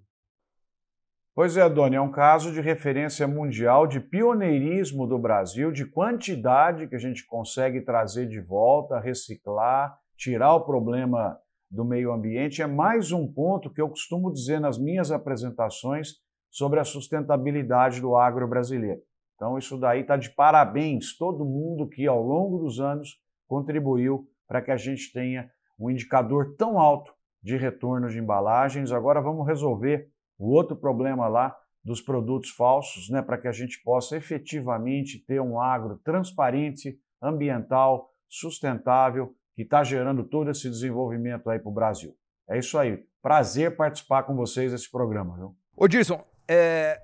Pois 1.34 1.56
é, 1.58 1.68
Doni, 1.68 1.96
é 1.96 2.02
um 2.02 2.12
caso 2.12 2.52
de 2.52 2.62
referência 2.62 3.26
mundial, 3.26 3.88
de 3.88 4.00
pioneirismo 4.00 5.08
do 5.08 5.18
Brasil, 5.18 5.72
de 5.72 5.86
quantidade 5.86 6.88
que 6.88 6.96
a 6.96 7.00
gente 7.00 7.26
consegue 7.26 7.82
trazer 7.82 8.28
de 8.28 8.40
volta, 8.40 9.00
reciclar, 9.00 9.98
tirar 10.22 10.54
o 10.54 10.64
problema 10.64 11.36
do 11.70 11.84
meio 11.84 12.12
ambiente. 12.14 12.62
É 12.62 12.68
mais 12.68 13.12
um 13.12 13.26
ponto 13.28 13.72
que 13.74 13.82
eu 13.82 13.90
costumo 13.90 14.32
dizer 14.32 14.60
nas 14.60 14.78
minhas 14.78 15.12
apresentações 15.12 16.18
sobre 16.52 16.80
a 16.80 16.84
sustentabilidade 16.84 18.00
do 18.00 18.16
agro 18.16 18.48
brasileiro. 18.48 19.02
Então, 19.34 19.58
isso 19.58 19.80
daí 19.80 20.02
está 20.02 20.16
de 20.16 20.30
parabéns 20.30 21.18
todo 21.18 21.44
mundo 21.44 21.90
que, 21.90 22.06
ao 22.06 22.22
longo 22.22 22.60
dos 22.60 22.80
anos, 22.80 23.18
contribuiu 23.48 24.28
para 24.48 24.62
que 24.62 24.70
a 24.70 24.78
gente 24.78 25.12
tenha 25.12 25.50
um 25.80 25.90
indicador 25.90 26.56
tão 26.56 26.80
alto 26.80 27.12
de 27.42 27.58
retorno 27.58 28.08
de 28.08 28.20
embalagens. 28.20 28.92
Agora 28.92 29.20
vamos 29.20 29.48
resolver 29.48 30.08
o 30.38 30.52
outro 30.52 30.76
problema 30.76 31.28
lá 31.28 31.58
dos 31.84 32.00
produtos 32.00 32.52
falsos, 32.52 33.10
né, 33.10 33.24
para 33.24 33.40
que 33.40 33.48
a 33.48 33.52
gente 33.52 33.82
possa 33.84 34.16
efetivamente 34.16 35.18
ter 35.26 35.42
um 35.42 35.60
agro 35.60 36.00
transparente, 36.04 36.96
ambiental, 37.20 38.12
sustentável, 38.30 39.34
que 39.62 39.68
está 39.68 39.84
gerando 39.84 40.24
todo 40.24 40.50
esse 40.50 40.68
desenvolvimento 40.70 41.50
aí 41.50 41.60
para 41.60 41.70
o 41.70 41.74
Brasil. 41.74 42.18
É 42.50 42.58
isso 42.58 42.78
aí. 42.78 43.04
Prazer 43.22 43.76
participar 43.76 44.24
com 44.24 44.36
vocês 44.36 44.72
desse 44.72 44.90
programa. 44.90 45.36
Viu? 45.38 45.56
Ô, 45.76 45.88
Dirson, 45.88 46.26
é... 46.48 47.00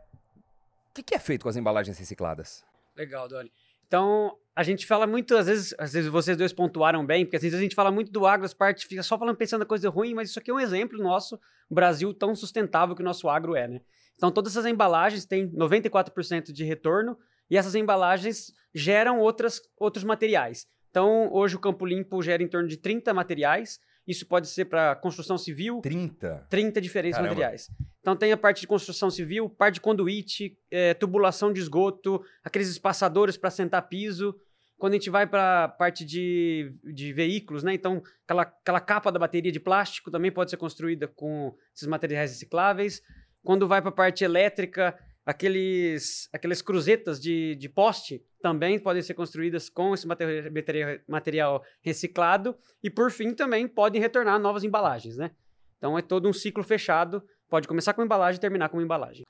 o 0.90 0.94
que 0.96 1.04
que 1.04 1.16
é 1.16 1.20
feito 1.20 1.44
com 1.44 1.50
as 1.50 1.56
embalagens 1.56 1.98
recicladas? 1.98 2.66
Legal, 2.96 3.28
Doni. 3.28 3.52
Então, 3.86 4.36
a 4.56 4.64
gente 4.64 4.88
fala 4.88 5.06
muito, 5.06 5.38
às 5.38 5.46
vezes, 5.46 5.76
às 5.78 5.94
vezes 5.94 6.10
vocês 6.10 6.36
dois 6.36 6.52
pontuaram 6.52 7.06
bem, 7.06 7.26
porque 7.26 7.38
às 7.38 7.44
vezes 7.44 7.58
a 7.58 7.62
gente 7.62 7.76
fala 7.76 7.92
muito 7.92 8.12
do 8.12 8.26
agro, 8.26 8.46
as 8.46 8.54
partes 8.54 8.84
fica 8.84 9.04
só 9.04 9.18
falando 9.18 9.38
pensando 9.38 9.60
na 9.60 9.66
coisa 9.66 9.88
ruim, 9.90 10.16
mas 10.16 10.32
isso 10.32 10.40
aqui 10.40 10.50
é 10.50 10.54
um 10.54 10.60
exemplo 10.60 10.98
nosso, 10.98 11.40
Brasil 11.70 12.12
tão 12.14 12.36
sustentável 12.36 12.96
que 12.96 13.02
o 13.02 13.06
nosso 13.06 13.30
agro 13.30 13.56
é, 13.56 13.68
né? 13.68 13.82
Então, 14.16 14.32
todas 14.32 14.54
essas 14.54 14.66
embalagens 14.66 15.26
têm 15.26 15.48
94% 15.52 16.52
de 16.52 16.64
retorno 16.64 17.16
e 17.50 17.56
essas 17.56 17.76
embalagens 17.76 18.52
geram 18.74 19.20
outras, 19.20 19.62
outros 19.78 20.04
materiais. 20.04 20.68
Então, 20.90 21.32
hoje 21.32 21.56
o 21.56 21.60
Campo 21.60 21.86
Limpo 21.86 22.22
gera 22.22 22.42
em 22.42 22.48
torno 22.48 22.68
de 22.68 22.78
30 22.78 23.14
materiais. 23.14 23.80
Isso 24.08 24.26
pode 24.26 24.48
ser 24.48 24.66
para 24.66 24.96
construção 24.96 25.38
civil, 25.38 25.82
30. 25.82 26.48
30 26.50 26.80
diferentes 26.80 27.18
Caramba. 27.18 27.36
materiais. 27.36 27.70
Então 28.00 28.16
tem 28.16 28.32
a 28.32 28.38
parte 28.38 28.62
de 28.62 28.68
construção 28.68 29.10
civil, 29.10 29.50
parte 29.50 29.76
de 29.76 29.82
conduíte, 29.82 30.58
eh, 30.72 30.94
tubulação 30.94 31.52
de 31.52 31.60
esgoto, 31.60 32.24
aqueles 32.42 32.70
espaçadores 32.70 33.36
para 33.36 33.50
sentar 33.50 33.90
piso. 33.90 34.34
Quando 34.78 34.94
a 34.94 34.96
gente 34.96 35.10
vai 35.10 35.28
para 35.28 35.66
a 35.66 35.68
parte 35.68 36.06
de, 36.06 36.72
de 36.86 37.12
veículos, 37.12 37.64
né? 37.64 37.74
Então 37.74 38.02
aquela, 38.24 38.44
aquela 38.44 38.80
capa 38.80 39.12
da 39.12 39.20
bateria 39.20 39.52
de 39.52 39.60
plástico 39.60 40.10
também 40.10 40.32
pode 40.32 40.52
ser 40.52 40.56
construída 40.56 41.06
com 41.06 41.54
esses 41.76 41.88
materiais 41.88 42.32
recicláveis. 42.32 43.02
Quando 43.44 43.68
vai 43.68 43.82
para 43.82 43.90
a 43.90 43.94
parte 43.94 44.24
elétrica, 44.24 44.98
aqueles, 45.28 46.30
aquelas 46.32 46.62
cruzetas 46.62 47.20
de, 47.20 47.56
de 47.56 47.68
poste 47.68 48.24
também 48.42 48.80
podem 48.80 49.02
ser 49.02 49.14
construídas 49.14 49.70
com 49.70 49.94
esse 49.94 50.08
materi- 50.08 50.50
material, 50.50 51.00
material 51.06 51.66
reciclado. 51.82 52.58
E 52.82 52.90
por 52.90 53.12
fim 53.12 53.34
também 53.34 53.68
podem 53.68 54.00
retornar 54.02 54.40
novas 54.40 54.64
embalagens, 54.64 55.18
né? 55.18 55.32
Então 55.78 55.98
é 55.98 56.02
todo 56.02 56.30
um 56.30 56.34
ciclo 56.34 56.64
fechado. 56.64 57.22
Pode 57.50 57.68
começar 57.68 57.94
com 57.94 58.02
embalagem 58.02 58.38
e 58.38 58.42
terminar 58.42 58.70
com 58.70 58.82
embalagem. 58.82 59.26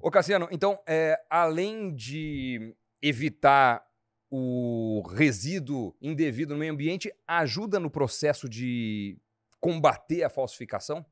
Ô, 0.00 0.10
Cassiano, 0.10 0.48
então, 0.50 0.78
é, 0.86 1.16
além 1.30 1.94
de 1.94 2.74
evitar 3.00 3.86
o 4.30 5.02
resíduo 5.14 5.96
indevido 6.02 6.52
no 6.52 6.60
meio 6.60 6.72
ambiente, 6.72 7.12
ajuda 7.26 7.78
no 7.78 7.90
processo 7.90 8.48
de 8.48 9.16
combater 9.60 10.24
a 10.24 10.28
falsificação? 10.28 11.06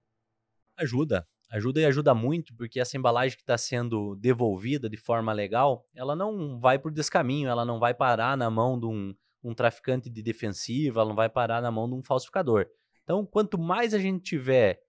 Ajuda. 0.77 1.27
Ajuda 1.49 1.81
e 1.81 1.85
ajuda 1.85 2.13
muito, 2.13 2.55
porque 2.57 2.81
essa 2.81 2.97
embalagem 2.97 3.37
que 3.37 3.43
está 3.43 3.57
sendo 3.57 4.17
devolvida 4.17 4.91
de 4.91 4.97
forma 4.97 5.33
legal, 5.33 5.85
ela 5.95 6.17
não 6.17 6.59
vai 6.59 6.79
por 6.79 6.91
descaminho, 6.91 7.49
ela 7.49 7.65
não 7.65 7.79
vai 7.79 7.95
parar 7.95 8.37
na 8.37 8.51
mão 8.51 8.79
de 8.79 8.87
um, 8.87 9.15
um 9.43 9.55
traficante 9.55 10.11
de 10.11 10.23
defensiva, 10.23 11.01
ela 11.01 11.09
não 11.09 11.17
vai 11.17 11.29
parar 11.29 11.63
na 11.63 11.71
mão 11.71 11.89
de 11.89 11.95
um 11.95 12.03
falsificador. 12.03 12.67
Então, 13.05 13.25
quanto 13.25 13.57
mais 13.57 13.95
a 13.95 13.99
gente 13.99 14.25
tiver 14.25 14.83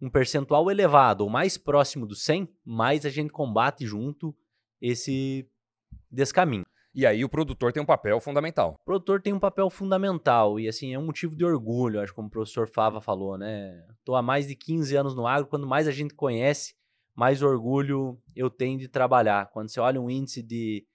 um 0.00 0.10
percentual 0.10 0.70
elevado 0.70 1.22
ou 1.22 1.30
mais 1.30 1.56
próximo 1.56 2.06
do 2.06 2.14
100, 2.14 2.48
mais 2.64 3.06
a 3.06 3.08
gente 3.08 3.30
combate 3.30 3.86
junto 3.86 4.36
esse 4.80 5.48
descaminho. 6.10 6.66
E 6.94 7.04
aí 7.04 7.24
o 7.24 7.28
produtor 7.28 7.72
tem 7.72 7.82
um 7.82 7.86
papel 7.86 8.20
fundamental. 8.20 8.76
O 8.80 8.84
produtor 8.84 9.20
tem 9.20 9.32
um 9.32 9.40
papel 9.40 9.68
fundamental 9.68 10.60
e 10.60 10.68
assim 10.68 10.94
é 10.94 10.98
um 10.98 11.04
motivo 11.04 11.34
de 11.34 11.44
orgulho, 11.44 12.00
acho 12.00 12.14
como 12.14 12.28
o 12.28 12.30
professor 12.30 12.68
Fava 12.68 13.00
falou, 13.00 13.36
né? 13.36 13.84
Tô 14.04 14.14
há 14.14 14.22
mais 14.22 14.46
de 14.46 14.54
15 14.54 14.94
anos 14.94 15.14
no 15.14 15.26
agro, 15.26 15.48
quando 15.48 15.66
mais 15.66 15.88
a 15.88 15.90
gente 15.90 16.14
conhece, 16.14 16.74
mais 17.12 17.42
orgulho 17.42 18.16
eu 18.36 18.48
tenho 18.48 18.78
de 18.78 18.86
trabalhar. 18.86 19.50
Quando 19.50 19.70
você 19.70 19.80
olha 19.80 20.00
um 20.00 20.08
índice 20.08 20.40
de 20.40 20.86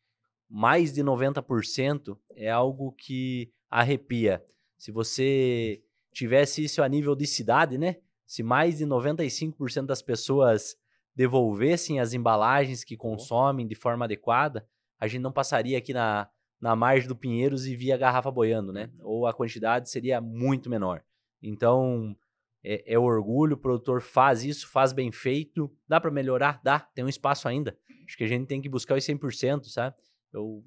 mais 0.49 0.93
de 0.93 1.03
90%, 1.03 2.17
é 2.33 2.49
algo 2.49 2.93
que 2.93 3.51
arrepia. 3.69 4.43
Se 4.77 4.91
você 4.91 5.83
tivesse 6.13 6.63
isso 6.63 6.81
a 6.81 6.87
nível 6.87 7.13
de 7.13 7.27
cidade, 7.27 7.77
né? 7.77 7.97
Se 8.25 8.41
mais 8.41 8.77
de 8.77 8.85
95% 8.85 9.85
das 9.85 10.01
pessoas 10.01 10.77
devolvessem 11.13 11.99
as 11.99 12.13
embalagens 12.13 12.85
que 12.85 12.95
consomem 12.95 13.67
de 13.67 13.75
forma 13.75 14.05
adequada, 14.05 14.65
a 14.99 15.07
gente 15.07 15.21
não 15.21 15.31
passaria 15.31 15.77
aqui 15.77 15.93
na, 15.93 16.29
na 16.59 16.75
margem 16.75 17.07
do 17.07 17.15
Pinheiros 17.15 17.65
e 17.65 17.75
via 17.75 17.95
a 17.95 17.97
garrafa 17.97 18.29
boiando, 18.29 18.73
né? 18.73 18.91
Ou 18.99 19.25
a 19.25 19.33
quantidade 19.33 19.89
seria 19.89 20.19
muito 20.19 20.69
menor. 20.69 21.03
Então, 21.41 22.15
é, 22.63 22.93
é 22.93 22.99
orgulho, 22.99 23.55
o 23.55 23.59
produtor 23.59 24.01
faz 24.01 24.43
isso, 24.43 24.67
faz 24.67 24.91
bem 24.91 25.11
feito. 25.11 25.71
Dá 25.87 25.99
para 26.01 26.11
melhorar? 26.11 26.59
Dá, 26.63 26.79
tem 26.79 27.05
um 27.05 27.09
espaço 27.09 27.47
ainda. 27.47 27.77
Acho 28.05 28.17
que 28.17 28.23
a 28.23 28.27
gente 28.27 28.47
tem 28.47 28.61
que 28.61 28.67
buscar 28.67 28.95
os 28.95 29.05
100%, 29.05 29.65
sabe? 29.65 29.95
Eu 30.33 30.63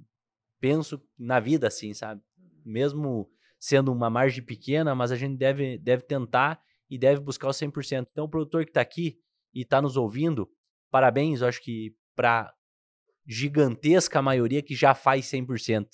penso 0.60 1.02
na 1.18 1.38
vida 1.40 1.66
assim, 1.66 1.92
sabe? 1.92 2.22
Mesmo 2.64 3.28
sendo 3.58 3.92
uma 3.92 4.08
margem 4.08 4.42
pequena, 4.42 4.94
mas 4.94 5.12
a 5.12 5.16
gente 5.16 5.36
deve, 5.36 5.78
deve 5.78 6.02
tentar 6.04 6.60
e 6.88 6.98
deve 6.98 7.20
buscar 7.20 7.48
o 7.48 7.52
100%. 7.52 8.06
Então, 8.10 8.24
o 8.24 8.28
produtor 8.28 8.64
que 8.64 8.70
está 8.70 8.80
aqui 8.80 9.18
e 9.54 9.62
está 9.62 9.82
nos 9.82 9.96
ouvindo, 9.96 10.50
parabéns, 10.90 11.40
eu 11.40 11.48
acho 11.48 11.62
que 11.62 11.94
para 12.14 12.52
gigantesca 13.26 14.20
maioria 14.20 14.62
que 14.62 14.74
já 14.74 14.94
faz 14.94 15.26
100%. 15.26 15.86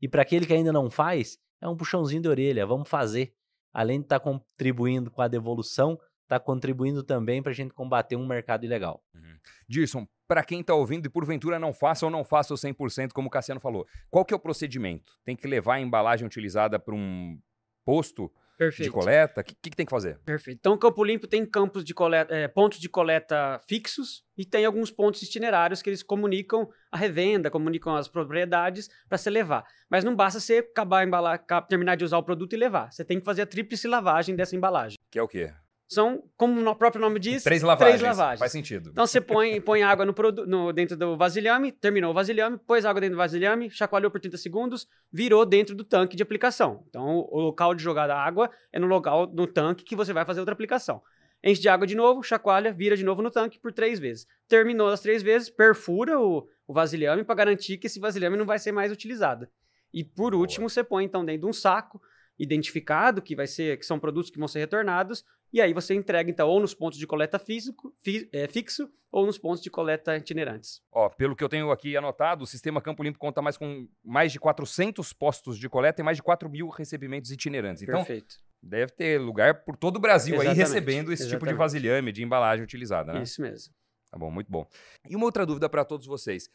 E 0.00 0.08
para 0.08 0.22
aquele 0.22 0.46
que 0.46 0.52
ainda 0.52 0.72
não 0.72 0.90
faz, 0.90 1.38
é 1.60 1.68
um 1.68 1.76
puxãozinho 1.76 2.22
de 2.22 2.28
orelha, 2.28 2.66
vamos 2.66 2.88
fazer. 2.88 3.32
Além 3.72 4.00
de 4.00 4.06
estar 4.06 4.18
tá 4.18 4.24
contribuindo 4.24 5.10
com 5.10 5.22
a 5.22 5.28
devolução, 5.28 5.98
está 6.22 6.40
contribuindo 6.40 7.02
também 7.02 7.42
para 7.42 7.52
a 7.52 7.54
gente 7.54 7.72
combater 7.72 8.16
um 8.16 8.26
mercado 8.26 8.64
ilegal. 8.64 9.02
Uhum. 9.14 9.36
Dirson, 9.68 10.06
para 10.26 10.42
quem 10.42 10.60
está 10.60 10.74
ouvindo 10.74 11.06
e 11.06 11.10
porventura 11.10 11.58
não 11.58 11.72
faça 11.72 12.04
ou 12.04 12.10
não 12.10 12.24
faça 12.24 12.52
o 12.52 12.56
100%, 12.56 13.12
como 13.12 13.28
o 13.28 13.30
Cassiano 13.30 13.60
falou, 13.60 13.86
qual 14.10 14.24
que 14.24 14.34
é 14.34 14.36
o 14.36 14.40
procedimento? 14.40 15.12
Tem 15.24 15.36
que 15.36 15.46
levar 15.46 15.74
a 15.74 15.80
embalagem 15.80 16.26
utilizada 16.26 16.78
para 16.78 16.94
um 16.94 17.38
posto 17.84 18.30
Perfeito. 18.56 18.88
de 18.88 18.94
coleta? 18.94 19.40
O 19.40 19.44
que, 19.44 19.54
que, 19.54 19.76
tem 19.76 19.84
que 19.84 19.90
fazer? 19.90 20.18
Perfeito. 20.24 20.58
Então, 20.58 20.72
o 20.72 20.78
Campo 20.78 21.04
Limpo 21.04 21.26
tem 21.26 21.44
campos 21.44 21.84
de 21.84 21.92
coleta, 21.92 22.34
é, 22.34 22.48
pontos 22.48 22.78
de 22.78 22.88
coleta 22.88 23.60
fixos 23.68 24.24
e 24.36 24.44
tem 24.44 24.64
alguns 24.64 24.90
pontos 24.90 25.22
itinerários 25.22 25.82
que 25.82 25.90
eles 25.90 26.02
comunicam 26.02 26.68
a 26.90 26.96
revenda, 26.96 27.50
comunicam 27.50 27.94
as 27.94 28.08
propriedades 28.08 28.88
para 29.08 29.18
você 29.18 29.28
levar. 29.28 29.64
Mas 29.90 30.04
não 30.04 30.16
basta 30.16 30.40
você 30.40 30.58
acabar 30.58 31.06
embalar, 31.06 31.44
terminar 31.68 31.96
de 31.96 32.04
usar 32.04 32.18
o 32.18 32.22
produto 32.22 32.54
e 32.54 32.56
levar. 32.56 32.90
Você 32.90 33.04
tem 33.04 33.18
que 33.18 33.24
fazer 33.24 33.42
a 33.42 33.46
tríplice 33.46 33.86
lavagem 33.86 34.34
dessa 34.34 34.56
embalagem. 34.56 34.96
Que 35.10 35.18
é 35.18 35.22
o 35.22 35.28
quê? 35.28 35.52
São, 35.88 36.24
como 36.36 36.68
o 36.68 36.74
próprio 36.74 37.00
nome 37.00 37.20
diz, 37.20 37.44
três 37.44 37.62
lavagens. 37.62 38.00
Três 38.00 38.16
lavagens. 38.16 38.40
Faz 38.40 38.50
sentido. 38.50 38.90
Então 38.90 39.06
você 39.06 39.20
põe, 39.20 39.60
põe 39.60 39.84
água 39.84 40.04
no, 40.04 40.14
no, 40.46 40.72
dentro 40.72 40.96
do 40.96 41.16
vasilhame, 41.16 41.70
terminou 41.70 42.10
o 42.10 42.14
vasilhame, 42.14 42.58
pôs 42.58 42.84
água 42.84 43.00
dentro 43.00 43.14
do 43.14 43.18
vasilhame, 43.18 43.70
chacoalhou 43.70 44.10
por 44.10 44.20
30 44.20 44.36
segundos, 44.36 44.88
virou 45.12 45.46
dentro 45.46 45.76
do 45.76 45.84
tanque 45.84 46.16
de 46.16 46.22
aplicação. 46.24 46.84
Então 46.88 47.26
o, 47.30 47.40
local 47.40 47.72
de 47.72 47.82
jogar 47.82 48.10
a 48.10 48.18
água 48.18 48.50
é 48.72 48.80
no 48.80 48.86
local, 48.86 49.28
no 49.32 49.46
tanque 49.46 49.84
que 49.84 49.94
você 49.94 50.12
vai 50.12 50.24
fazer 50.24 50.40
outra 50.40 50.54
aplicação. 50.54 51.00
Enche 51.44 51.60
de 51.60 51.68
água 51.68 51.86
de 51.86 51.94
novo, 51.94 52.22
chacoalha, 52.22 52.72
vira 52.72 52.96
de 52.96 53.04
novo 53.04 53.22
no 53.22 53.30
tanque 53.30 53.60
por 53.60 53.72
três 53.72 54.00
vezes. 54.00 54.26
Terminou 54.48 54.88
as 54.88 55.00
três 55.00 55.22
vezes, 55.22 55.48
perfura 55.48 56.18
o, 56.18 56.48
o 56.66 56.74
vasilhame 56.74 57.22
para 57.22 57.36
garantir 57.36 57.78
que 57.78 57.86
esse 57.86 58.00
vasilhame 58.00 58.36
não 58.36 58.44
vai 58.44 58.58
ser 58.58 58.72
mais 58.72 58.90
utilizado. 58.90 59.46
E 59.94 60.02
por 60.02 60.34
último, 60.34 60.62
Boa. 60.62 60.70
você 60.70 60.82
põe 60.82 61.04
então 61.04 61.24
dentro 61.24 61.42
de 61.42 61.46
um 61.46 61.52
saco 61.52 62.00
identificado, 62.38 63.22
que 63.22 63.34
vai 63.34 63.46
ser 63.46 63.78
que 63.78 63.86
são 63.86 63.98
produtos 63.98 64.30
que 64.30 64.38
vão 64.38 64.48
ser 64.48 64.58
retornados, 64.58 65.24
e 65.52 65.60
aí 65.60 65.72
você 65.72 65.94
entrega, 65.94 66.30
então, 66.30 66.48
ou 66.48 66.60
nos 66.60 66.74
pontos 66.74 66.98
de 66.98 67.06
coleta 67.06 67.38
físico, 67.38 67.92
fi, 68.02 68.28
é, 68.32 68.46
fixo 68.46 68.90
ou 69.10 69.24
nos 69.24 69.38
pontos 69.38 69.62
de 69.62 69.70
coleta 69.70 70.16
itinerantes. 70.16 70.82
Ó, 70.92 71.08
pelo 71.08 71.34
que 71.34 71.42
eu 71.42 71.48
tenho 71.48 71.70
aqui 71.70 71.96
anotado, 71.96 72.44
o 72.44 72.46
sistema 72.46 72.82
Campo 72.82 73.02
Limpo 73.02 73.18
conta 73.18 73.40
mais 73.40 73.56
com 73.56 73.88
mais 74.04 74.32
de 74.32 74.38
400 74.38 75.12
postos 75.12 75.58
de 75.58 75.68
coleta 75.68 76.02
e 76.02 76.04
mais 76.04 76.18
de 76.18 76.22
4 76.22 76.50
mil 76.50 76.68
recebimentos 76.68 77.30
itinerantes. 77.30 77.82
Então, 77.82 78.04
Perfeito. 78.04 78.36
deve 78.62 78.92
ter 78.92 79.18
lugar 79.20 79.64
por 79.64 79.76
todo 79.76 79.96
o 79.96 80.00
Brasil 80.00 80.34
Exatamente. 80.34 80.60
aí 80.60 80.66
recebendo 80.66 81.12
esse 81.12 81.22
Exatamente. 81.22 81.40
tipo 81.40 81.46
de 81.46 81.54
vasilhame, 81.54 82.12
de 82.12 82.22
embalagem 82.22 82.62
utilizada, 82.62 83.12
né? 83.12 83.22
Isso 83.22 83.40
mesmo. 83.40 83.72
Tá 84.10 84.18
bom, 84.18 84.30
muito 84.30 84.50
bom. 84.50 84.68
E 85.08 85.16
uma 85.16 85.24
outra 85.24 85.46
dúvida 85.46 85.68
para 85.68 85.84
todos 85.84 86.06
vocês. 86.06 86.50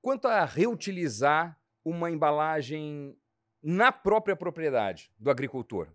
Quanto 0.00 0.28
a 0.28 0.44
reutilizar 0.44 1.58
uma 1.84 2.10
embalagem 2.10 3.16
na 3.62 3.90
própria 3.90 4.36
propriedade 4.36 5.10
do 5.18 5.30
agricultor, 5.30 5.88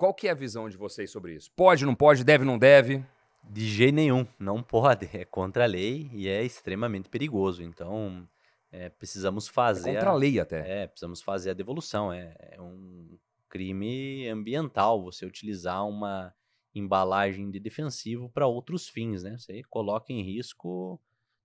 qual 0.00 0.14
que 0.14 0.28
é 0.28 0.30
a 0.30 0.34
visão 0.34 0.66
de 0.66 0.78
vocês 0.78 1.10
sobre 1.10 1.34
isso? 1.34 1.52
Pode, 1.52 1.84
não 1.84 1.94
pode, 1.94 2.24
deve, 2.24 2.42
não 2.42 2.58
deve? 2.58 3.04
De 3.44 3.66
jeito 3.66 3.94
nenhum, 3.94 4.26
não 4.38 4.62
pode. 4.62 5.10
É 5.12 5.26
contra 5.26 5.64
a 5.64 5.66
lei 5.66 6.08
e 6.14 6.26
é 6.26 6.42
extremamente 6.42 7.10
perigoso. 7.10 7.62
Então, 7.62 8.26
é, 8.72 8.88
precisamos 8.88 9.46
fazer. 9.46 9.90
É 9.90 9.94
contra 9.96 10.08
a, 10.08 10.14
lei 10.14 10.40
até. 10.40 10.84
É, 10.84 10.86
precisamos 10.86 11.20
fazer 11.20 11.50
a 11.50 11.52
devolução. 11.52 12.10
É, 12.10 12.34
é 12.52 12.58
um 12.58 13.18
crime 13.46 14.26
ambiental 14.26 15.02
você 15.02 15.26
utilizar 15.26 15.86
uma 15.86 16.34
embalagem 16.74 17.50
de 17.50 17.60
defensivo 17.60 18.30
para 18.30 18.46
outros 18.46 18.88
fins, 18.88 19.22
né? 19.22 19.36
Você 19.36 19.62
coloca 19.64 20.14
em 20.14 20.22
risco 20.22 20.98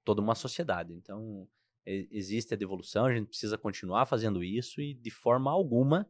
toda 0.06 0.22
uma 0.22 0.34
sociedade. 0.34 0.93
Então, 0.93 1.45
existe 1.86 2.53
a 2.53 2.58
devolução, 2.58 3.08
a 3.08 3.14
gente 3.14 3.28
precisa 3.28 3.58
continuar 3.58 4.06
fazendo 4.06 4.41
isso 4.41 4.80
e, 4.80 4.93
de 4.93 5.12
forma 5.12 5.51
alguma, 5.51 6.10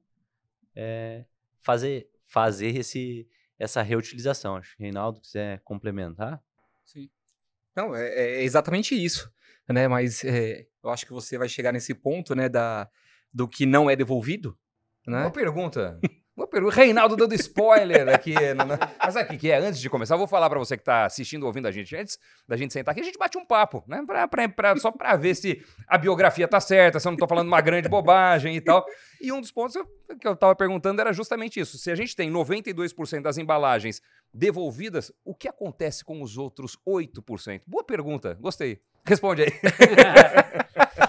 é, 0.75 1.25
fazer 1.63 2.07
fazer 2.25 2.75
esse, 2.75 3.27
essa 3.57 3.81
reutilização. 3.81 4.57
Acho 4.57 4.75
que 4.75 4.83
Reinaldo 4.83 5.21
quiser 5.21 5.61
complementar. 5.63 6.41
Sim. 6.83 7.09
Não, 7.75 7.95
é, 7.95 8.07
é 8.07 8.43
exatamente 8.43 8.95
isso, 8.95 9.31
né? 9.67 9.87
Mas 9.87 10.23
é, 10.23 10.65
eu 10.83 10.89
acho 10.89 11.05
que 11.05 11.11
você 11.11 11.37
vai 11.37 11.49
chegar 11.49 11.71
nesse 11.71 11.93
ponto, 11.93 12.35
né, 12.35 12.47
da, 12.47 12.89
do 13.33 13.47
que 13.47 13.65
não 13.65 13.89
é 13.89 13.95
devolvido, 13.95 14.57
né? 15.05 15.21
Uma 15.21 15.31
pergunta. 15.31 15.99
Uma 16.35 16.45
pergunta. 16.45 16.75
Reinaldo 16.75 17.15
dando 17.15 17.33
spoiler 17.33 18.09
aqui. 18.09 18.33
Né? 18.33 18.77
Mas 18.99 19.13
sabe 19.13 19.35
o 19.35 19.39
que 19.39 19.49
é? 19.49 19.57
Antes 19.57 19.79
de 19.79 19.89
começar, 19.89 20.15
eu 20.15 20.19
vou 20.19 20.27
falar 20.27 20.49
para 20.49 20.59
você 20.59 20.75
que 20.75 20.81
está 20.81 21.05
assistindo, 21.05 21.45
ouvindo 21.45 21.67
a 21.67 21.71
gente, 21.71 21.95
antes 21.95 22.19
da 22.45 22.57
gente 22.57 22.73
sentar 22.73 22.91
aqui, 22.91 22.99
a 22.99 23.03
gente 23.03 23.17
bate 23.17 23.37
um 23.37 23.45
papo, 23.45 23.83
né? 23.87 24.03
Pra, 24.05 24.27
pra, 24.27 24.49
pra 24.49 24.77
só 24.77 24.91
para 24.91 25.15
ver 25.15 25.33
se 25.33 25.63
a 25.87 25.97
biografia 25.97 26.47
tá 26.47 26.59
certa, 26.59 26.99
se 26.99 27.07
eu 27.07 27.11
não 27.11 27.17
tô 27.17 27.27
falando 27.27 27.47
uma 27.47 27.61
grande 27.61 27.87
bobagem 27.87 28.55
e 28.55 28.61
tal. 28.61 28.85
E 29.21 29.31
um 29.31 29.39
dos 29.39 29.51
pontos 29.51 29.77
que 30.19 30.27
eu 30.27 30.33
estava 30.33 30.53
perguntando 30.55 30.99
era 30.99 31.13
justamente 31.13 31.59
isso. 31.59 31.77
Se 31.77 31.89
a 31.89 31.95
gente 31.95 32.15
tem 32.15 32.29
92% 32.29 33.21
das 33.21 33.37
embalagens 33.37 34.01
devolvidas, 34.33 35.13
o 35.23 35.33
que 35.33 35.47
acontece 35.47 36.03
com 36.03 36.21
os 36.21 36.37
outros 36.37 36.77
8%? 36.85 37.61
Boa 37.65 37.83
pergunta, 37.83 38.37
gostei. 38.41 38.81
Responde 39.05 39.43
aí. 39.43 39.51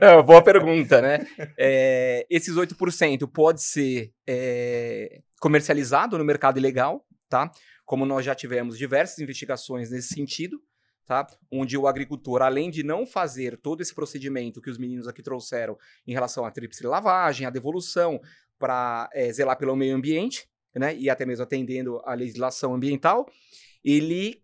é, 0.00 0.22
boa 0.22 0.42
pergunta, 0.42 1.00
né? 1.00 1.26
É, 1.58 2.26
esses 2.28 2.54
8% 2.54 3.30
pode 3.30 3.62
ser 3.62 4.12
é, 4.26 5.20
comercializado 5.40 6.18
no 6.18 6.24
mercado 6.24 6.58
ilegal, 6.58 7.06
tá? 7.28 7.50
Como 7.84 8.06
nós 8.06 8.24
já 8.24 8.34
tivemos 8.34 8.78
diversas 8.78 9.18
investigações 9.18 9.90
nesse 9.90 10.14
sentido, 10.14 10.60
tá? 11.06 11.26
Onde 11.52 11.76
o 11.76 11.86
agricultor, 11.86 12.42
além 12.42 12.70
de 12.70 12.82
não 12.82 13.06
fazer 13.06 13.58
todo 13.58 13.80
esse 13.80 13.94
procedimento 13.94 14.60
que 14.60 14.70
os 14.70 14.78
meninos 14.78 15.06
aqui 15.06 15.22
trouxeram 15.22 15.76
em 16.06 16.12
relação 16.12 16.44
à 16.44 16.50
tríplice 16.50 16.86
lavagem, 16.86 17.46
à 17.46 17.50
devolução, 17.50 18.20
para 18.58 19.08
é, 19.12 19.32
zelar 19.32 19.58
pelo 19.58 19.76
meio 19.76 19.94
ambiente, 19.94 20.48
né? 20.74 20.96
E 20.96 21.08
até 21.08 21.24
mesmo 21.24 21.44
atendendo 21.44 22.00
à 22.04 22.14
legislação 22.14 22.74
ambiental, 22.74 23.26
ele 23.84 24.42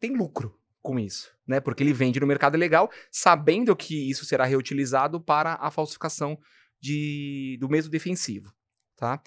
tem 0.00 0.16
lucro 0.16 0.58
com 0.82 0.98
isso, 0.98 1.32
né? 1.46 1.60
Porque 1.60 1.82
ele 1.82 1.92
vende 1.92 2.20
no 2.20 2.26
mercado 2.26 2.56
ilegal, 2.56 2.90
sabendo 3.10 3.74
que 3.74 4.08
isso 4.08 4.24
será 4.24 4.44
reutilizado 4.44 5.20
para 5.20 5.54
a 5.54 5.70
falsificação 5.70 6.38
de, 6.80 7.56
do 7.60 7.68
mesmo 7.68 7.90
defensivo, 7.90 8.52
tá? 8.96 9.20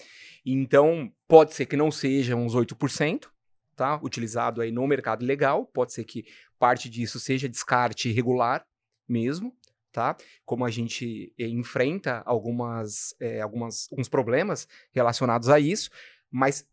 Então, 0.44 1.12
pode 1.26 1.54
ser 1.54 1.66
que 1.66 1.76
não 1.76 1.90
seja 1.90 2.36
uns 2.36 2.54
8%, 2.54 3.28
tá? 3.74 4.00
Utilizado 4.02 4.60
aí 4.60 4.70
no 4.70 4.86
mercado 4.86 5.24
ilegal, 5.24 5.66
pode 5.66 5.92
ser 5.92 6.04
que 6.04 6.24
parte 6.58 6.88
disso 6.88 7.20
seja 7.20 7.48
descarte 7.48 8.08
irregular 8.08 8.64
mesmo, 9.08 9.54
tá? 9.92 10.16
Como 10.44 10.64
a 10.64 10.70
gente 10.70 11.32
eh, 11.38 11.46
enfrenta 11.48 12.22
algumas, 12.26 13.14
eh, 13.20 13.40
algumas, 13.40 13.88
alguns 13.90 14.08
problemas 14.08 14.68
relacionados 14.92 15.48
a 15.48 15.58
isso, 15.58 15.90
mas 16.30 16.66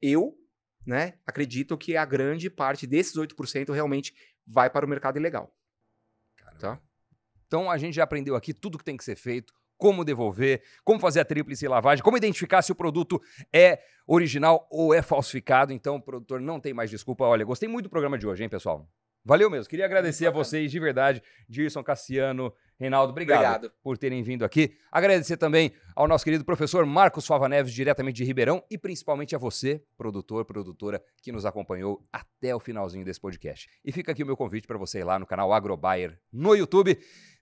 eu 0.00 0.36
né, 0.86 1.14
acredito 1.26 1.76
que 1.76 1.96
a 1.96 2.04
grande 2.04 2.48
parte 2.48 2.86
desses 2.86 3.14
8% 3.14 3.72
realmente 3.72 4.14
vai 4.48 4.70
para 4.70 4.86
o 4.86 4.88
mercado 4.88 5.18
ilegal. 5.18 5.52
Tá? 6.58 6.80
Então 7.46 7.70
a 7.70 7.78
gente 7.78 7.94
já 7.94 8.04
aprendeu 8.04 8.34
aqui 8.34 8.52
tudo 8.52 8.78
que 8.78 8.84
tem 8.84 8.96
que 8.96 9.04
ser 9.04 9.16
feito, 9.16 9.52
como 9.76 10.04
devolver, 10.04 10.62
como 10.84 10.98
fazer 10.98 11.20
a 11.20 11.24
tríplice 11.24 11.68
lavagem, 11.68 12.02
como 12.02 12.16
identificar 12.16 12.62
se 12.62 12.72
o 12.72 12.74
produto 12.74 13.22
é 13.52 13.80
original 14.06 14.66
ou 14.70 14.92
é 14.92 15.00
falsificado. 15.00 15.72
Então 15.72 15.96
o 15.96 16.02
produtor 16.02 16.40
não 16.40 16.58
tem 16.58 16.74
mais 16.74 16.90
desculpa. 16.90 17.24
Olha, 17.24 17.44
gostei 17.44 17.68
muito 17.68 17.84
do 17.84 17.90
programa 17.90 18.18
de 18.18 18.26
hoje, 18.26 18.42
hein, 18.42 18.48
pessoal? 18.48 18.88
Valeu 19.24 19.50
mesmo. 19.50 19.68
Queria 19.68 19.84
agradecer 19.84 20.26
a 20.26 20.30
vocês 20.30 20.70
de 20.70 20.80
verdade, 20.80 21.22
Dirson, 21.48 21.82
Cassiano, 21.82 22.52
Reinaldo, 22.78 23.10
obrigado, 23.10 23.38
obrigado, 23.38 23.72
por 23.82 23.98
terem 23.98 24.22
vindo 24.22 24.44
aqui. 24.44 24.76
Agradecer 24.92 25.36
também 25.36 25.72
ao 25.96 26.06
nosso 26.06 26.24
querido 26.24 26.44
professor 26.44 26.86
Marcos 26.86 27.26
Fava 27.26 27.48
Neves, 27.48 27.72
diretamente 27.72 28.18
de 28.18 28.24
Ribeirão, 28.24 28.62
e 28.70 28.78
principalmente 28.78 29.34
a 29.34 29.38
você, 29.38 29.82
produtor, 29.96 30.44
produtora, 30.44 31.02
que 31.20 31.32
nos 31.32 31.44
acompanhou 31.44 32.06
até 32.12 32.54
o 32.54 32.60
finalzinho 32.60 33.04
desse 33.04 33.20
podcast. 33.20 33.68
E 33.84 33.90
fica 33.90 34.12
aqui 34.12 34.22
o 34.22 34.26
meu 34.26 34.36
convite 34.36 34.66
para 34.66 34.78
você 34.78 35.00
ir 35.00 35.04
lá 35.04 35.18
no 35.18 35.26
canal 35.26 35.52
AgroBuyer 35.52 36.20
no 36.32 36.54
YouTube, 36.54 36.96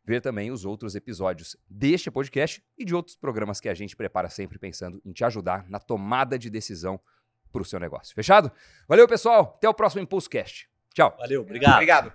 ver 0.07 0.22
também 0.22 0.51
os 0.51 0.64
outros 0.64 0.95
episódios 0.95 1.55
deste 1.68 2.11
podcast 2.11 2.64
e 2.79 2.85
de 2.85 2.95
outros 2.95 3.14
programas 3.14 3.61
que 3.61 3.68
a 3.68 3.74
gente 3.74 3.95
prepara 3.95 4.31
sempre 4.31 4.59
pensando 4.59 5.03
em 5.05 5.12
te 5.12 5.22
ajudar 5.22 5.68
na 5.68 5.79
tomada 5.79 6.39
de 6.39 6.49
decisão 6.49 6.99
para 7.53 7.61
o 7.61 7.64
seu 7.64 7.79
negócio. 7.79 8.14
Fechado? 8.14 8.51
Valeu, 8.89 9.07
pessoal. 9.07 9.55
Até 9.59 9.68
o 9.68 9.74
próximo 9.74 10.03
Impulso 10.03 10.31
Cast. 10.31 10.66
Tchau. 10.97 11.14
Valeu, 11.18 11.42
obrigado. 11.42 11.74
Obrigado. 11.74 12.12